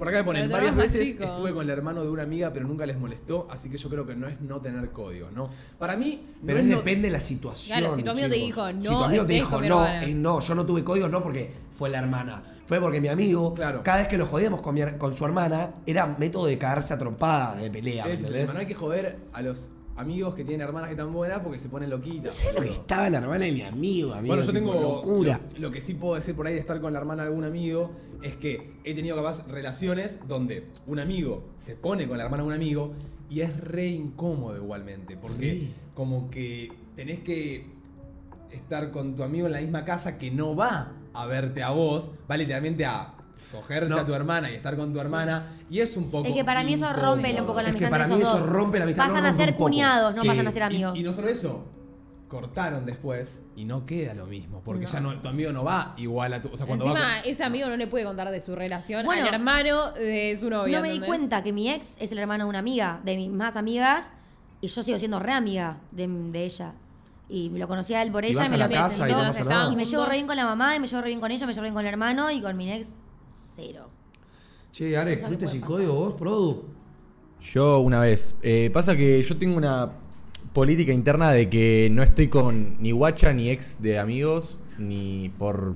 Por 0.00 0.08
acá 0.08 0.18
me 0.18 0.24
ponen, 0.24 0.50
varias 0.50 0.74
veces 0.74 1.10
chico. 1.10 1.24
estuve 1.24 1.52
con 1.52 1.62
el 1.62 1.68
hermano 1.70 2.02
de 2.02 2.08
una 2.08 2.22
amiga, 2.22 2.50
pero 2.54 2.66
nunca 2.66 2.86
les 2.86 2.98
molestó, 2.98 3.46
así 3.50 3.68
que 3.68 3.76
yo 3.76 3.90
creo 3.90 4.06
que 4.06 4.16
no 4.16 4.28
es 4.28 4.40
no 4.40 4.58
tener 4.58 4.88
código, 4.92 5.28
¿no? 5.30 5.50
Para 5.78 5.94
mí, 5.94 6.22
no 6.40 6.46
Pero 6.46 6.58
es 6.58 6.64
es 6.64 6.70
no- 6.70 6.76
depende 6.78 7.08
de 7.08 7.12
la 7.12 7.20
situación. 7.20 7.78
Claro, 7.78 7.94
si 7.94 8.02
tu 8.02 8.10
amigo 8.10 8.26
te 8.28 8.34
chicos. 8.36 8.46
dijo, 8.46 8.66
Si 8.68 8.72
no 8.88 8.98
tu 8.98 9.04
amigo 9.04 9.26
te 9.26 9.32
dijo, 9.34 9.60
no, 9.60 9.86
eh, 9.86 10.14
no, 10.14 10.40
yo 10.40 10.54
no 10.54 10.64
tuve 10.64 10.82
códigos, 10.82 11.10
no 11.10 11.22
porque 11.22 11.52
fue 11.70 11.90
la 11.90 11.98
hermana. 11.98 12.42
Fue 12.64 12.80
porque 12.80 12.98
mi 13.00 13.08
amigo, 13.08 13.52
Claro. 13.52 13.82
cada 13.82 13.98
vez 13.98 14.08
que 14.08 14.16
lo 14.16 14.24
jodíamos 14.24 14.62
con, 14.62 14.74
mi 14.74 14.80
con 14.96 15.12
su 15.12 15.24
hermana, 15.26 15.74
era 15.84 16.06
método 16.06 16.46
de 16.46 16.56
cagarse 16.56 16.94
a 16.94 16.98
trompadas, 16.98 17.60
de 17.60 17.70
pelea, 17.70 18.06
¿me 18.06 18.12
es 18.14 18.20
entendés? 18.20 18.54
no 18.54 18.58
hay 18.60 18.66
que 18.66 18.74
joder 18.74 19.18
a 19.34 19.42
los 19.42 19.68
amigos 20.00 20.34
que 20.34 20.44
tienen 20.44 20.66
hermanas 20.66 20.88
que 20.88 20.94
están 20.94 21.12
buenas 21.12 21.40
porque 21.40 21.58
se 21.58 21.68
ponen 21.68 21.90
loquitas. 21.90 22.34
¿Sabes 22.34 22.54
lo 22.56 22.62
que 22.62 22.72
estaba 22.72 23.08
la 23.10 23.18
hermana 23.18 23.44
de 23.44 23.52
mi 23.52 23.62
amigo, 23.62 24.12
amigo? 24.14 24.34
Bueno, 24.34 24.42
yo 24.46 24.52
tengo 24.52 24.74
locura. 24.74 25.40
Lo, 25.54 25.60
lo 25.60 25.70
que 25.70 25.80
sí 25.80 25.94
puedo 25.94 26.14
decir 26.16 26.34
por 26.34 26.46
ahí 26.46 26.54
de 26.54 26.60
estar 26.60 26.80
con 26.80 26.92
la 26.92 26.98
hermana 26.98 27.22
de 27.22 27.28
algún 27.28 27.44
amigo 27.44 27.92
es 28.22 28.36
que 28.36 28.72
he 28.84 28.94
tenido 28.94 29.16
capaz 29.16 29.46
relaciones 29.48 30.20
donde 30.26 30.66
un 30.86 30.98
amigo 30.98 31.44
se 31.58 31.74
pone 31.76 32.08
con 32.08 32.18
la 32.18 32.24
hermana 32.24 32.42
de 32.42 32.48
un 32.48 32.54
amigo 32.54 32.92
y 33.28 33.40
es 33.40 33.56
re 33.60 33.86
incómodo 33.88 34.56
igualmente. 34.56 35.16
Porque 35.16 35.50
Sí. 35.52 35.74
como 35.94 36.30
que 36.30 36.72
tenés 36.96 37.20
que 37.20 37.66
estar 38.50 38.90
con 38.90 39.14
tu 39.14 39.22
amigo 39.22 39.46
en 39.46 39.52
la 39.52 39.60
misma 39.60 39.84
casa 39.84 40.18
que 40.18 40.30
no 40.30 40.56
va 40.56 40.92
a 41.12 41.26
verte 41.26 41.62
a 41.62 41.70
vos, 41.70 42.10
va 42.30 42.36
literalmente 42.36 42.84
a 42.84 43.14
cogerse 43.52 43.88
No. 43.88 43.98
a 43.98 44.06
tu 44.06 44.14
hermana 44.14 44.50
y 44.50 44.54
estar 44.54 44.76
con 44.76 44.92
tu 44.92 45.00
hermana 45.00 45.46
y 45.68 45.80
es 45.80 45.96
un 45.96 46.10
poco 46.10 46.28
es 46.28 46.34
que 46.34 46.44
para 46.44 46.62
mí 46.62 46.74
eso 46.74 46.84
incómodo. 46.86 47.14
rompe 47.14 47.40
un 47.40 47.46
poco 47.46 47.62
la 47.62 47.68
Es 47.70 47.76
que 47.76 47.84
amistad 47.86 47.90
para 47.90 48.04
entre 48.04 48.16
mí 48.16 48.22
esos 48.22 48.34
eso 48.36 48.44
dos. 48.46 48.52
rompe 48.54 48.78
la 48.78 48.84
amistad, 48.84 49.06
Pasan 49.08 49.26
a 49.26 49.32
ser 49.32 49.54
cuñados, 49.56 50.16
no 50.16 50.22
Sí, 50.22 50.28
pasan 50.28 50.46
a 50.46 50.50
ser 50.50 50.62
amigos. 50.62 50.98
Y, 50.98 51.02
no 51.02 51.12
solo 51.12 51.28
eso, 51.28 51.64
cortaron 52.28 52.86
después 52.86 53.40
y 53.56 53.64
no 53.64 53.84
queda 53.86 54.14
lo 54.14 54.26
mismo, 54.26 54.62
porque 54.64 54.84
No. 54.84 54.88
ya 54.90 55.00
no, 55.00 55.20
tu 55.20 55.28
amigo 55.28 55.50
no 55.52 55.64
va 55.64 55.94
igual 55.96 56.32
a 56.32 56.40
tu... 56.40 56.48
O 56.52 56.56
sea, 56.56 56.64
cuando 56.66 56.84
va 56.84 56.90
Encima, 56.92 57.20
con- 57.22 57.30
ese 57.32 57.42
amigo 57.44 57.68
no 57.68 57.76
le 57.76 57.86
puede 57.88 58.04
contar 58.04 58.30
de 58.30 58.40
su 58.40 58.54
relación 58.54 59.04
Bueno, 59.04 59.26
al 59.26 59.34
hermano 59.34 59.90
de 59.92 60.36
su 60.38 60.48
novia. 60.48 60.76
no 60.78 60.82
me 60.82 60.92
di 60.92 61.00
cuenta 61.00 61.42
que 61.42 61.52
mi 61.52 61.68
ex 61.68 61.96
es 61.98 62.12
el 62.12 62.18
hermano 62.18 62.44
de 62.44 62.50
una 62.50 62.60
amiga, 62.60 63.00
de 63.04 63.16
mis 63.16 63.30
más 63.30 63.56
amigas, 63.56 64.14
y 64.60 64.68
yo 64.68 64.82
sigo 64.82 64.98
siendo 64.98 65.18
re 65.18 65.32
amiga 65.32 65.78
de, 65.90 66.06
de 66.06 66.44
ella. 66.44 66.72
Y 67.28 67.48
lo 67.50 67.66
conocí 67.68 67.94
a 67.94 68.02
él 68.02 68.10
por 68.12 68.24
ella 68.24 68.44
y 68.44 68.48
me 68.48 68.54
a 68.56 68.66
lo 68.68 68.74
casa 68.74 69.08
y 69.08 69.12
no. 69.12 69.72
Y 69.72 69.76
me 69.76 69.84
llevo 69.84 70.04
re 70.06 70.14
bien 70.14 70.26
con 70.26 70.36
la 70.36 70.44
mamá, 70.44 70.76
y 70.76 70.80
me 70.80 70.86
llevo 70.86 71.02
re 71.02 71.08
bien 71.08 71.20
con 71.20 71.30
ella, 71.32 71.46
me 71.46 71.52
llevo 71.52 71.62
re 71.62 71.66
bien 71.68 71.74
con 71.74 71.84
el 71.86 71.92
hermano, 71.92 72.30
y 72.30 72.40
con 72.40 72.56
mi 72.56 72.72
ex, 72.72 72.94
cero. 73.30 73.88
Che, 74.72 74.96
Alex, 74.96 75.26
¿fuiste 75.26 75.48
sin 75.48 75.60
código 75.60 75.94
vos, 75.94 76.14
Produ? 76.14 76.64
Yo 77.40 77.80
una 77.80 78.00
vez. 78.00 78.36
Eh, 78.42 78.70
pasa 78.72 78.96
que 78.96 79.22
yo 79.22 79.36
tengo 79.36 79.56
una 79.56 79.92
política 80.52 80.92
interna 80.92 81.32
de 81.32 81.48
que 81.48 81.88
no 81.90 82.02
estoy 82.02 82.28
con 82.28 82.80
ni 82.80 82.92
guacha 82.92 83.32
ni 83.32 83.50
ex 83.50 83.80
de 83.80 83.98
amigos, 83.98 84.58
ni 84.78 85.30
por... 85.38 85.74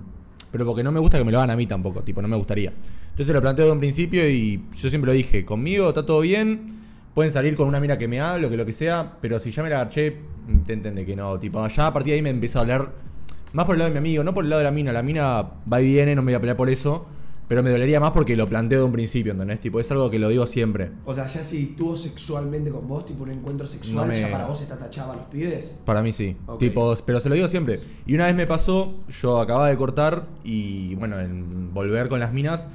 Pero 0.52 0.66
porque 0.66 0.84
no 0.84 0.92
me 0.92 1.00
gusta 1.00 1.18
que 1.18 1.24
me 1.24 1.32
lo 1.32 1.38
hagan 1.38 1.50
a 1.50 1.56
mí 1.56 1.66
tampoco, 1.66 2.02
tipo, 2.02 2.22
no 2.22 2.28
me 2.28 2.36
gustaría. 2.36 2.72
Entonces 3.10 3.34
lo 3.34 3.40
planteo 3.40 3.66
de 3.66 3.72
un 3.72 3.80
principio 3.80 4.28
y 4.28 4.62
yo 4.76 4.88
siempre 4.88 5.06
lo 5.06 5.12
dije, 5.12 5.44
conmigo 5.44 5.88
está 5.88 6.06
todo 6.06 6.20
bien, 6.20 6.80
pueden 7.14 7.32
salir 7.32 7.56
con 7.56 7.66
una 7.66 7.80
mira 7.80 7.98
que 7.98 8.08
me 8.08 8.20
hable 8.20 8.46
o 8.46 8.50
que 8.50 8.56
lo 8.56 8.66
que 8.66 8.72
sea, 8.72 9.18
pero 9.20 9.40
si 9.40 9.50
ya 9.50 9.62
me 9.62 9.70
la 9.70 9.80
agarché, 9.80 10.18
intenten 10.48 10.94
de 10.94 11.06
que 11.06 11.16
no, 11.16 11.38
tipo, 11.38 11.66
ya 11.68 11.86
a 11.86 11.92
partir 11.92 12.12
de 12.12 12.16
ahí 12.16 12.22
me 12.22 12.30
empieza 12.30 12.60
a 12.60 12.62
oler 12.62 12.88
Más 13.52 13.66
por 13.66 13.74
el 13.74 13.80
lado 13.80 13.90
de 13.90 13.94
mi 13.94 13.98
amigo, 13.98 14.24
no 14.24 14.34
por 14.34 14.44
el 14.44 14.50
lado 14.50 14.60
de 14.60 14.64
la 14.64 14.72
mina. 14.72 14.92
La 14.92 15.02
mina 15.02 15.42
va 15.72 15.80
y 15.80 15.84
viene, 15.84 16.14
no 16.14 16.22
me 16.22 16.32
voy 16.32 16.34
a 16.34 16.40
pelear 16.40 16.56
por 16.56 16.68
eso. 16.68 17.06
Pero 17.46 17.62
me 17.62 17.70
dolería 17.70 18.00
más 18.00 18.12
porque 18.12 18.36
lo 18.36 18.48
planteo 18.48 18.78
de 18.80 18.84
un 18.86 18.92
principio, 18.92 19.32
¿entendés? 19.32 19.60
Tipo, 19.60 19.78
es 19.78 19.90
algo 19.90 20.10
que 20.10 20.18
lo 20.18 20.30
digo 20.30 20.46
siempre. 20.46 20.90
O 21.04 21.14
sea, 21.14 21.26
ya 21.26 21.44
si 21.44 21.66
tuvo 21.76 21.94
sexualmente 21.96 22.70
con 22.70 22.88
vos, 22.88 23.04
tipo 23.04 23.22
un 23.24 23.30
encuentro 23.32 23.66
sexual, 23.66 24.06
No 24.08 24.12
me- 24.12 24.20
ya 24.20 24.30
para 24.30 24.46
vos 24.46 24.62
está 24.62 24.78
tachado 24.78 25.12
a 25.12 25.16
los 25.16 25.24
pibes. 25.26 25.74
Para 25.84 26.00
mí 26.02 26.12
sí. 26.12 26.36
Ok. 26.46 26.58
Tipo, 26.58 26.94
pero 27.04 27.20
se 27.20 27.28
lo 27.28 27.34
digo 27.34 27.46
siempre. 27.48 27.80
Y 28.06 28.14
una 28.14 28.24
vez 28.26 28.34
me 28.34 28.46
pasó, 28.46 28.94
yo 29.20 29.40
acababa 29.40 29.68
de 29.68 29.76
cortar 29.76 30.26
y 30.42 30.94
bueno, 30.94 31.20
en 31.20 31.74
volver 31.74 32.08
con 32.08 32.18
las 32.18 32.32
minas, 32.32 32.68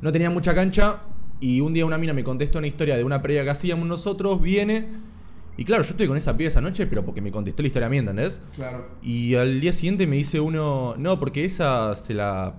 no 0.00 0.10
tenía 0.10 0.30
mucha 0.30 0.54
cancha 0.54 1.02
y 1.40 1.60
un 1.60 1.74
día 1.74 1.84
una 1.84 1.98
mina 1.98 2.14
me 2.14 2.24
contestó 2.24 2.58
una 2.58 2.66
historia 2.66 2.96
de 2.96 3.04
una 3.04 3.20
previa 3.20 3.44
que 3.44 3.50
hacíamos 3.50 3.86
nosotros, 3.86 4.40
viene 4.40 4.88
y 5.58 5.64
claro, 5.66 5.82
yo 5.82 5.90
estoy 5.90 6.08
con 6.08 6.16
esa 6.16 6.34
piba 6.36 6.48
esa 6.48 6.60
noche, 6.62 6.86
pero 6.86 7.04
porque 7.04 7.20
me 7.20 7.30
contestó 7.30 7.62
la 7.62 7.66
historia 7.68 7.86
a 7.86 7.90
mí, 7.90 7.98
¿entendés? 7.98 8.40
Claro. 8.56 8.86
Y 9.02 9.34
al 9.34 9.60
día 9.60 9.72
siguiente 9.74 10.06
me 10.06 10.16
dice 10.16 10.40
uno, 10.40 10.94
no, 10.96 11.20
porque 11.20 11.44
esa 11.44 11.94
se 11.94 12.14
la... 12.14 12.54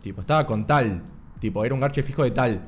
Tipo, 0.00 0.20
estaba 0.20 0.46
con 0.46 0.66
tal. 0.66 1.02
Tipo, 1.40 1.64
era 1.64 1.74
un 1.74 1.80
garche 1.80 2.02
fijo 2.02 2.22
de 2.22 2.30
tal. 2.30 2.66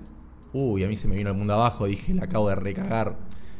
Uy, 0.52 0.84
a 0.84 0.88
mí 0.88 0.96
se 0.96 1.08
me 1.08 1.16
vino 1.16 1.30
el 1.30 1.36
mundo 1.36 1.54
abajo, 1.54 1.86
dije, 1.86 2.14
la 2.14 2.24
acabo 2.24 2.48
de 2.48 2.54
recagar. 2.54 3.16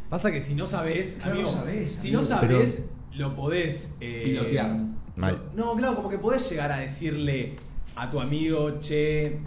Pasa 0.09 0.33
que 0.33 0.41
si 0.41 0.55
no 0.55 0.67
sabés, 0.67 1.17
Claro, 1.17 1.33
amigo, 1.33 1.51
no 1.51 1.57
sabés, 1.59 1.93
si 1.93 2.09
amigo, 2.09 2.21
no 2.21 2.27
sabés, 2.27 2.89
lo 3.13 3.37
podés 3.37 3.97
eh, 4.01 4.23
Pilotear. 4.25 4.77
Mal. 5.17 5.43
No, 5.55 5.75
claro, 5.75 5.97
como 5.97 6.09
que 6.09 6.19
podés 6.19 6.49
llegar 6.49 6.73
a 6.73 6.79
decirle 6.79 7.57
a 7.97 8.11
tu 8.11 8.21
amigo, 8.21 8.79
che, 8.81 9.41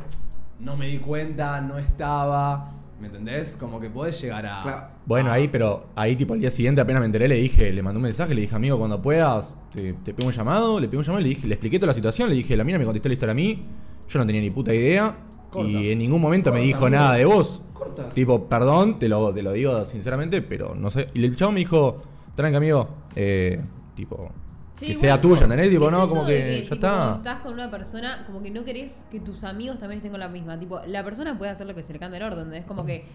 no 0.59 0.75
me 0.77 0.87
di 0.87 0.99
cuenta, 0.99 1.61
no 1.61 1.77
estaba. 1.79 2.73
¿Me 2.99 3.07
entendés? 3.07 3.57
Como 3.57 3.79
que 3.79 3.89
podés 3.89 4.21
llegar 4.21 4.45
a. 4.45 4.61
Claro. 4.61 4.87
Bueno, 5.07 5.31
ahí, 5.31 5.47
pero 5.47 5.87
ahí 5.95 6.15
tipo 6.15 6.33
al 6.33 6.39
día 6.39 6.51
siguiente 6.51 6.81
apenas 6.81 6.99
me 6.99 7.07
enteré, 7.07 7.27
le 7.27 7.35
dije, 7.35 7.71
le 7.71 7.81
mandé 7.81 7.97
un 7.97 8.03
mensaje, 8.03 8.35
le 8.35 8.41
dije, 8.41 8.55
amigo, 8.55 8.77
cuando 8.77 9.01
puedas, 9.01 9.55
te, 9.73 9.93
te 9.93 10.13
pego 10.13 10.27
un 10.27 10.33
llamado, 10.33 10.79
le 10.79 10.87
pego 10.87 10.99
un 10.99 11.05
llamado, 11.05 11.23
le 11.23 11.29
dije, 11.29 11.47
le 11.47 11.55
expliqué 11.55 11.79
toda 11.79 11.87
la 11.87 11.93
situación, 11.95 12.29
le 12.29 12.35
dije, 12.35 12.55
la 12.55 12.63
mina 12.63 12.77
me 12.77 12.85
contestó 12.85 13.09
la 13.09 13.13
historia 13.13 13.31
a 13.31 13.35
mí, 13.35 13.65
yo 14.11 14.19
no 14.19 14.25
tenía 14.25 14.41
ni 14.41 14.49
puta 14.49 14.73
idea, 14.73 15.15
Corta. 15.49 15.69
y 15.69 15.91
en 15.91 15.99
ningún 15.99 16.21
momento 16.21 16.51
me 16.51 16.59
dijo 16.61 16.89
nada 16.89 17.15
de 17.15 17.25
vos. 17.25 17.61
Corta. 17.73 18.09
Tipo, 18.09 18.45
perdón, 18.47 18.99
te 18.99 19.07
lo, 19.07 19.33
te 19.33 19.41
lo 19.41 19.53
digo 19.53 19.85
sinceramente, 19.85 20.41
pero 20.41 20.75
no 20.75 20.89
sé. 20.89 21.07
Y 21.13 21.23
el 21.23 21.35
chavo 21.35 21.51
me 21.51 21.59
dijo, 21.59 21.97
tranca 22.35 22.57
amigo, 22.57 22.87
eh, 23.15 23.61
tipo, 23.95 24.29
Sí, 24.73 24.87
que 24.87 24.95
sea 24.95 25.21
tuya, 25.21 25.43
¿entendés? 25.43 25.69
Tipo, 25.69 25.81
¿qué 25.81 25.95
es 25.95 26.01
no, 26.01 26.09
como 26.09 26.25
que, 26.25 26.65
ya 26.67 26.73
está. 26.75 27.13
estás 27.17 27.39
con 27.41 27.53
una 27.53 27.69
persona, 27.69 28.23
como 28.25 28.41
que 28.41 28.49
no 28.49 28.63
querés 28.63 29.05
que 29.11 29.19
tus 29.19 29.43
amigos 29.43 29.77
también 29.77 29.97
estén 29.97 30.11
con 30.11 30.19
la 30.19 30.27
misma. 30.27 30.59
Tipo, 30.59 30.79
la 30.87 31.03
persona 31.03 31.37
puede 31.37 31.51
hacer 31.51 31.67
lo 31.67 31.75
que 31.75 31.83
se 31.83 31.93
le 31.93 31.99
cante 31.99 32.17
el 32.17 32.23
orden, 32.23 32.39
¿entendés? 32.45 32.65
Como 32.65 32.83
que 32.85 33.05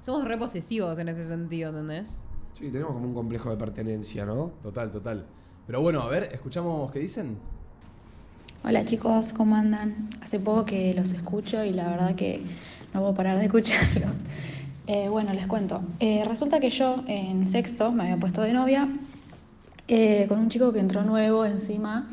somos 0.00 0.24
re 0.24 0.38
posesivos 0.38 0.98
en 0.98 1.08
ese 1.10 1.24
sentido, 1.24 1.70
¿entendés? 1.70 2.24
Sí, 2.52 2.70
tenemos 2.70 2.94
como 2.94 3.06
un 3.06 3.14
complejo 3.14 3.50
de 3.50 3.56
pertenencia, 3.56 4.24
¿no? 4.24 4.52
Total, 4.62 4.90
total. 4.90 5.26
Pero 5.66 5.82
bueno, 5.82 6.00
a 6.02 6.08
ver, 6.08 6.30
escuchamos 6.32 6.90
qué 6.90 7.00
dicen. 7.00 7.38
Hola 8.66 8.86
chicos, 8.86 9.34
¿cómo 9.34 9.56
andan? 9.56 10.08
Hace 10.22 10.40
poco 10.40 10.64
que 10.64 10.94
los 10.94 11.12
escucho 11.12 11.62
y 11.64 11.74
la 11.74 11.86
verdad 11.86 12.14
que 12.14 12.40
no 12.94 13.00
puedo 13.00 13.14
parar 13.14 13.38
de 13.38 13.44
escucharlos. 13.48 14.10
Eh, 14.86 15.10
bueno, 15.10 15.34
les 15.34 15.46
cuento. 15.46 15.82
Eh, 16.00 16.24
resulta 16.26 16.60
que 16.60 16.70
yo 16.70 17.04
en 17.06 17.46
sexto 17.46 17.92
me 17.92 18.04
había 18.04 18.16
puesto 18.16 18.40
de 18.40 18.54
novia 18.54 18.88
eh, 19.86 20.24
con 20.30 20.38
un 20.38 20.48
chico 20.48 20.72
que 20.72 20.80
entró 20.80 21.02
nuevo 21.02 21.44
encima. 21.44 22.08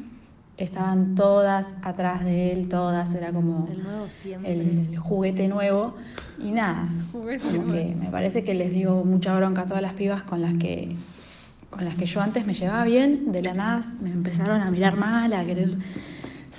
Estaban 0.58 1.16
todas 1.16 1.68
atrás 1.84 2.26
de 2.26 2.52
él, 2.52 2.68
todas, 2.68 3.16
era 3.16 3.32
como 3.32 3.70
El 3.72 3.82
nuevo 3.82 4.08
el, 4.44 4.88
el 4.90 4.98
juguete 4.98 5.48
nuevo. 5.48 5.96
Y 6.38 6.52
nada, 6.52 6.86
como 7.14 7.72
que 7.72 7.96
me 7.98 8.10
parece 8.12 8.44
que 8.44 8.56
les 8.56 8.74
digo 8.74 9.06
mucha 9.06 9.34
bronca 9.38 9.62
a 9.62 9.66
todas 9.68 9.82
las 9.82 9.94
pibas 9.94 10.24
con 10.24 10.42
las 10.42 10.56
que 10.56 10.98
con 11.70 11.86
las 11.86 11.96
que 11.96 12.06
yo 12.06 12.20
antes 12.20 12.46
me 12.46 12.54
llevaba 12.54 12.84
bien, 12.84 13.32
de 13.32 13.42
la 13.42 13.54
nada 13.54 13.82
me 14.02 14.12
empezaron 14.12 14.60
a 14.60 14.70
mirar 14.70 14.98
mal, 14.98 15.32
a 15.32 15.46
querer 15.46 15.78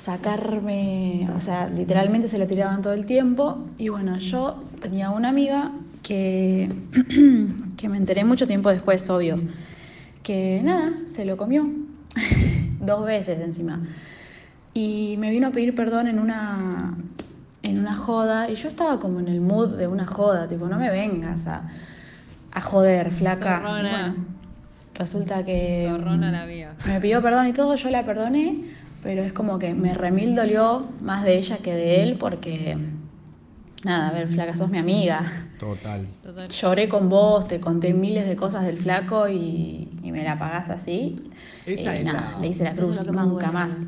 sacarme, 0.04 1.28
o 1.36 1.40
sea, 1.40 1.68
literalmente 1.68 2.28
se 2.28 2.38
le 2.38 2.46
tiraban 2.46 2.82
todo 2.82 2.92
el 2.92 3.06
tiempo. 3.06 3.66
Y 3.78 3.88
bueno, 3.88 4.18
yo 4.18 4.62
tenía 4.80 5.10
una 5.10 5.28
amiga 5.28 5.70
que, 6.02 6.70
que 7.76 7.88
me 7.88 7.96
enteré 7.96 8.24
mucho 8.24 8.46
tiempo 8.46 8.70
después, 8.70 9.08
obvio, 9.10 9.40
que 10.22 10.60
nada, 10.64 10.92
se 11.06 11.24
lo 11.24 11.36
comió, 11.36 11.68
dos 12.80 13.04
veces 13.06 13.40
encima. 13.40 13.80
Y 14.74 15.16
me 15.18 15.30
vino 15.30 15.48
a 15.48 15.50
pedir 15.50 15.74
perdón 15.74 16.08
en 16.08 16.18
una, 16.18 16.96
en 17.62 17.78
una 17.78 17.94
joda, 17.94 18.50
y 18.50 18.56
yo 18.56 18.68
estaba 18.68 18.98
como 18.98 19.20
en 19.20 19.28
el 19.28 19.40
mood 19.40 19.76
de 19.76 19.86
una 19.86 20.06
joda, 20.06 20.48
tipo, 20.48 20.66
no 20.66 20.78
me 20.78 20.90
vengas 20.90 21.46
a, 21.46 21.68
a 22.50 22.60
joder, 22.60 23.12
flaca. 23.12 23.60
Y 23.60 23.66
Zorrona. 23.66 23.98
bueno, 24.08 24.14
resulta 24.94 25.44
que... 25.44 25.86
Zorrona 25.88 26.32
la 26.32 26.46
mía. 26.46 26.74
Me 26.86 27.00
pidió 27.00 27.22
perdón 27.22 27.46
y 27.46 27.52
todo, 27.52 27.76
yo 27.76 27.90
la 27.90 28.04
perdoné, 28.04 28.81
pero 29.02 29.22
es 29.22 29.32
como 29.32 29.58
que 29.58 29.74
me 29.74 29.94
remil 29.94 30.34
dolió 30.34 30.86
más 31.00 31.24
de 31.24 31.36
ella 31.38 31.58
que 31.58 31.74
de 31.74 32.02
él 32.02 32.16
porque, 32.18 32.76
nada, 33.84 34.08
a 34.08 34.12
ver, 34.12 34.28
flaca, 34.28 34.56
sos 34.56 34.70
mi 34.70 34.78
amiga. 34.78 35.48
Total. 35.58 36.06
Total. 36.22 36.48
Lloré 36.48 36.88
con 36.88 37.08
vos, 37.08 37.46
te 37.48 37.60
conté 37.60 37.94
miles 37.94 38.26
de 38.26 38.36
cosas 38.36 38.64
del 38.64 38.78
flaco 38.78 39.28
y, 39.28 39.88
y 40.02 40.12
me 40.12 40.24
la 40.24 40.38
pagás 40.38 40.70
así. 40.70 41.30
Esa 41.66 41.94
Eh, 41.96 41.98
es 42.00 42.04
nada, 42.04 42.32
la- 42.32 42.38
le 42.40 42.48
hice 42.48 42.64
la 42.64 42.70
Eso 42.70 42.78
cruz, 42.78 42.96
es 42.96 43.06
lo 43.06 43.12
que 43.12 43.16
más 43.16 43.26
nunca 43.28 43.46
duele, 43.50 43.52
más. 43.52 43.86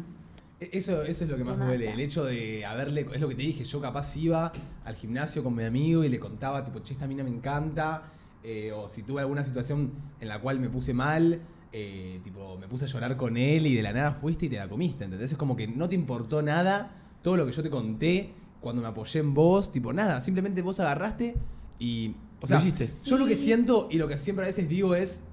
E- 0.60 0.70
Eso, 0.72 1.02
eso 1.02 1.24
es 1.24 1.30
lo 1.30 1.36
que 1.36 1.44
más 1.44 1.58
me 1.58 1.64
duele. 1.66 1.92
El 1.92 2.00
hecho 2.00 2.24
de 2.24 2.64
haberle. 2.64 3.06
Es 3.12 3.20
lo 3.20 3.28
que 3.28 3.34
te 3.34 3.42
dije. 3.42 3.64
Yo 3.64 3.80
capaz 3.80 4.16
iba 4.16 4.52
al 4.84 4.94
gimnasio 4.96 5.42
con 5.42 5.54
mi 5.54 5.64
amigo 5.64 6.04
y 6.04 6.08
le 6.08 6.18
contaba, 6.18 6.62
tipo, 6.64 6.80
che, 6.80 6.92
esta 6.94 7.06
mina 7.06 7.22
me 7.24 7.30
encanta. 7.30 8.04
eh, 8.46 8.72
o 8.72 8.88
si 8.88 9.02
tuve 9.02 9.22
alguna 9.22 9.42
situación 9.42 9.90
en 10.20 10.28
la 10.28 10.38
cual 10.38 10.60
me 10.60 10.68
puse 10.68 10.92
mal. 10.92 11.40
Eh, 11.76 12.20
tipo, 12.22 12.56
me 12.56 12.68
puse 12.68 12.84
a 12.84 12.88
llorar 12.88 13.16
con 13.16 13.36
él 13.36 13.66
y 13.66 13.74
de 13.74 13.82
la 13.82 13.92
nada 13.92 14.12
fuiste 14.12 14.46
y 14.46 14.48
te 14.48 14.56
la 14.56 14.68
comiste. 14.68 15.04
¿Entendés? 15.04 15.32
Es 15.32 15.38
como 15.38 15.56
que 15.56 15.66
no 15.66 15.88
te 15.88 15.96
importó 15.96 16.40
nada. 16.40 16.94
Todo 17.20 17.36
lo 17.36 17.46
que 17.46 17.52
yo 17.52 17.64
te 17.64 17.70
conté 17.70 18.32
cuando 18.60 18.80
me 18.80 18.86
apoyé 18.86 19.18
en 19.18 19.34
vos. 19.34 19.72
Tipo, 19.72 19.92
nada. 19.92 20.20
Simplemente 20.20 20.62
vos 20.62 20.78
agarraste 20.78 21.34
y. 21.80 22.14
O 22.40 22.46
sea, 22.46 22.58
yo 22.58 23.18
lo 23.18 23.26
que 23.26 23.36
siento 23.36 23.88
y 23.90 23.98
lo 23.98 24.06
que 24.06 24.18
siempre 24.18 24.44
a 24.44 24.48
veces 24.48 24.68
digo 24.68 24.94
es. 24.94 25.24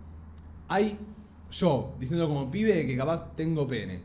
Hay 0.68 0.98
yo, 1.52 1.94
diciendo 2.00 2.28
como 2.28 2.50
pibe 2.50 2.88
que 2.88 2.98
capaz 2.98 3.36
tengo 3.36 3.68
pene. 3.68 4.02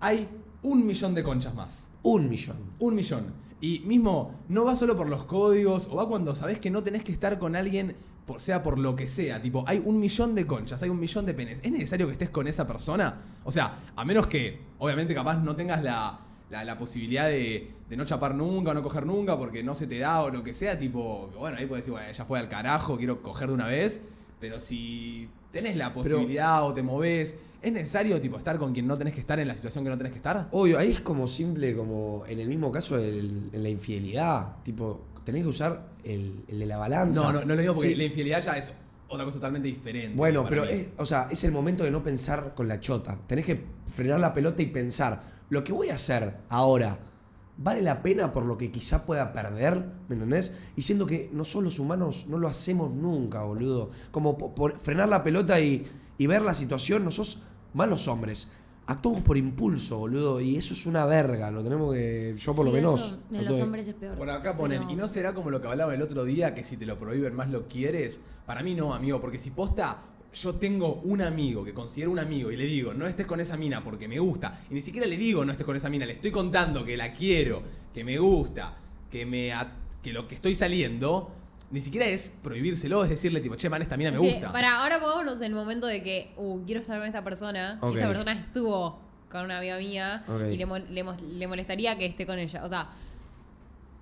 Hay 0.00 0.28
un 0.62 0.86
millón 0.86 1.14
de 1.14 1.22
conchas 1.22 1.54
más. 1.54 1.86
Un 2.02 2.28
millón. 2.28 2.56
Un 2.78 2.94
millón. 2.94 3.32
Y 3.60 3.80
mismo, 3.80 4.34
no 4.48 4.64
va 4.64 4.76
solo 4.76 4.96
por 4.96 5.08
los 5.08 5.24
códigos, 5.24 5.88
o 5.90 5.96
va 5.96 6.08
cuando 6.08 6.34
sabés 6.34 6.58
que 6.58 6.70
no 6.70 6.82
tenés 6.82 7.02
que 7.02 7.12
estar 7.12 7.38
con 7.38 7.56
alguien, 7.56 7.96
por, 8.32 8.40
sea 8.40 8.62
por 8.62 8.78
lo 8.78 8.94
que 8.96 9.08
sea. 9.08 9.40
Tipo, 9.42 9.64
hay 9.66 9.82
un 9.84 9.98
millón 10.00 10.34
de 10.34 10.46
conchas, 10.46 10.82
hay 10.82 10.88
un 10.90 11.00
millón 11.00 11.26
de 11.26 11.34
penes. 11.34 11.60
¿Es 11.62 11.72
necesario 11.72 12.06
que 12.06 12.12
estés 12.12 12.30
con 12.30 12.46
esa 12.46 12.66
persona? 12.66 13.20
O 13.44 13.50
sea, 13.52 13.78
a 13.96 14.04
menos 14.04 14.26
que, 14.26 14.60
obviamente, 14.78 15.14
capaz 15.14 15.36
no 15.38 15.56
tengas 15.56 15.82
la, 15.82 16.20
la, 16.50 16.64
la 16.64 16.78
posibilidad 16.78 17.26
de, 17.26 17.70
de 17.88 17.96
no 17.96 18.04
chapar 18.04 18.34
nunca 18.34 18.70
o 18.70 18.74
no 18.74 18.82
coger 18.82 19.04
nunca 19.06 19.36
porque 19.36 19.62
no 19.62 19.74
se 19.74 19.86
te 19.86 19.98
da 19.98 20.22
o 20.22 20.30
lo 20.30 20.42
que 20.44 20.54
sea. 20.54 20.78
Tipo, 20.78 21.30
bueno, 21.38 21.56
ahí 21.58 21.66
puedes 21.66 21.84
decir, 21.84 21.92
bueno, 21.92 22.12
ya 22.12 22.24
fue 22.24 22.38
al 22.38 22.48
carajo, 22.48 22.96
quiero 22.96 23.22
coger 23.22 23.48
de 23.48 23.54
una 23.54 23.66
vez. 23.66 24.00
Pero 24.38 24.58
si 24.60 25.28
tenés 25.52 25.76
la 25.76 25.92
posibilidad 25.92 26.64
o 26.66 26.72
te 26.72 26.82
movés, 26.82 27.38
¿es 27.60 27.72
necesario 27.72 28.18
tipo 28.22 28.38
estar 28.38 28.56
con 28.58 28.72
quien 28.72 28.86
no 28.86 28.96
tenés 28.96 29.12
que 29.12 29.20
estar 29.20 29.38
en 29.38 29.48
la 29.48 29.54
situación 29.54 29.84
que 29.84 29.90
no 29.90 29.98
tenés 29.98 30.12
que 30.12 30.18
estar? 30.18 30.48
Obvio, 30.52 30.78
ahí 30.78 30.92
es 30.92 31.00
como 31.02 31.26
simple, 31.26 31.76
como 31.76 32.24
en 32.26 32.40
el 32.40 32.48
mismo 32.48 32.72
caso 32.72 32.96
del- 32.96 33.50
en 33.52 33.62
la 33.62 33.68
infidelidad. 33.68 34.56
Tipo, 34.62 35.02
tenés 35.24 35.42
que 35.42 35.48
usar 35.48 35.88
el, 36.04 36.44
el 36.48 36.58
de 36.58 36.66
la 36.66 36.78
balanza. 36.78 37.20
No, 37.22 37.32
no, 37.32 37.40
no 37.44 37.54
lo 37.54 37.60
digo 37.60 37.74
porque 37.74 37.90
Sí. 37.90 37.94
la 37.96 38.04
infidelidad 38.04 38.40
ya 38.42 38.58
es 38.58 38.72
otra 39.08 39.24
cosa 39.24 39.38
totalmente 39.38 39.68
diferente. 39.68 40.16
Bueno, 40.16 40.46
pero 40.48 40.64
es, 40.64 40.88
o 40.96 41.04
sea, 41.06 41.28
es 41.30 41.42
el 41.44 41.52
momento 41.52 41.82
de 41.84 41.90
no 41.90 42.02
pensar 42.02 42.54
con 42.54 42.68
la 42.68 42.78
chota. 42.80 43.18
Tenés 43.26 43.44
que 43.46 43.64
frenar 43.92 44.20
la 44.20 44.32
pelota 44.32 44.62
y 44.62 44.66
pensar, 44.66 45.20
lo 45.50 45.64
que 45.64 45.72
voy 45.72 45.88
a 45.90 45.94
hacer 45.94 46.36
ahora, 46.48 46.98
¿vale 47.56 47.82
la 47.82 48.02
pena 48.02 48.32
por 48.32 48.46
lo 48.46 48.56
que 48.56 48.70
quizá 48.70 49.04
pueda 49.04 49.32
perder? 49.32 49.84
¿Me 50.08 50.14
entendés? 50.14 50.54
Y 50.76 50.82
siendo 50.82 51.06
que 51.06 51.28
nosotros 51.32 51.64
los 51.64 51.78
humanos 51.80 52.26
no 52.28 52.38
lo 52.38 52.46
hacemos 52.48 52.92
nunca, 52.92 53.42
boludo. 53.42 53.90
Como 54.12 54.38
po- 54.38 54.54
por 54.54 54.78
frenar 54.80 55.08
la 55.08 55.22
pelota 55.24 55.60
y, 55.60 55.86
y 56.16 56.26
ver 56.28 56.42
la 56.42 56.54
situación, 56.54 57.04
nosotros, 57.04 57.42
malos 57.74 58.06
hombres, 58.08 58.48
actuamos 58.90 59.22
por 59.22 59.36
impulso, 59.36 59.98
boludo. 59.98 60.40
Y 60.40 60.56
eso 60.56 60.74
es 60.74 60.84
una 60.84 61.06
verga, 61.06 61.50
lo 61.50 61.62
tenemos 61.62 61.94
que, 61.94 62.34
yo 62.36 62.54
por 62.54 62.66
lo 62.66 62.72
menos... 62.72 63.00
eso 63.00 63.18
lo 63.30 63.38
En 63.38 63.44
los 63.44 63.60
hombres 63.60 63.86
es 63.86 63.94
peor. 63.94 64.16
Por 64.16 64.28
acá 64.30 64.56
ponen, 64.56 64.80
Pero- 64.80 64.90
y 64.92 64.96
no 64.96 65.06
será 65.06 65.32
como 65.32 65.50
lo 65.50 65.60
que 65.60 65.68
hablaba 65.68 65.94
el 65.94 66.02
otro 66.02 66.24
día, 66.24 66.54
que 66.54 66.64
si 66.64 66.76
te 66.76 66.86
lo 66.86 66.98
prohíben 66.98 67.34
más 67.34 67.48
lo 67.50 67.68
quieres. 67.68 68.20
Para 68.46 68.62
mí 68.62 68.74
no, 68.74 68.92
amigo, 68.92 69.20
porque 69.20 69.38
si 69.38 69.50
posta, 69.50 70.00
yo 70.34 70.54
tengo 70.56 71.00
un 71.04 71.22
amigo 71.22 71.64
que 71.64 71.72
considero 71.72 72.10
un 72.10 72.18
amigo 72.18 72.50
y 72.50 72.56
le 72.56 72.64
digo, 72.64 72.92
no 72.92 73.06
estés 73.06 73.26
con 73.26 73.40
esa 73.40 73.56
mina 73.56 73.82
porque 73.82 74.08
me 74.08 74.18
gusta. 74.18 74.60
Y 74.70 74.74
ni 74.74 74.80
siquiera 74.80 75.06
le 75.06 75.16
digo, 75.16 75.44
no 75.44 75.52
estés 75.52 75.66
con 75.66 75.76
esa 75.76 75.88
mina, 75.88 76.04
le 76.04 76.14
estoy 76.14 76.32
contando 76.32 76.84
que 76.84 76.96
la 76.96 77.12
quiero, 77.12 77.62
que 77.94 78.02
me 78.02 78.18
gusta, 78.18 78.76
que, 79.10 79.24
me 79.24 79.52
que 80.02 80.12
lo 80.12 80.26
que 80.26 80.34
estoy 80.34 80.54
saliendo, 80.56 81.30
ni 81.70 81.80
siquiera 81.80 82.06
es 82.06 82.32
prohibírselo, 82.42 83.04
es 83.04 83.10
decirle, 83.10 83.40
tipo, 83.40 83.54
che, 83.56 83.68
man, 83.68 83.80
esta 83.82 83.96
mina 83.96 84.10
me 84.10 84.18
gusta. 84.18 84.50
Para, 84.52 84.82
ahora 84.82 84.98
pongámonos 85.00 85.38
en 85.38 85.44
el 85.46 85.54
momento 85.54 85.86
de 85.86 86.02
que, 86.02 86.32
uh, 86.36 86.60
quiero 86.64 86.80
estar 86.80 86.98
con 86.98 87.06
esta 87.06 87.22
persona. 87.22 87.78
Ok. 87.80 87.94
Y 87.94 87.96
esta 87.98 88.08
persona 88.08 88.32
estuvo 88.32 88.98
con 89.30 89.44
una 89.44 89.58
amiga 89.58 89.78
mía. 89.78 90.24
Y 90.50 90.56
le, 90.56 90.66
le 91.38 91.46
molestaría 91.46 91.96
que 91.96 92.06
esté 92.06 92.26
con 92.26 92.38
ella. 92.38 92.64
O 92.64 92.68
sea, 92.68 92.88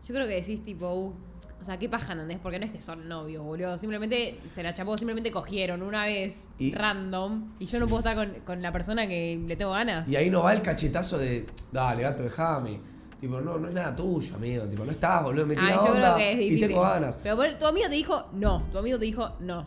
yo 0.06 0.14
creo 0.14 0.26
que 0.26 0.34
decís, 0.36 0.64
tipo, 0.64 0.90
uh, 0.94 1.14
O 1.60 1.64
sea, 1.64 1.76
qué 1.76 1.88
paja, 1.88 2.12
¿entendés? 2.12 2.38
Porque 2.40 2.58
no 2.60 2.64
es 2.66 2.70
que 2.70 2.80
son 2.80 3.08
novios, 3.08 3.44
boludo. 3.44 3.76
Simplemente 3.78 4.38
se 4.52 4.62
la 4.62 4.72
chapó, 4.72 4.96
simplemente 4.96 5.30
cogieron 5.32 5.82
una 5.82 6.04
vez 6.06 6.48
Y- 6.58 6.72
random. 6.72 7.52
Y 7.58 7.66
yo 7.66 7.80
no 7.80 7.86
puedo 7.88 7.98
estar 7.98 8.14
con, 8.14 8.32
con 8.46 8.62
la 8.62 8.70
persona 8.72 9.06
que 9.08 9.38
le 9.44 9.56
tengo 9.56 9.72
ganas. 9.72 10.08
Y 10.08 10.14
ahí 10.16 10.30
no 10.30 10.42
va 10.44 10.52
el 10.52 10.62
cachetazo 10.62 11.18
de, 11.18 11.46
dale, 11.72 12.02
gato, 12.04 12.22
dejame. 12.22 12.78
Tipo, 13.20 13.40
no, 13.40 13.58
no 13.58 13.68
es 13.68 13.74
nada 13.74 13.94
tuyo, 13.96 14.36
amigo. 14.36 14.64
Tipo, 14.64 14.84
no 14.84 14.92
estás, 14.92 15.22
boludo, 15.24 15.44
me 15.46 15.54
Ay, 15.54 15.60
tira 15.60 15.74
Ah, 15.74 15.84
yo 15.86 15.92
onda 15.94 16.14
creo 16.14 16.16
que 16.16 16.32
es 16.32 16.36
y 16.38 16.44
difícil. 16.44 16.68
tengo 16.68 16.80
ganas. 16.82 17.16
Pero 17.22 17.36
bueno, 17.36 17.58
tu 17.58 17.66
amigo 17.66 17.88
te 17.88 17.94
dijo 17.94 18.26
no. 18.34 18.62
Tu 18.70 18.78
amigo 18.78 18.98
te 18.98 19.04
dijo 19.06 19.28
no. 19.40 19.64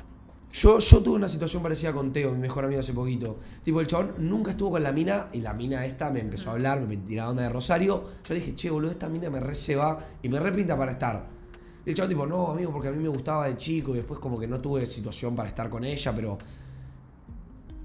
Yo, 0.53 0.79
yo 0.79 0.99
tuve 1.01 1.15
una 1.15 1.29
situación 1.29 1.63
parecida 1.63 1.93
con 1.93 2.11
Teo, 2.11 2.31
mi 2.31 2.39
mejor 2.39 2.65
amigo 2.65 2.81
hace 2.81 2.91
poquito. 2.93 3.39
Tipo, 3.63 3.79
el 3.79 3.87
chabón 3.87 4.13
nunca 4.19 4.51
estuvo 4.51 4.71
con 4.71 4.83
la 4.83 4.91
mina 4.91 5.27
y 5.31 5.39
la 5.41 5.53
mina 5.53 5.85
esta 5.85 6.09
me 6.11 6.19
empezó 6.19 6.49
a 6.49 6.53
hablar, 6.53 6.81
me 6.81 6.97
tiraba 6.97 7.29
onda 7.31 7.43
de 7.43 7.49
Rosario. 7.49 8.03
Yo 8.27 8.33
le 8.33 8.39
dije, 8.41 8.53
che, 8.55 8.69
boludo, 8.69 8.91
esta 8.91 9.07
mina 9.07 9.29
me 9.29 9.39
re 9.39 9.55
se 9.55 9.75
va 9.77 9.97
y 10.21 10.27
me 10.27 10.39
repinta 10.41 10.77
para 10.77 10.91
estar. 10.91 11.25
Y 11.85 11.89
el 11.91 11.95
chabón 11.95 12.09
tipo, 12.09 12.25
no, 12.27 12.47
amigo, 12.47 12.71
porque 12.71 12.89
a 12.89 12.91
mí 12.91 13.01
me 13.01 13.07
gustaba 13.09 13.47
de 13.47 13.55
chico 13.57 13.91
y 13.91 13.97
después 13.97 14.19
como 14.19 14.37
que 14.37 14.47
no 14.47 14.59
tuve 14.59 14.85
situación 14.85 15.35
para 15.35 15.47
estar 15.49 15.69
con 15.69 15.83
ella, 15.85 16.13
pero... 16.13 16.37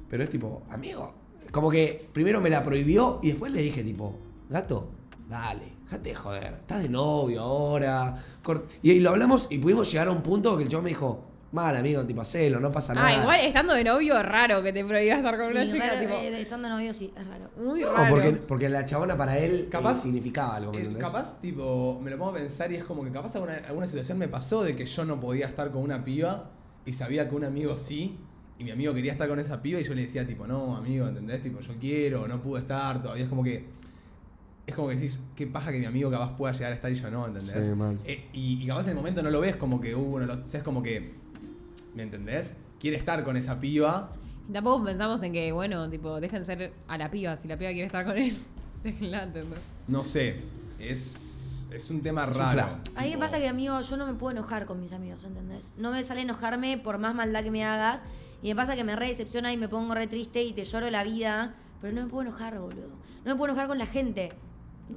Pero 0.08 0.22
es 0.22 0.28
tipo, 0.30 0.62
amigo, 0.70 1.12
como 1.50 1.70
que 1.70 2.08
primero 2.12 2.40
me 2.40 2.50
la 2.50 2.62
prohibió 2.62 3.18
y 3.22 3.28
después 3.28 3.52
le 3.52 3.60
dije 3.60 3.82
tipo, 3.82 4.16
gato, 4.48 4.88
dale, 5.28 5.72
déjate 5.84 6.08
de 6.10 6.14
joder, 6.14 6.54
estás 6.60 6.82
de 6.82 6.88
novio 6.88 7.40
ahora. 7.42 8.16
cort-". 8.42 8.64
Y, 8.82 8.92
y 8.92 9.00
lo 9.00 9.10
hablamos 9.10 9.46
y 9.50 9.58
pudimos 9.58 9.90
llegar 9.90 10.08
a 10.08 10.10
un 10.12 10.22
punto 10.22 10.56
que 10.56 10.64
el 10.64 10.68
chabón 10.68 10.84
me 10.84 10.90
dijo, 10.90 11.24
mal 11.52 11.76
amigo, 11.76 12.04
tipo, 12.04 12.20
hacelo, 12.20 12.60
no 12.60 12.70
pasa 12.72 12.94
nada. 12.94 13.08
Ah, 13.08 13.20
igual 13.22 13.40
estando 13.40 13.72
de 13.74 13.82
novio 13.84 14.16
es 14.18 14.24
raro 14.26 14.62
que 14.62 14.72
te 14.72 14.84
prohíbas 14.84 15.18
estar 15.18 15.36
con 15.38 15.46
Sí, 15.48 15.52
una 15.52 15.66
chica, 15.66 15.86
raro, 15.86 16.00
tipo. 16.00 16.14
eh, 16.14 16.40
estando 16.42 16.68
novio 16.68 16.92
sí, 16.92 17.12
es 17.16 17.26
raro. 17.26 17.50
Muy 17.56 17.80
No, 17.80 17.92
raro. 17.92 18.10
porque, 18.10 18.32
porque 18.32 18.68
la 18.68 18.84
chabona 18.84 19.16
para 19.16 19.38
él 19.38 19.68
Capaz- 19.70 19.92
eh, 19.98 20.02
significaba 20.02 20.56
algo, 20.56 20.72
¿me 20.72 20.78
Eh, 20.78 20.80
entendés? 20.82 21.04
capaz, 21.04 21.40
tipo, 21.40 21.98
me 22.02 22.10
lo 22.10 22.18
pongo 22.18 22.32
a 22.32 22.34
pensar 22.34 22.70
y 22.72 22.76
es 22.76 22.84
como 22.84 23.04
que 23.04 23.10
capaz 23.10 23.34
alguna, 23.36 23.54
alguna 23.66 23.86
situación 23.86 24.18
me 24.18 24.28
pasó 24.28 24.62
de 24.64 24.76
que 24.76 24.84
yo 24.86 25.04
no 25.04 25.18
podía 25.20 25.46
estar 25.46 25.70
con 25.70 25.82
una 25.82 26.04
piba 26.04 26.50
y 26.84 26.92
sabía 26.92 27.28
que 27.28 27.34
un 27.34 27.44
amigo 27.44 27.78
sí 27.78 28.18
y 28.58 28.64
mi 28.64 28.70
amigo 28.70 28.92
quería 28.94 29.12
estar 29.12 29.28
con 29.28 29.38
esa 29.38 29.60
piba 29.62 29.80
y 29.80 29.84
yo 29.84 29.94
le 29.94 30.02
decía 30.02 30.26
tipo, 30.26 30.46
no, 30.46 30.76
amigo, 30.76 31.06
¿entendés? 31.08 31.42
Tipo, 31.42 31.60
yo 31.60 31.74
quiero, 31.80 32.26
no 32.28 32.40
pude 32.42 32.60
estar, 32.60 33.02
todavía 33.02 33.24
es 33.24 33.30
como 33.30 33.42
que... 33.42 33.66
Es 34.66 34.74
como 34.74 34.88
que 34.88 34.96
decís, 34.96 35.24
qué 35.36 35.46
paja 35.46 35.70
que 35.70 35.78
mi 35.78 35.86
amigo 35.86 36.10
capaz 36.10 36.36
pueda 36.36 36.52
llegar 36.52 36.72
a 36.72 36.74
estar 36.74 36.90
y 36.90 36.94
yo 36.94 37.10
no, 37.10 37.26
¿entendés? 37.26 37.64
Sí, 37.64 37.74
mal. 37.74 37.98
Eh, 38.04 38.28
y, 38.32 38.62
y 38.62 38.66
capaz 38.66 38.84
en 38.84 38.90
el 38.90 38.96
momento 38.96 39.22
no 39.22 39.30
lo 39.30 39.40
ves 39.40 39.56
como 39.56 39.80
que, 39.80 39.94
uh, 39.94 40.18
no 40.18 40.26
lo, 40.26 40.34
o 40.34 40.46
sea, 40.46 40.58
es 40.58 40.64
como 40.64 40.82
que, 40.82 41.14
¿me 41.94 42.02
entendés? 42.02 42.56
Quiere 42.80 42.96
estar 42.96 43.22
con 43.22 43.36
esa 43.36 43.60
piba 43.60 44.12
Y 44.48 44.52
tampoco 44.52 44.84
pensamos 44.84 45.22
en 45.22 45.32
que, 45.32 45.52
bueno, 45.52 45.88
tipo, 45.88 46.20
dejen 46.20 46.44
ser 46.44 46.72
a 46.88 46.98
la 46.98 47.10
piba. 47.10 47.36
Si 47.36 47.46
la 47.46 47.56
piba 47.56 47.70
quiere 47.70 47.86
estar 47.86 48.04
con 48.04 48.18
él, 48.18 48.36
déjenla, 48.82 49.22
¿entendés? 49.22 49.60
No 49.86 50.02
sé, 50.02 50.40
es, 50.80 51.68
es 51.70 51.90
un 51.90 52.02
tema 52.02 52.26
Es 52.28 52.36
raro. 52.36 52.78
A 52.96 53.02
mí 53.02 53.10
me 53.10 53.18
pasa 53.18 53.38
que, 53.38 53.46
amigo, 53.46 53.80
yo 53.80 53.96
no 53.96 54.06
me 54.06 54.14
puedo 54.14 54.32
enojar 54.32 54.66
con 54.66 54.80
mis 54.80 54.92
amigos, 54.92 55.22
¿entendés? 55.24 55.74
No 55.78 55.92
me 55.92 56.02
sale 56.02 56.22
enojarme 56.22 56.76
por 56.76 56.98
más 56.98 57.14
maldad 57.14 57.44
que 57.44 57.52
me 57.52 57.64
hagas. 57.64 58.04
Y 58.42 58.48
me 58.48 58.56
pasa 58.56 58.74
que 58.74 58.84
me 58.84 58.96
re 58.96 59.08
decepciona 59.08 59.52
y 59.52 59.56
me 59.56 59.68
pongo 59.68 59.94
re 59.94 60.06
triste 60.06 60.42
y 60.42 60.52
te 60.52 60.64
lloro 60.64 60.90
la 60.90 61.04
vida. 61.04 61.54
Pero 61.80 61.94
no 61.94 62.02
me 62.02 62.08
puedo 62.08 62.22
enojar, 62.22 62.58
boludo. 62.58 62.88
No 63.24 63.32
me 63.32 63.36
puedo 63.36 63.52
enojar 63.52 63.68
con 63.68 63.78
la 63.78 63.86
gente. 63.86 64.32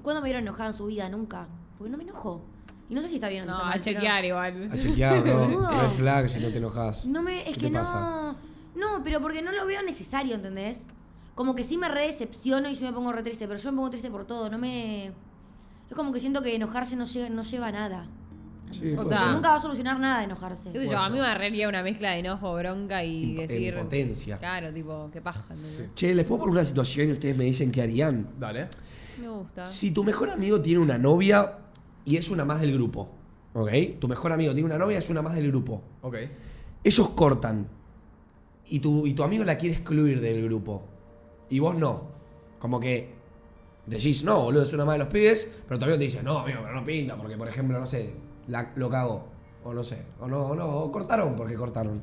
¿Cuándo 0.01 0.21
me 0.21 0.25
vieron 0.25 0.43
enojada 0.43 0.67
en 0.69 0.73
su 0.73 0.85
vida? 0.85 1.09
Nunca. 1.09 1.47
Porque 1.77 1.91
no 1.91 1.97
me 1.97 2.03
enojo. 2.03 2.41
Y 2.89 2.95
no 2.95 3.01
sé 3.01 3.07
si 3.07 3.15
está 3.15 3.29
bien 3.29 3.43
o 3.43 3.45
No, 3.47 3.51
está 3.53 3.61
a 3.63 3.69
mal. 3.69 3.79
pero- 3.83 3.83
chequear 3.99 4.25
igual. 4.25 4.69
A 4.71 4.77
chequear, 4.77 5.23
bro. 5.23 5.69
Red 5.81 5.89
flag 5.97 6.29
si 6.29 6.39
no 6.39 6.49
te 6.49 6.57
enojas. 6.57 7.05
No 7.05 7.21
me, 7.21 7.41
es 7.41 7.53
¿Qué 7.53 7.53
que 7.53 7.59
te 7.67 7.69
no. 7.71 7.79
pasa? 7.79 8.35
No, 8.75 9.03
pero 9.03 9.21
porque 9.21 9.41
no 9.41 9.51
lo 9.51 9.65
veo 9.65 9.81
necesario, 9.83 10.35
¿entendés? 10.35 10.87
Como 11.35 11.55
que 11.55 11.63
sí 11.63 11.77
me 11.77 11.87
re 11.89 12.07
decepciono 12.07 12.69
y 12.69 12.75
sí 12.75 12.83
me 12.83 12.91
pongo 12.93 13.11
re 13.11 13.23
triste, 13.23 13.47
pero 13.47 13.59
yo 13.59 13.71
me 13.71 13.75
pongo 13.77 13.89
triste 13.89 14.09
por 14.09 14.25
todo, 14.25 14.49
no 14.49 14.57
me. 14.57 15.07
Es 15.89 15.95
como 15.95 16.11
que 16.11 16.19
siento 16.19 16.41
que 16.41 16.55
enojarse 16.55 16.95
no, 16.95 17.05
lleva 17.05 17.67
a 17.67 17.71
nada. 17.71 18.07
Sí, 18.71 18.93
O 18.95 19.03
sea, 19.03 19.17
ser. 19.19 19.27
nunca 19.31 19.49
va 19.49 19.55
a 19.55 19.59
solucionar 19.59 19.99
nada 19.99 20.23
enojarse. 20.23 20.71
¿Qué 20.71 20.79
sé 20.85 20.91
yo? 20.91 20.99
A 20.99 21.09
mí 21.09 21.17
me 21.17 21.25
agarraría 21.25 21.67
una 21.67 21.81
mezcla 21.81 22.11
de 22.11 22.19
enojo, 22.19 22.53
bronca 22.53 23.03
y 23.03 23.33
Imp- 23.35 23.47
decir. 23.47 23.73
impotencia. 23.73 24.37
Claro, 24.37 24.71
tipo, 24.71 25.09
qué 25.11 25.21
paja. 25.21 25.43
Che, 25.95 26.13
les 26.13 26.25
puedo 26.25 26.41
poner 26.41 26.51
una 26.53 26.65
situación 26.65 27.09
y 27.09 27.13
ustedes 27.13 27.35
me 27.35 27.45
dicen 27.45 27.71
qué 27.71 27.81
harían. 27.81 28.27
Dale. 28.39 28.67
Me 29.19 29.27
gusta. 29.29 29.65
Si 29.65 29.91
tu 29.91 30.03
mejor 30.03 30.29
amigo 30.29 30.61
tiene 30.61 30.79
una 30.79 30.97
novia 30.97 31.57
y 32.05 32.17
es 32.17 32.29
una 32.31 32.45
más 32.45 32.61
del 32.61 32.73
grupo, 32.73 33.09
¿ok? 33.53 33.69
Tu 33.99 34.07
mejor 34.07 34.31
amigo 34.31 34.53
tiene 34.53 34.65
una 34.67 34.77
novia 34.77 34.95
y 34.95 34.97
es 34.99 35.09
una 35.09 35.21
más 35.21 35.35
del 35.35 35.47
grupo. 35.47 35.81
Ok. 36.01 36.15
Ellos 36.83 37.09
cortan 37.09 37.67
y 38.67 38.79
tu, 38.79 39.05
y 39.07 39.13
tu 39.13 39.23
amigo 39.23 39.43
la 39.43 39.57
quiere 39.57 39.75
excluir 39.75 40.21
del 40.21 40.43
grupo 40.45 40.83
y 41.49 41.59
vos 41.59 41.75
no. 41.75 42.03
Como 42.59 42.79
que 42.79 43.13
decís, 43.85 44.23
no, 44.23 44.41
boludo, 44.43 44.63
es 44.63 44.73
una 44.73 44.85
más 44.85 44.95
de 44.95 44.99
los 44.99 45.07
pibes, 45.07 45.49
pero 45.67 45.79
tu 45.79 45.85
amigo 45.85 45.97
te 45.97 46.03
dice, 46.05 46.21
no, 46.23 46.39
amigo, 46.39 46.59
pero 46.61 46.75
no 46.75 46.83
pinta, 46.83 47.17
porque 47.17 47.37
por 47.37 47.47
ejemplo, 47.47 47.79
no 47.79 47.85
sé, 47.87 48.13
la- 48.47 48.71
lo 48.75 48.89
cagó. 48.89 49.27
O 49.63 49.73
no 49.73 49.83
sé, 49.83 50.03
o 50.21 50.27
no, 50.27 50.41
o 50.43 50.55
no, 50.55 50.67
o 50.69 50.91
cortaron 50.91 51.35
porque 51.35 51.55
cortaron. 51.55 52.01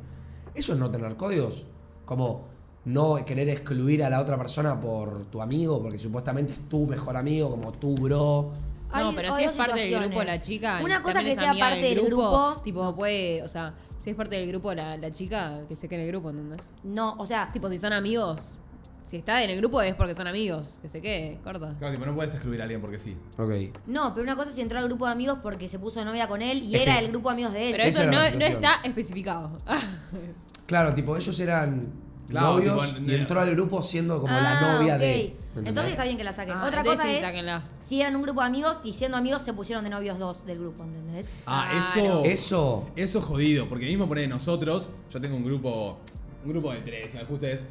Eso 0.54 0.72
es 0.74 0.78
no 0.78 0.90
tener 0.90 1.16
códigos. 1.16 1.64
Como 2.04 2.48
no 2.86 3.22
querer 3.24 3.48
excluir 3.48 4.02
a 4.04 4.08
la 4.08 4.20
otra 4.20 4.38
persona 4.38 4.80
por 4.80 5.26
tu 5.26 5.42
amigo, 5.42 5.82
porque 5.82 5.98
supuestamente 5.98 6.52
es 6.52 6.68
tu 6.68 6.86
mejor 6.86 7.16
amigo, 7.16 7.50
como 7.50 7.72
tu 7.72 7.94
bro. 7.96 8.50
No, 8.94 9.12
pero 9.14 9.36
si 9.36 9.44
es 9.44 9.56
parte 9.56 9.80
del 9.80 10.00
grupo 10.00 10.22
la 10.22 10.40
chica. 10.40 10.80
Una 10.82 11.02
cosa 11.02 11.22
que 11.22 11.34
sea 11.34 11.52
parte 11.52 11.82
del 11.82 12.00
grupo. 12.06 12.60
Tipo, 12.62 12.94
puede, 12.94 13.42
o 13.42 13.48
sea, 13.48 13.74
si 13.96 14.10
es 14.10 14.16
parte 14.16 14.36
del 14.36 14.48
grupo 14.48 14.72
la, 14.72 14.96
la 14.96 15.10
chica, 15.10 15.62
que 15.68 15.74
se 15.74 15.88
quede 15.88 16.00
en 16.00 16.06
el 16.06 16.12
grupo, 16.12 16.30
¿entendés? 16.30 16.70
No, 16.84 17.16
o 17.18 17.26
sea, 17.26 17.50
Tipo, 17.52 17.68
si 17.68 17.78
son 17.78 17.92
amigos, 17.92 18.58
si 19.02 19.16
está 19.16 19.42
en 19.42 19.50
el 19.50 19.56
grupo 19.58 19.82
es 19.82 19.94
porque 19.94 20.14
son 20.14 20.28
amigos, 20.28 20.78
que 20.80 20.88
se 20.88 21.00
quede, 21.00 21.40
corta. 21.42 21.74
Claro, 21.78 21.92
tipo, 21.92 22.06
no 22.06 22.14
puedes 22.14 22.34
excluir 22.34 22.60
a 22.60 22.64
alguien 22.64 22.80
porque 22.80 23.00
sí. 23.00 23.16
Ok. 23.36 23.50
no, 23.86 24.14
pero 24.14 24.22
una 24.22 24.36
cosa 24.36 24.50
es 24.50 24.54
si 24.54 24.62
entró 24.62 24.78
al 24.78 24.84
grupo 24.84 25.06
de 25.06 25.12
amigos 25.12 25.40
porque 25.42 25.68
se 25.68 25.80
puso 25.80 25.98
de 25.98 26.04
novia 26.04 26.28
con 26.28 26.40
él 26.40 26.62
y 26.62 26.76
era 26.76 27.00
el 27.00 27.08
grupo 27.08 27.30
de 27.30 27.32
amigos 27.34 27.52
de 27.52 27.66
él. 27.66 27.72
Pero 27.72 27.84
eso 27.84 28.04
no, 28.04 28.12
no 28.12 28.44
está 28.44 28.80
especificado. 28.84 29.50
Claro, 30.66 30.92
tipo, 30.94 31.16
ellos 31.16 31.38
eran 31.38 31.92
Claro, 32.28 32.54
novios 32.56 32.94
tipo, 32.96 33.10
y 33.10 33.14
entró 33.14 33.40
al 33.40 33.50
grupo 33.52 33.80
siendo 33.82 34.20
como 34.20 34.34
Ah, 34.36 34.40
la 34.40 34.60
novia 34.60 34.94
ok. 34.94 35.00
de. 35.00 35.36
Entonces 35.64 35.92
está 35.92 36.04
bien 36.04 36.16
que 36.18 36.24
la 36.24 36.32
saquen. 36.32 36.56
Ah, 36.56 36.66
Otra 36.66 36.82
cosa 36.82 37.04
sí, 37.04 37.10
es 37.10 37.20
sáquenla. 37.20 37.62
si 37.80 38.00
eran 38.00 38.14
un 38.16 38.22
grupo 38.22 38.40
de 38.40 38.46
amigos 38.48 38.80
y 38.84 38.92
siendo 38.92 39.16
amigos 39.16 39.42
se 39.42 39.52
pusieron 39.54 39.84
de 39.84 39.90
novios 39.90 40.18
dos 40.18 40.44
del 40.44 40.58
grupo, 40.58 40.82
¿entendés? 40.84 41.30
Ah, 41.46 41.68
Claro. 41.94 42.22
eso. 42.24 42.24
Eso. 42.24 42.90
Eso 42.96 43.18
es 43.20 43.24
jodido, 43.24 43.68
porque 43.68 43.86
mismo 43.86 44.06
poner 44.08 44.28
nosotros, 44.28 44.88
yo 45.10 45.20
tengo 45.20 45.36
un 45.36 45.44
grupo, 45.44 45.98
un 46.44 46.50
grupo 46.52 46.72
de 46.72 46.80
tres, 46.80 47.14
y 47.14 47.24
justo 47.26 47.46
es 47.46 47.66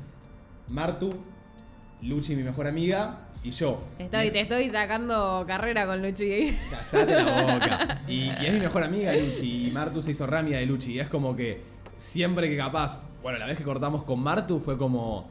Martu, 0.70 1.14
Luchi, 2.01 2.36
mi 2.36 2.43
mejor 2.43 2.68
amiga, 2.68 3.20
y 3.43 3.51
yo. 3.51 3.80
Estoy, 3.99 4.32
te 4.32 4.39
estoy 4.41 4.70
sacando 4.70 5.43
carrera 5.47 5.86
con 5.86 6.01
Luchi. 6.01 6.56
Callate 6.91 7.24
la 7.24 7.41
boca. 7.53 8.01
Y, 8.08 8.24
y 8.26 8.45
es 8.45 8.53
mi 8.53 8.60
mejor 8.62 8.84
amiga 8.84 9.14
Luchi, 9.14 9.68
y 9.68 9.72
Martu 9.72 10.01
se 10.01 10.12
hizo 10.12 10.26
ramia 10.26 10.58
de 10.58 10.66
Luchi, 10.66 10.93
y 10.93 10.99
es 10.99 11.08
como 11.10 11.36
que 11.36 11.62
siempre 11.97 12.49
que 12.49 12.58
capaz, 12.58 13.03
bueno, 13.26 13.39
la 13.39 13.47
vez 13.47 13.57
que 13.57 13.63
cortamos 13.63 14.03
con 14.03 14.19
Martu 14.19 14.59
fue 14.59 14.78
como. 14.78 15.28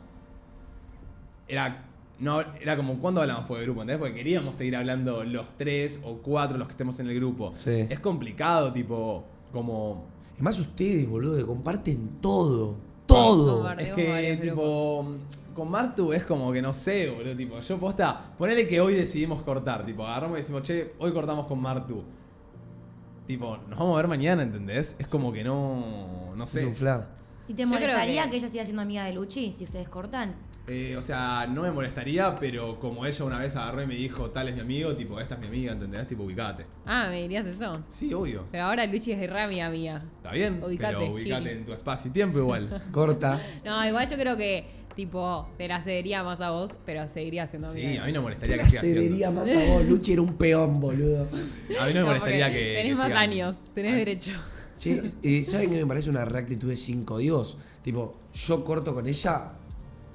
Era. 1.46 1.84
No, 2.18 2.40
era 2.40 2.76
como 2.76 2.98
cuando 2.98 3.20
hablamos 3.20 3.46
por 3.46 3.58
el 3.58 3.66
grupo, 3.66 3.82
¿entendés? 3.82 4.00
Porque 4.00 4.14
queríamos 4.14 4.56
seguir 4.56 4.74
hablando 4.74 5.22
los 5.22 5.46
tres 5.56 6.00
o 6.04 6.14
cuatro 6.14 6.58
los 6.58 6.66
que 6.66 6.72
estemos 6.72 6.98
en 6.98 7.06
el 7.08 7.14
grupo. 7.14 7.52
Sí. 7.52 7.86
Es 7.88 8.00
complicado, 8.00 8.72
tipo, 8.72 9.22
como. 9.52 10.06
Además, 10.32 10.58
ustedes, 10.58 11.08
boludo, 11.08 11.36
que 11.36 11.46
comparten 11.46 12.18
todo. 12.20 12.74
Todo. 13.06 13.70
Es 13.78 13.90
que, 13.90 14.40
tipo, 14.42 15.06
con 15.54 15.70
Martu 15.70 16.12
es 16.12 16.24
como 16.24 16.50
que 16.52 16.60
no 16.60 16.74
sé, 16.74 17.10
boludo. 17.10 17.36
Tipo, 17.36 17.60
yo 17.60 17.78
posta, 17.78 18.32
ponele 18.36 18.66
que 18.66 18.80
hoy 18.80 18.94
decidimos 18.94 19.40
cortar. 19.42 19.86
Tipo, 19.86 20.04
agarramos 20.04 20.38
y 20.38 20.40
decimos, 20.40 20.62
che, 20.62 20.94
hoy 20.98 21.12
cortamos 21.12 21.46
con 21.46 21.60
Martu. 21.60 22.02
Tipo, 23.28 23.56
nos 23.68 23.78
vamos 23.78 23.94
a 23.94 23.96
ver 23.98 24.08
mañana, 24.08 24.42
¿entendés? 24.42 24.96
Es 24.98 25.06
como 25.06 25.32
que 25.32 25.44
no. 25.44 26.34
No 26.34 26.42
Es 26.42 26.50
sé. 26.50 26.66
un 26.66 26.74
fla. 26.74 27.06
¿Y 27.48 27.54
te 27.54 27.66
molestaría 27.66 28.24
que- 28.24 28.30
que... 28.30 28.36
ella 28.38 28.48
siga 28.48 28.64
siendo 28.64 28.82
amiga 28.82 29.04
de 29.04 29.12
Luchi 29.12 29.52
si 29.52 29.64
ustedes 29.64 29.88
cortan? 29.88 30.34
Eh, 30.66 30.96
o 30.96 31.02
sea, 31.02 31.46
no 31.46 31.60
me 31.62 31.70
molestaría, 31.70 32.36
pero 32.40 32.80
como 32.80 33.04
ella 33.04 33.24
una 33.26 33.38
vez 33.38 33.54
agarró 33.54 33.82
y 33.82 33.86
me 33.86 33.96
dijo, 33.96 34.30
tal 34.30 34.48
es 34.48 34.54
mi 34.54 34.62
amigo, 34.62 34.96
tipo, 34.96 35.20
esta 35.20 35.34
es 35.34 35.40
mi 35.42 35.46
amiga, 35.48 35.72
¿entendés? 35.72 36.06
Tipo, 36.06 36.22
ubicate. 36.22 36.64
Ah, 36.86 37.08
me 37.10 37.20
dirías 37.20 37.44
eso. 37.46 37.84
Sí, 37.88 38.14
obvio. 38.14 38.46
Pero 38.50 38.64
ahora 38.64 38.86
Luchi 38.86 39.12
es 39.12 39.28
re 39.30 39.42
amiga 39.42 39.68
mía. 39.68 40.00
Está 40.16 40.32
bien, 40.32 40.62
Ubicate, 40.64 40.94
pero 40.96 41.12
ubicate 41.12 41.42
Gil. 41.42 41.58
en 41.58 41.64
tu 41.66 41.72
espacio 41.74 42.08
y 42.10 42.14
tiempo 42.14 42.38
igual. 42.38 42.80
Corta. 42.92 43.38
No, 43.62 43.86
igual 43.86 44.08
yo 44.08 44.16
creo 44.16 44.38
que, 44.38 44.64
tipo, 44.96 45.46
te 45.58 45.68
la 45.68 45.82
cedería 45.82 46.22
más 46.22 46.40
a 46.40 46.50
vos, 46.52 46.78
pero 46.86 47.06
seguiría 47.08 47.46
siendo 47.46 47.68
amiga. 47.68 47.90
Sí, 47.90 47.96
a 47.98 48.04
mí 48.06 48.12
no 48.12 48.20
me 48.20 48.22
molestaría 48.22 48.56
La 48.56 48.62
que 48.62 48.70
siga 48.70 48.80
cedería 48.80 49.16
siendo. 49.28 49.40
más 49.42 49.50
a 49.50 49.64
vos. 49.70 49.84
Luchi 49.84 50.12
era 50.14 50.22
un 50.22 50.32
peón, 50.38 50.80
boludo. 50.80 51.24
A 51.78 51.86
mí 51.86 51.92
no 51.92 51.92
me 51.92 52.00
No, 52.00 52.06
molestaría 52.06 52.50
que. 52.50 52.72
Tenés 52.72 52.84
que 52.92 52.94
más 52.94 53.06
sigan. 53.08 53.18
años, 53.18 53.56
tenés 53.74 53.96
derecho. 53.96 54.30
Che, 54.78 55.12
eh, 55.22 55.44
¿saben 55.44 55.70
qué 55.70 55.76
me 55.76 55.86
parece 55.86 56.10
una 56.10 56.24
reactitud 56.24 56.68
de 56.68 56.76
cinco 56.76 57.14
códigos? 57.14 57.56
Tipo, 57.82 58.14
yo 58.32 58.64
corto 58.64 58.92
con 58.94 59.06
ella 59.06 59.52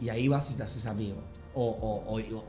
y 0.01 0.10
ahí 0.10 0.28
vas 0.28 0.51
y 0.51 0.55
te 0.55 0.64
haces 0.64 0.86
amigo. 0.86 1.18
O, 1.55 1.66
o, 1.66 2.16
o, 2.16 2.20
o- 2.20 2.45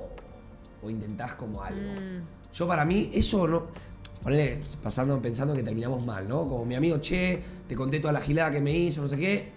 o 0.82 0.90
intentás 0.90 1.34
como 1.34 1.62
algo. 1.62 1.80
Mm. 2.00 2.22
Yo 2.54 2.66
para 2.66 2.84
mí, 2.84 3.10
eso 3.12 3.46
no. 3.46 3.66
Ponele, 4.22 4.60
pasando, 4.82 5.20
pensando 5.22 5.54
que 5.54 5.62
terminamos 5.62 6.04
mal, 6.04 6.28
¿no? 6.28 6.46
Como 6.46 6.64
mi 6.66 6.74
amigo, 6.74 6.98
che, 6.98 7.42
te 7.66 7.74
conté 7.74 8.00
toda 8.00 8.12
la 8.12 8.20
gilada 8.20 8.50
que 8.50 8.60
me 8.60 8.76
hizo, 8.76 9.00
no 9.02 9.08
sé 9.08 9.16
qué. 9.16 9.52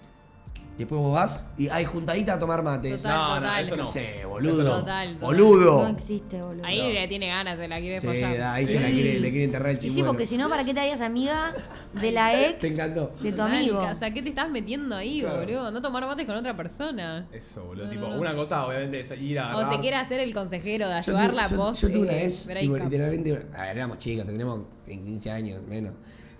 Y 0.75 0.79
después 0.79 0.99
vos 0.99 1.13
vas 1.13 1.51
y 1.55 1.67
hay 1.69 1.85
juntadita 1.85 2.33
a 2.33 2.39
tomar 2.39 2.63
mates. 2.63 3.03
Total, 3.03 3.41
No, 3.43 3.47
no, 3.47 3.57
eso 3.57 3.75
No 3.75 3.83
no. 3.83 3.87
sé, 3.87 4.25
boludo. 4.25 4.79
Total, 4.79 5.13
total. 5.13 5.17
Boludo. 5.19 5.83
No 5.83 5.89
existe, 5.89 6.41
boludo. 6.41 6.65
Ahí 6.65 6.91
le 6.93 7.07
tiene 7.07 7.27
ganas, 7.27 7.59
se 7.59 7.67
la 7.67 7.79
quiere 7.79 7.99
Sí, 7.99 8.07
follar. 8.07 8.41
ahí 8.41 8.65
se 8.65 8.77
Sí. 8.77 8.79
la 8.83 8.89
quiere, 8.89 9.19
le 9.19 9.29
quiere 9.29 9.43
enterrar 9.43 9.69
el 9.69 9.77
Y 9.77 9.81
sí, 9.81 9.87
chimuelo. 9.89 10.07
porque 10.07 10.25
si 10.25 10.35
no, 10.35 10.49
¿para 10.49 10.65
qué 10.65 10.73
te 10.73 10.79
harías 10.79 10.99
amiga 11.01 11.53
de 11.93 12.11
la 12.11 12.33
ex 12.49 12.59
Te 12.59 12.67
encantó. 12.69 13.11
de 13.21 13.29
tu 13.29 13.37
Total, 13.37 13.55
amigo? 13.55 13.79
O 13.81 13.93
sea, 13.95 14.11
¿qué 14.11 14.23
te 14.23 14.29
estás 14.29 14.49
metiendo 14.49 14.95
ahí, 14.95 15.21
Claro. 15.21 15.41
boludo? 15.41 15.69
No 15.71 15.79
tomar 15.79 16.07
mates 16.07 16.25
con 16.25 16.35
otra 16.37 16.57
persona. 16.57 17.27
Eso, 17.31 17.65
boludo. 17.65 17.85
No, 17.85 17.91
tipo, 17.91 18.01
no, 18.07 18.15
no. 18.15 18.21
una 18.21 18.35
cosa 18.35 18.65
obviamente 18.65 18.99
es 19.01 19.11
ir 19.21 19.37
a. 19.39 19.55
O 19.55 19.71
se 19.71 19.79
quiere 19.79 19.97
hacer 19.97 20.21
el 20.21 20.33
consejero 20.33 20.87
de 20.87 20.95
ayudarla 20.95 21.43
a 21.45 21.49
yo- 21.49 21.57
vos. 21.57 21.79
Yo 21.81 21.87
tuve 21.89 21.99
una 21.99 22.13
vez, 22.13 22.47
tipo, 22.59 22.77
literalmente, 22.77 23.45
a 23.55 23.61
ver, 23.61 23.77
éramos 23.77 23.99
chicos, 23.99 24.25
tendríamos 24.25 24.61
15 24.85 25.29
años, 25.29 25.61
menos. 25.67 25.93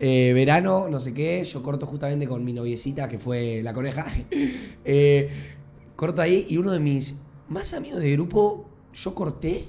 Eh, 0.06 0.34
verano, 0.34 0.90
no 0.90 1.00
sé 1.00 1.14
qué, 1.14 1.42
yo 1.46 1.64
corto 1.64 1.86
justamente 1.86 2.28
con 2.28 2.44
mi 2.44 2.52
noviecita, 2.52 3.08
que 3.08 3.18
fue 3.20 3.62
la 3.64 3.72
coneja. 3.74 4.06
Eh, 4.86 5.30
corto 5.96 6.22
ahí 6.22 6.46
y 6.50 6.58
uno 6.58 6.72
de 6.74 6.80
mis 6.82 7.16
más 7.48 7.74
amigos 7.74 8.02
de 8.02 8.12
grupo, 8.12 8.70
yo 8.94 9.16
corté 9.16 9.64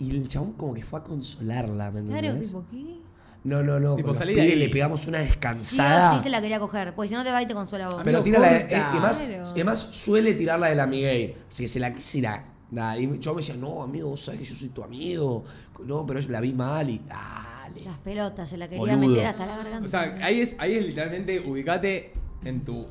y 0.00 0.10
el 0.10 0.26
chabón 0.26 0.54
como 0.54 0.74
que 0.74 0.82
fue 0.82 0.98
a 0.98 1.04
consolarla, 1.04 1.92
¿me 1.92 2.02
Claro, 2.02 2.26
entendés? 2.26 2.48
tipo, 2.48 2.64
¿qué? 2.68 2.96
No, 3.44 3.62
no, 3.62 3.78
no. 3.78 3.94
Tipo, 3.94 4.06
con 4.06 4.08
los 4.08 4.16
salí 4.18 4.34
de 4.34 4.40
pibes 4.42 4.54
ahí. 4.54 4.58
le 4.58 4.68
pegamos 4.70 5.06
una 5.06 5.18
Sí 5.18 5.24
o 5.24 5.28
descansada. 5.28 6.16
sí 6.18 6.22
se 6.24 6.30
la 6.30 6.40
quería 6.40 6.58
coger, 6.58 6.94
porque 6.96 7.08
si 7.10 7.14
no 7.14 7.22
te 7.22 7.30
va 7.30 7.40
y 7.42 7.46
te 7.46 7.54
consuela 7.54 7.86
a 7.86 7.88
vos. 7.90 8.00
Pero 8.02 8.18
Amigo, 8.18 8.24
tira 8.24 8.38
la 8.40 8.52
de, 8.54 8.60
corta. 8.62 8.76
eh, 8.76 8.82
además, 8.90 9.22
Claro. 9.24 9.42
además 9.46 9.78
suele 9.92 10.34
tirarla 10.34 10.66
de 10.66 10.74
la 10.74 10.86
Miguel. 10.88 11.34
Así 11.48 11.62
que 11.62 11.68
se 11.68 11.78
la 11.78 11.94
quise 11.94 12.18
ir 12.18 12.26
a- 12.26 12.44
nada, 12.70 12.98
Y 12.98 13.18
yo 13.18 13.34
me 13.34 13.40
decía, 13.40 13.54
no, 13.56 13.82
amigo, 13.82 14.10
vos 14.10 14.20
sabés 14.20 14.40
que 14.40 14.46
yo 14.46 14.54
soy 14.54 14.68
tu 14.68 14.82
amigo. 14.82 15.44
No, 15.84 16.04
pero 16.06 16.20
yo 16.20 16.28
la 16.30 16.40
vi 16.40 16.52
mal 16.52 16.88
y. 16.90 16.98
Dale. 16.98 17.84
Las 17.84 17.98
pelotas, 17.98 18.50
se 18.50 18.56
la 18.56 18.68
quería 18.68 18.80
Boludo. 18.96 19.08
meter 19.10 19.26
hasta 19.26 19.46
la 19.46 19.56
garganta. 19.56 19.84
O 19.84 19.88
sea, 19.88 20.18
ahí 20.22 20.40
es, 20.40 20.56
ahí 20.58 20.74
es 20.74 20.84
literalmente 20.86 21.40
ubicate 21.40 22.12
en 22.44 22.64
tu. 22.64 22.86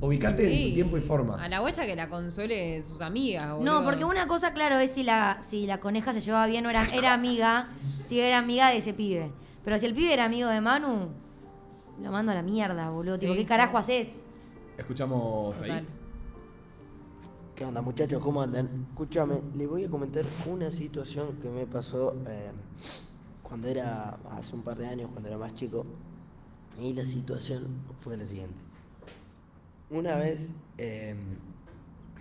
Ubicate 0.00 0.44
en 0.46 0.52
Sí. 0.52 0.68
tu 0.68 0.74
tiempo 0.74 0.96
y 0.96 1.00
forma. 1.00 1.42
A 1.42 1.48
la 1.48 1.58
guacha 1.58 1.84
que 1.84 1.94
la 1.94 2.08
consuele 2.08 2.82
sus 2.82 3.00
amigas, 3.02 3.52
boludo. 3.52 3.64
No, 3.80 3.84
porque 3.84 4.04
una 4.04 4.26
cosa, 4.26 4.54
claro, 4.54 4.78
es 4.78 4.92
si 4.92 5.02
la, 5.02 5.38
si 5.40 5.66
la 5.66 5.78
coneja 5.80 6.12
se 6.14 6.20
llevaba 6.20 6.46
bien 6.46 6.64
o 6.66 6.70
era, 6.70 6.86
era 6.94 7.12
amiga, 7.12 7.68
si 8.06 8.18
era 8.20 8.38
amiga 8.38 8.70
de 8.70 8.78
ese 8.78 8.94
pibe. 8.94 9.30
Pero 9.64 9.78
si 9.78 9.84
el 9.86 9.94
pibe 9.94 10.14
era 10.14 10.24
amigo 10.24 10.48
de 10.48 10.60
Manu, 10.62 11.08
lo 12.02 12.10
mando 12.10 12.32
a 12.32 12.34
la 12.34 12.42
mierda, 12.42 12.88
boludo. 12.88 13.16
Sí, 13.16 13.20
tipo, 13.22 13.34
¿qué 13.34 13.40
sí. 13.40 13.46
carajo 13.46 13.76
haces? 13.76 14.08
Escuchamos 14.78 15.56
Total. 15.56 15.70
ahí. 15.70 15.86
¿Qué 17.60 17.66
onda 17.66 17.82
muchachos? 17.82 18.22
¿Cómo 18.22 18.40
andan? 18.40 18.86
Escúchame, 18.88 19.42
les 19.54 19.68
voy 19.68 19.84
a 19.84 19.90
comentar 19.90 20.24
una 20.46 20.70
situación 20.70 21.36
que 21.42 21.50
me 21.50 21.66
pasó 21.66 22.16
eh, 22.26 22.52
cuando 23.42 23.68
era, 23.68 24.18
hace 24.30 24.56
un 24.56 24.62
par 24.62 24.78
de 24.78 24.86
años, 24.86 25.10
cuando 25.12 25.28
era 25.28 25.36
más 25.36 25.54
chico. 25.54 25.84
Y 26.80 26.94
la 26.94 27.04
situación 27.04 27.66
fue 27.98 28.16
la 28.16 28.24
siguiente. 28.24 28.54
Una 29.90 30.14
vez, 30.14 30.52
eh, 30.78 31.14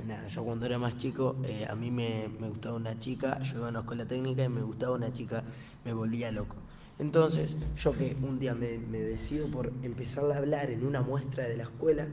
nada, 0.05 0.27
yo 0.27 0.43
cuando 0.43 0.65
era 0.65 0.77
más 0.77 0.97
chico, 0.97 1.37
eh, 1.45 1.65
a 1.69 1.73
mí 1.73 1.89
me, 1.89 2.29
me 2.37 2.49
gustaba 2.49 2.75
una 2.75 2.99
chica, 2.99 3.41
yo 3.41 3.59
iba 3.59 3.67
a 3.67 3.69
una 3.69 3.79
escuela 3.79 4.05
técnica 4.05 4.43
y 4.43 4.49
me 4.49 4.61
gustaba 4.61 4.97
una 4.97 5.13
chica, 5.13 5.45
me 5.85 5.93
volvía 5.93 6.33
loco. 6.33 6.57
Entonces, 6.97 7.55
yo 7.77 7.93
que 7.93 8.17
un 8.23 8.39
día 8.39 8.55
me, 8.55 8.77
me 8.77 8.99
decido 8.99 9.47
por 9.47 9.71
empezar 9.83 10.29
a 10.33 10.37
hablar 10.37 10.69
en 10.69 10.85
una 10.85 11.01
muestra 11.01 11.45
de 11.45 11.55
la 11.55 11.63
escuela, 11.63 12.09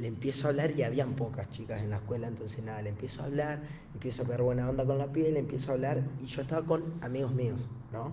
le 0.00 0.06
empiezo 0.08 0.46
a 0.46 0.50
hablar 0.50 0.72
y 0.76 0.82
habían 0.82 1.14
pocas 1.14 1.50
chicas 1.50 1.82
en 1.82 1.90
la 1.90 1.96
escuela, 1.96 2.26
entonces 2.28 2.64
nada, 2.64 2.80
le 2.82 2.88
empiezo 2.90 3.22
a 3.22 3.26
hablar, 3.26 3.62
empiezo 3.94 4.22
a 4.22 4.24
pegar 4.24 4.42
buena 4.42 4.68
onda 4.68 4.84
con 4.86 4.98
la 4.98 5.12
piel, 5.12 5.34
le 5.34 5.40
empiezo 5.40 5.70
a 5.70 5.74
hablar 5.74 6.02
y 6.20 6.26
yo 6.26 6.42
estaba 6.42 6.66
con 6.66 6.82
amigos 7.02 7.34
míos, 7.34 7.60
¿no? 7.92 8.12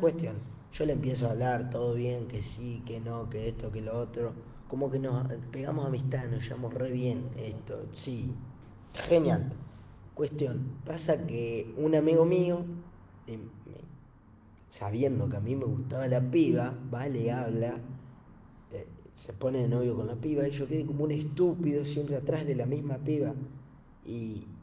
Cuestión, 0.00 0.36
yo 0.72 0.86
le 0.86 0.92
empiezo 0.92 1.26
a 1.26 1.32
hablar, 1.32 1.70
todo 1.70 1.94
bien, 1.94 2.28
que 2.28 2.42
sí, 2.42 2.82
que 2.86 3.00
no, 3.00 3.28
que 3.30 3.48
esto, 3.48 3.72
que 3.72 3.80
lo 3.80 3.96
otro, 3.98 4.34
como 4.68 4.90
que 4.90 4.98
nos 4.98 5.26
pegamos 5.50 5.86
amistad, 5.86 6.28
nos 6.28 6.44
llevamos 6.44 6.74
re 6.74 6.90
bien, 6.90 7.28
esto, 7.36 7.86
sí, 7.92 8.30
genial. 8.94 9.52
Cuestión, 10.14 10.80
pasa 10.84 11.26
que 11.26 11.74
un 11.76 11.94
amigo 11.94 12.24
mío, 12.24 12.64
eh, 13.26 13.38
me- 13.38 13.76
sabiendo 14.68 15.28
que 15.28 15.36
a 15.36 15.40
mí 15.40 15.56
me 15.56 15.64
gustaba 15.64 16.06
la 16.08 16.20
piba, 16.20 16.74
va, 16.92 17.08
le 17.08 17.30
habla, 17.32 17.78
se 19.16 19.32
pone 19.32 19.58
de 19.62 19.68
novio 19.68 19.96
con 19.96 20.06
la 20.06 20.14
piba 20.16 20.46
y 20.46 20.50
yo 20.50 20.68
quedé 20.68 20.84
como 20.84 21.04
un 21.04 21.10
estúpido 21.10 21.84
siempre 21.86 22.16
atrás 22.16 22.46
de 22.46 22.54
la 22.54 22.66
misma 22.66 22.98
piba. 22.98 23.32
Y, 24.04 24.12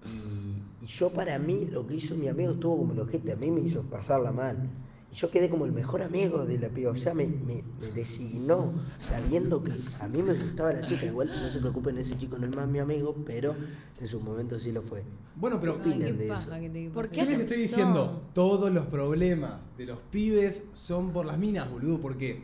y- 0.06 0.62
y 0.82 0.86
yo 0.86 1.10
para 1.12 1.40
mí 1.40 1.68
lo 1.72 1.88
que 1.88 1.96
hizo 1.96 2.14
mi 2.16 2.28
amigo 2.28 2.52
estuvo 2.52 2.78
como 2.78 2.94
el 2.94 3.00
ojete, 3.00 3.32
a 3.32 3.36
mí 3.36 3.50
me 3.52 3.62
hizo 3.62 3.82
pasarla 3.84 4.32
mal. 4.32 4.70
Y 5.12 5.16
yo 5.16 5.32
quedé 5.32 5.50
como 5.50 5.66
el 5.66 5.72
mejor 5.72 6.02
amigo 6.04 6.46
de 6.46 6.60
la 6.60 6.70
piba, 6.70 6.92
o 6.92 6.96
sea, 6.96 7.14
me, 7.16 7.26
me- 7.28 7.64
me 7.82 7.92
designó 7.96 8.74
sabiendo 9.00 9.64
que 9.64 9.72
a 10.00 10.08
mí 10.08 10.22
me 10.22 10.34
gustaba 10.34 10.72
la 10.74 10.86
chica. 10.86 11.06
Igual 11.08 11.32
no 11.42 11.50
se 11.50 11.60
preocupen, 11.60 11.98
ese 11.98 12.16
chico 12.18 12.38
no 12.38 12.46
es 12.48 12.56
más 12.56 12.68
mi 12.68 12.80
amigo, 12.80 13.16
pero 13.26 13.56
en 14.00 14.08
su 14.08 14.20
momento 14.22 14.60
sí 14.60 14.72
lo 14.72 14.82
fue. 14.84 15.04
Bueno, 15.36 15.60
pero. 15.60 15.82
¿Qué 15.82 15.90
Ay, 15.90 15.94
opinan 15.94 16.18
qué 16.18 16.24
de 16.24 16.28
paja 16.30 16.42
eso? 16.42 16.62
que 16.62 16.70
te 16.70 16.90
¿Por 16.92 17.06
pase 17.06 17.16
¿Qué 17.16 17.26
les 17.26 17.40
estoy 17.40 17.58
diciendo? 17.58 18.30
Todos 18.34 18.72
los 18.72 18.86
problemas 18.88 19.62
de 19.78 19.86
los 19.88 20.00
pibes 20.12 20.66
son 20.74 21.12
por 21.12 21.26
las 21.26 21.38
minas, 21.40 21.72
boludo, 21.72 22.00
porque 22.02 22.44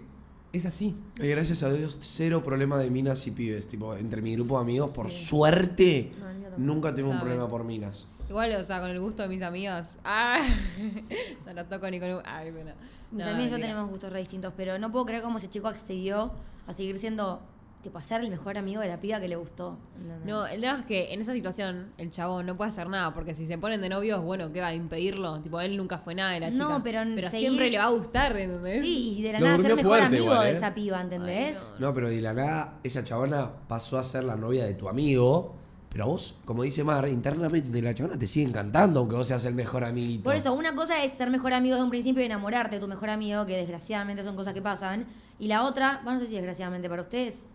es 0.53 0.65
así. 0.65 0.95
Y 1.21 1.27
gracias 1.27 1.63
a 1.63 1.71
Dios, 1.71 1.97
cero 2.01 2.43
problema 2.43 2.77
de 2.79 2.89
minas 2.89 3.25
y 3.27 3.31
pibes. 3.31 3.67
Tipo, 3.67 3.95
entre 3.95 4.21
mi 4.21 4.35
grupo 4.35 4.55
de 4.57 4.61
amigos, 4.63 4.91
por 4.93 5.09
Sí. 5.11 5.25
suerte, 5.25 6.11
No, 6.19 6.29
el 6.29 6.35
mío 6.37 6.49
tampoco. 6.49 6.61
nunca 6.73 6.91
tuvimos 6.91 7.09
un 7.11 7.17
Saben. 7.17 7.27
problema 7.27 7.49
por 7.49 7.63
minas. 7.63 8.07
Igual, 8.29 8.53
o 8.55 8.63
sea, 8.63 8.79
con 8.79 8.89
el 8.89 8.99
gusto 8.99 9.23
de 9.23 9.29
mis 9.29 9.41
amigas. 9.41 9.99
¡Ah! 10.03 10.39
no 11.45 11.53
lo 11.53 11.65
toco 11.65 11.89
ni 11.89 11.99
con 11.99 12.09
un. 12.11 12.21
¡Ay, 12.25 12.51
bueno! 12.51 12.71
Mis 13.11 13.25
No, 13.25 13.31
amigos 13.31 13.47
y 13.47 13.49
yo 13.49 13.51
mentira. 13.57 13.67
tenemos 13.69 13.89
gustos 13.89 14.11
re 14.13 14.19
distintos, 14.19 14.53
pero 14.55 14.77
no 14.77 14.91
puedo 14.91 15.05
creer 15.05 15.23
cómo 15.23 15.39
ese 15.39 15.49
chico 15.49 15.67
accedió 15.67 16.31
a 16.67 16.73
seguir 16.73 16.99
siendo, 16.99 17.41
tipo, 17.83 18.01
ser 18.01 18.21
el 18.21 18.29
mejor 18.29 18.57
amigo 18.57 18.81
de 18.81 18.89
la 18.89 18.99
piba 18.99 19.19
que 19.21 19.27
le 19.29 19.35
gustó. 19.37 19.77
¿entendés? 19.95 20.25
No, 20.25 20.45
el 20.45 20.59
tema 20.61 20.79
es 20.79 20.85
que 20.85 21.13
en 21.13 21.21
esa 21.21 21.31
situación 21.33 21.93
el 21.97 22.11
chabón 22.11 22.45
no 22.45 22.57
puede 22.57 22.69
hacer 22.71 22.89
nada, 22.89 23.13
porque 23.13 23.33
si 23.33 23.45
se 23.45 23.57
ponen 23.57 23.79
de 23.81 23.87
novios, 23.89 24.21
bueno, 24.23 24.51
¿qué 24.51 24.59
va 24.59 24.67
a 24.67 24.73
impedirlo? 24.73 25.39
Tipo, 25.39 25.61
él 25.61 25.77
nunca 25.77 25.97
fue 25.97 26.13
nada 26.13 26.31
de 26.31 26.41
la 26.41 26.49
No, 26.49 26.67
chica. 26.67 26.81
pero 26.83 26.99
seguir- 27.03 27.29
siempre 27.29 27.69
le 27.71 27.77
va 27.77 27.85
a 27.85 27.89
gustar, 27.91 28.35
¿entendés? 28.37 28.81
Sí, 28.81 29.15
y 29.19 29.21
de 29.21 29.31
la 29.33 29.39
Lo 29.39 29.45
nada 29.45 29.57
ser 29.57 29.75
mejor 29.75 29.83
fuerte 29.85 30.05
amigo 30.07 30.23
igual, 30.25 30.43
de 30.43 30.49
¿eh? 30.49 30.53
esa 30.53 30.73
piba, 30.73 31.01
¿entendés? 31.01 31.57
Ay, 31.57 31.63
no. 31.79 31.87
No, 31.87 31.93
pero 31.93 32.09
de 32.09 32.21
la 32.21 32.33
nada, 32.33 32.79
esa 32.83 33.03
chabona 33.03 33.49
pasó 33.67 33.97
a 33.97 34.03
ser 34.03 34.23
la 34.25 34.35
novia 34.35 34.65
de 34.65 34.73
tu 34.73 34.89
amigo. 34.89 35.55
Pero 35.91 36.03
a 36.03 36.07
vos, 36.07 36.37
como 36.45 36.61
dice 36.61 36.83
Mar, 36.83 37.07
internamente 37.07 37.81
la 37.81 37.95
chabona 37.95 38.19
te 38.19 38.27
sigue 38.27 38.45
encantando, 38.47 38.99
aunque 38.99 39.15
vos 39.15 39.25
seas 39.27 39.43
el 39.45 39.55
mejor 39.55 39.83
amiguito. 39.83 40.23
Por 40.23 40.35
eso, 40.35 40.53
una 40.53 40.75
cosa 40.75 41.03
es 41.03 41.13
ser 41.13 41.31
mejor 41.31 41.51
amigo 41.53 41.73
desde 41.75 41.83
un 41.83 41.89
principio 41.89 42.21
y 42.21 42.25
enamorarte 42.27 42.75
de 42.75 42.79
tu 42.81 42.87
mejor 42.87 43.09
amigo, 43.09 43.43
que 43.47 43.57
desgraciadamente 43.57 44.23
son 44.23 44.35
cosas 44.35 44.53
que 44.53 44.61
pasan. 44.61 45.07
Y 45.39 45.47
la 45.47 45.63
otra, 45.63 46.01
bueno, 46.03 46.19
no 46.19 46.25
sé 46.25 46.27
si 46.27 46.35
desgraciadamente 46.35 46.87
para 46.89 47.01
ustedes, 47.01 47.47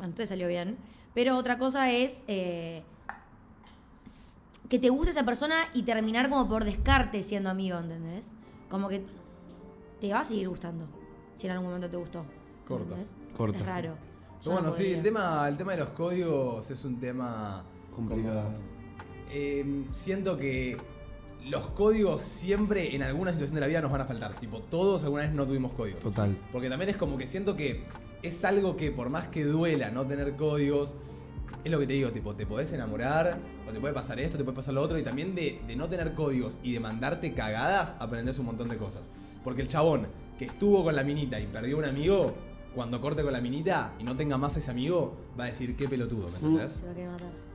bueno, 0.00 0.10
ustedes 0.12 0.30
salió 0.30 0.48
bien, 0.48 0.78
pero 1.12 1.36
otra 1.36 1.58
cosa 1.58 1.90
es 1.92 2.24
eh, 2.26 2.82
que 4.70 4.78
te 4.78 4.88
guste 4.88 5.10
esa 5.10 5.24
persona 5.24 5.66
y 5.74 5.82
terminar 5.82 6.30
como 6.30 6.48
por 6.48 6.64
descarte 6.64 7.22
siendo 7.22 7.50
amigo, 7.50 7.78
¿entendés? 7.78 8.32
Como 8.70 8.88
que 8.88 9.04
te 10.00 10.10
va 10.12 10.20
a 10.20 10.24
seguir 10.24 10.48
gustando, 10.48 10.86
si 11.36 11.46
en 11.46 11.52
algún 11.52 11.66
momento 11.68 11.90
te 11.90 11.96
gustó. 11.96 12.24
Corta. 12.66 12.84
¿entendés? 12.84 13.14
Corta, 13.36 13.58
Es 13.58 13.66
raro. 13.66 13.94
Pero 14.42 14.52
bueno, 14.52 14.68
no 14.68 14.72
sí, 14.72 14.92
el 14.92 15.02
tema, 15.02 15.46
el 15.48 15.58
tema 15.58 15.72
de 15.72 15.78
los 15.78 15.90
códigos 15.90 16.70
es 16.70 16.82
un 16.86 16.98
tema 16.98 17.62
Complicado. 17.94 18.44
como- 18.44 18.56
eh, 19.30 19.84
siento 19.90 20.38
que 20.38 20.78
los 21.46 21.66
códigos 21.68 22.22
siempre 22.22 22.94
en 22.94 23.02
alguna 23.02 23.32
situación 23.32 23.56
de 23.56 23.60
la 23.60 23.66
vida 23.66 23.82
nos 23.82 23.90
van 23.92 24.00
a 24.00 24.04
faltar. 24.06 24.32
Tipo, 24.40 24.60
todos 24.60 25.04
alguna 25.04 25.24
vez 25.24 25.32
no 25.32 25.46
tuvimos 25.46 25.72
códigos. 25.72 26.00
Total. 26.00 26.38
Porque 26.52 26.70
también 26.70 26.88
es 26.88 26.96
como 26.96 27.18
que 27.18 27.26
siento 27.26 27.54
que 27.54 27.84
es 28.22 28.44
algo 28.44 28.76
que 28.76 28.90
por 28.90 29.08
más 29.10 29.28
que 29.28 29.44
duela 29.44 29.90
no 29.90 30.06
tener 30.06 30.36
códigos, 30.36 30.94
es 31.64 31.70
lo 31.70 31.78
que 31.78 31.86
te 31.86 31.92
digo, 31.94 32.10
tipo, 32.10 32.34
te 32.34 32.46
podés 32.46 32.72
enamorar, 32.72 33.38
o 33.68 33.72
te 33.72 33.80
puede 33.80 33.92
pasar 33.92 34.18
esto, 34.20 34.38
te 34.38 34.44
puede 34.44 34.56
pasar 34.56 34.74
lo 34.74 34.82
otro, 34.82 34.98
y 34.98 35.02
también 35.02 35.34
de, 35.34 35.60
de 35.66 35.76
no 35.76 35.88
tener 35.88 36.14
códigos 36.14 36.58
y 36.62 36.72
de 36.72 36.80
mandarte 36.80 37.32
cagadas, 37.34 37.96
aprendes 37.98 38.38
un 38.38 38.46
montón 38.46 38.68
de 38.68 38.76
cosas. 38.76 39.08
Porque 39.44 39.62
el 39.62 39.68
chabón 39.68 40.06
que 40.38 40.46
estuvo 40.46 40.82
con 40.84 40.94
la 40.96 41.04
minita 41.04 41.38
y 41.40 41.46
perdió 41.46 41.78
un 41.78 41.84
amigo, 41.84 42.32
cuando 42.74 43.00
corte 43.00 43.22
con 43.22 43.32
la 43.32 43.40
minita 43.40 43.94
y 43.98 44.04
no 44.04 44.16
tenga 44.16 44.38
más 44.38 44.56
a 44.56 44.60
ese 44.60 44.70
amigo, 44.70 45.16
va 45.38 45.44
a 45.44 45.46
decir 45.48 45.76
qué 45.76 45.88
pelotudo, 45.88 46.30
¿me 46.30 46.38
entendés? 46.38 46.82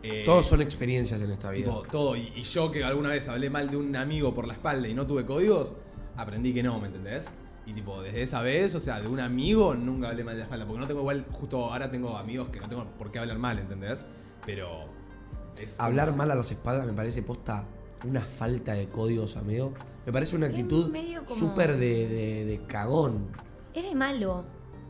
Eh, 0.04 0.24
Todos 0.26 0.46
son 0.46 0.62
experiencias 0.62 1.22
en 1.22 1.32
esta 1.32 1.52
vida. 1.52 1.66
Tipo, 1.68 1.84
todo. 1.90 2.16
Y, 2.16 2.32
y 2.36 2.44
yo 2.44 2.70
que 2.70 2.84
alguna 2.84 3.10
vez 3.10 3.28
hablé 3.30 3.50
mal 3.50 3.70
de 3.72 3.78
un 3.78 3.96
amigo 3.96 4.36
por 4.36 4.46
la 4.46 4.54
espalda 4.54 4.88
y 4.88 4.94
no 4.94 5.08
tuve 5.08 5.26
códigos, 5.26 5.74
aprendí 6.18 6.54
que 6.54 6.62
no, 6.62 6.80
¿me 6.80 6.88
entendés? 6.88 7.30
Y 7.66 7.74
tipo, 7.74 8.02
desde 8.02 8.22
esa 8.22 8.42
vez, 8.42 8.76
o 8.76 8.80
sea, 8.80 9.02
de 9.02 9.08
un 9.08 9.20
amigo 9.20 9.74
nunca 9.74 10.10
hablé 10.10 10.24
mal 10.24 10.36
de 10.36 10.40
la 10.40 10.44
espalda. 10.46 10.66
Porque 10.66 10.82
no 10.82 10.88
tengo 10.88 11.00
igual, 11.02 11.26
justo 11.32 11.66
ahora 11.72 11.90
tengo 11.90 12.16
amigos 12.18 12.50
que 12.50 12.60
no 12.60 12.70
tengo 12.70 12.86
por 12.98 13.12
qué 13.12 13.20
hablar 13.20 13.40
mal, 13.40 13.58
¿entendés? 13.60 14.06
Pero. 14.46 14.86
Es 15.58 15.78
como- 15.78 15.88
Hablar 15.88 16.16
mal 16.16 16.30
a 16.32 16.36
las 16.36 16.52
espaldas 16.52 16.86
me 16.86 16.94
parece 16.94 17.22
posta 17.24 17.66
una 18.06 18.22
falta 18.22 18.74
de 18.74 18.88
códigos, 18.88 19.36
amigo. 19.38 19.74
Me 20.06 20.12
parece 20.12 20.36
una 20.36 20.48
actitud 20.48 20.92
como- 21.26 21.40
súper 21.40 21.78
de, 21.78 22.08
de- 22.08 22.46
de 22.46 22.66
cagón. 22.68 23.30
Es 23.74 23.84
de 23.84 23.96
malo. 23.96 24.46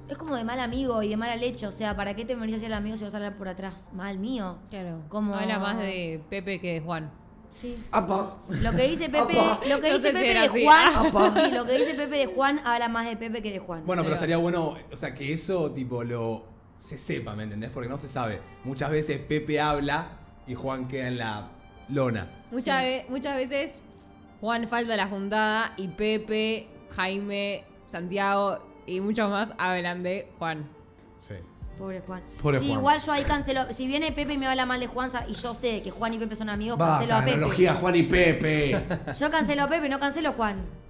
Es 0.09 0.17
como 0.17 0.35
de 0.35 0.43
mal 0.43 0.59
amigo 0.59 1.01
y 1.01 1.07
de 1.09 1.17
mala 1.17 1.35
leche. 1.35 1.65
O 1.67 1.71
sea, 1.71 1.95
¿para 1.95 2.13
qué 2.15 2.25
te 2.25 2.35
venís 2.35 2.55
a 2.55 2.57
ser 2.59 2.67
el 2.67 2.73
amigo 2.73 2.97
si 2.97 3.03
vas 3.05 3.13
a 3.13 3.17
hablar 3.17 3.37
por 3.37 3.47
atrás? 3.47 3.89
Mal 3.93 4.19
mío. 4.19 4.57
Claro. 4.69 5.01
Como- 5.09 5.33
Habla 5.35 5.59
más 5.59 5.77
de 5.79 6.21
Pepe 6.29 6.59
que 6.59 6.73
de 6.73 6.81
Juan. 6.81 7.09
Sí. 7.51 7.75
¡Apa! 7.91 8.35
Lo 8.49 8.71
que 8.71 8.87
dice 8.89 9.09
Pepe, 9.09 9.39
Apa. 9.39 9.59
lo 9.69 9.79
que 9.81 9.89
No 9.89 9.95
dice 9.97 9.99
sé 9.99 10.07
si 10.09 10.13
Pepe 10.13 10.31
era 10.31 10.41
de 10.41 10.47
así. 10.49 10.63
Juan, 10.65 10.93
Apa. 11.07 11.33
sí, 11.45 11.51
lo 11.53 11.65
que 11.65 11.77
dice 11.77 11.93
Pepe 11.93 12.17
de 12.17 12.25
Juan 12.27 12.59
habla 12.65 12.89
más 12.89 13.05
de 13.05 13.15
Pepe 13.17 13.41
que 13.41 13.51
de 13.51 13.59
Juan. 13.59 13.85
Bueno, 13.85 14.03
pero 14.03 14.15
estaría 14.15 14.37
bueno, 14.37 14.75
o 14.91 14.95
sea, 14.95 15.13
que 15.13 15.31
eso, 15.33 15.71
tipo, 15.71 16.03
lo. 16.03 16.43
se 16.77 16.97
sepa, 16.97 17.35
¿me 17.35 17.43
entendés? 17.43 17.69
Porque 17.71 17.87
no 17.89 17.97
se 17.97 18.07
sabe. 18.09 18.41
Muchas 18.65 18.89
veces 18.91 19.19
Pepe 19.19 19.59
habla 19.61 20.17
y 20.47 20.53
Juan 20.55 20.87
queda 20.87 21.07
en 21.07 21.17
la 21.17 21.49
lona. 21.89 22.29
Muchas, 22.51 22.83
ve- 22.83 23.05
muchas 23.09 23.35
veces 23.37 23.83
Juan 24.41 24.67
falta 24.67 24.93
a 24.93 24.97
la 24.97 25.07
juntada 25.07 25.73
y 25.77 25.87
Pepe, 25.87 26.67
Jaime, 26.91 27.63
Santiago 27.87 28.59
y 28.85 28.99
muchos 28.99 29.29
más 29.29 29.53
hablan 29.57 30.03
de 30.03 30.29
Juan. 30.37 30.67
Sí. 31.19 31.35
Pobre 31.77 32.01
Juan. 32.01 32.21
Pobre 32.41 32.59
sí, 32.59 32.67
Juan. 32.67 32.79
igual 32.79 32.99
yo 33.01 33.11
ahí 33.11 33.23
cancelo. 33.23 33.71
Si 33.71 33.87
viene 33.87 34.11
Pepe 34.11 34.33
y 34.33 34.37
me 34.37 34.47
habla 34.47 34.65
mal 34.65 34.79
de 34.79 34.87
Juan 34.87 35.09
y 35.27 35.33
yo 35.33 35.53
sé 35.53 35.81
que 35.81 35.91
Juan 35.91 36.13
y 36.13 36.17
Pepe 36.17 36.35
son 36.35 36.49
amigos, 36.49 36.77
cancelo 36.79 37.15
a 37.15 37.19
Pepe. 37.19 37.33
analogía 37.33 37.73
Juan 37.73 37.95
y 37.95 38.03
Pepe. 38.03 38.85
Yo 39.19 39.29
cancelo 39.31 39.63
a 39.63 39.67
Pepe, 39.67 39.89
no 39.89 39.99
cancelo 39.99 40.29
a 40.29 40.33
Juan. 40.33 40.84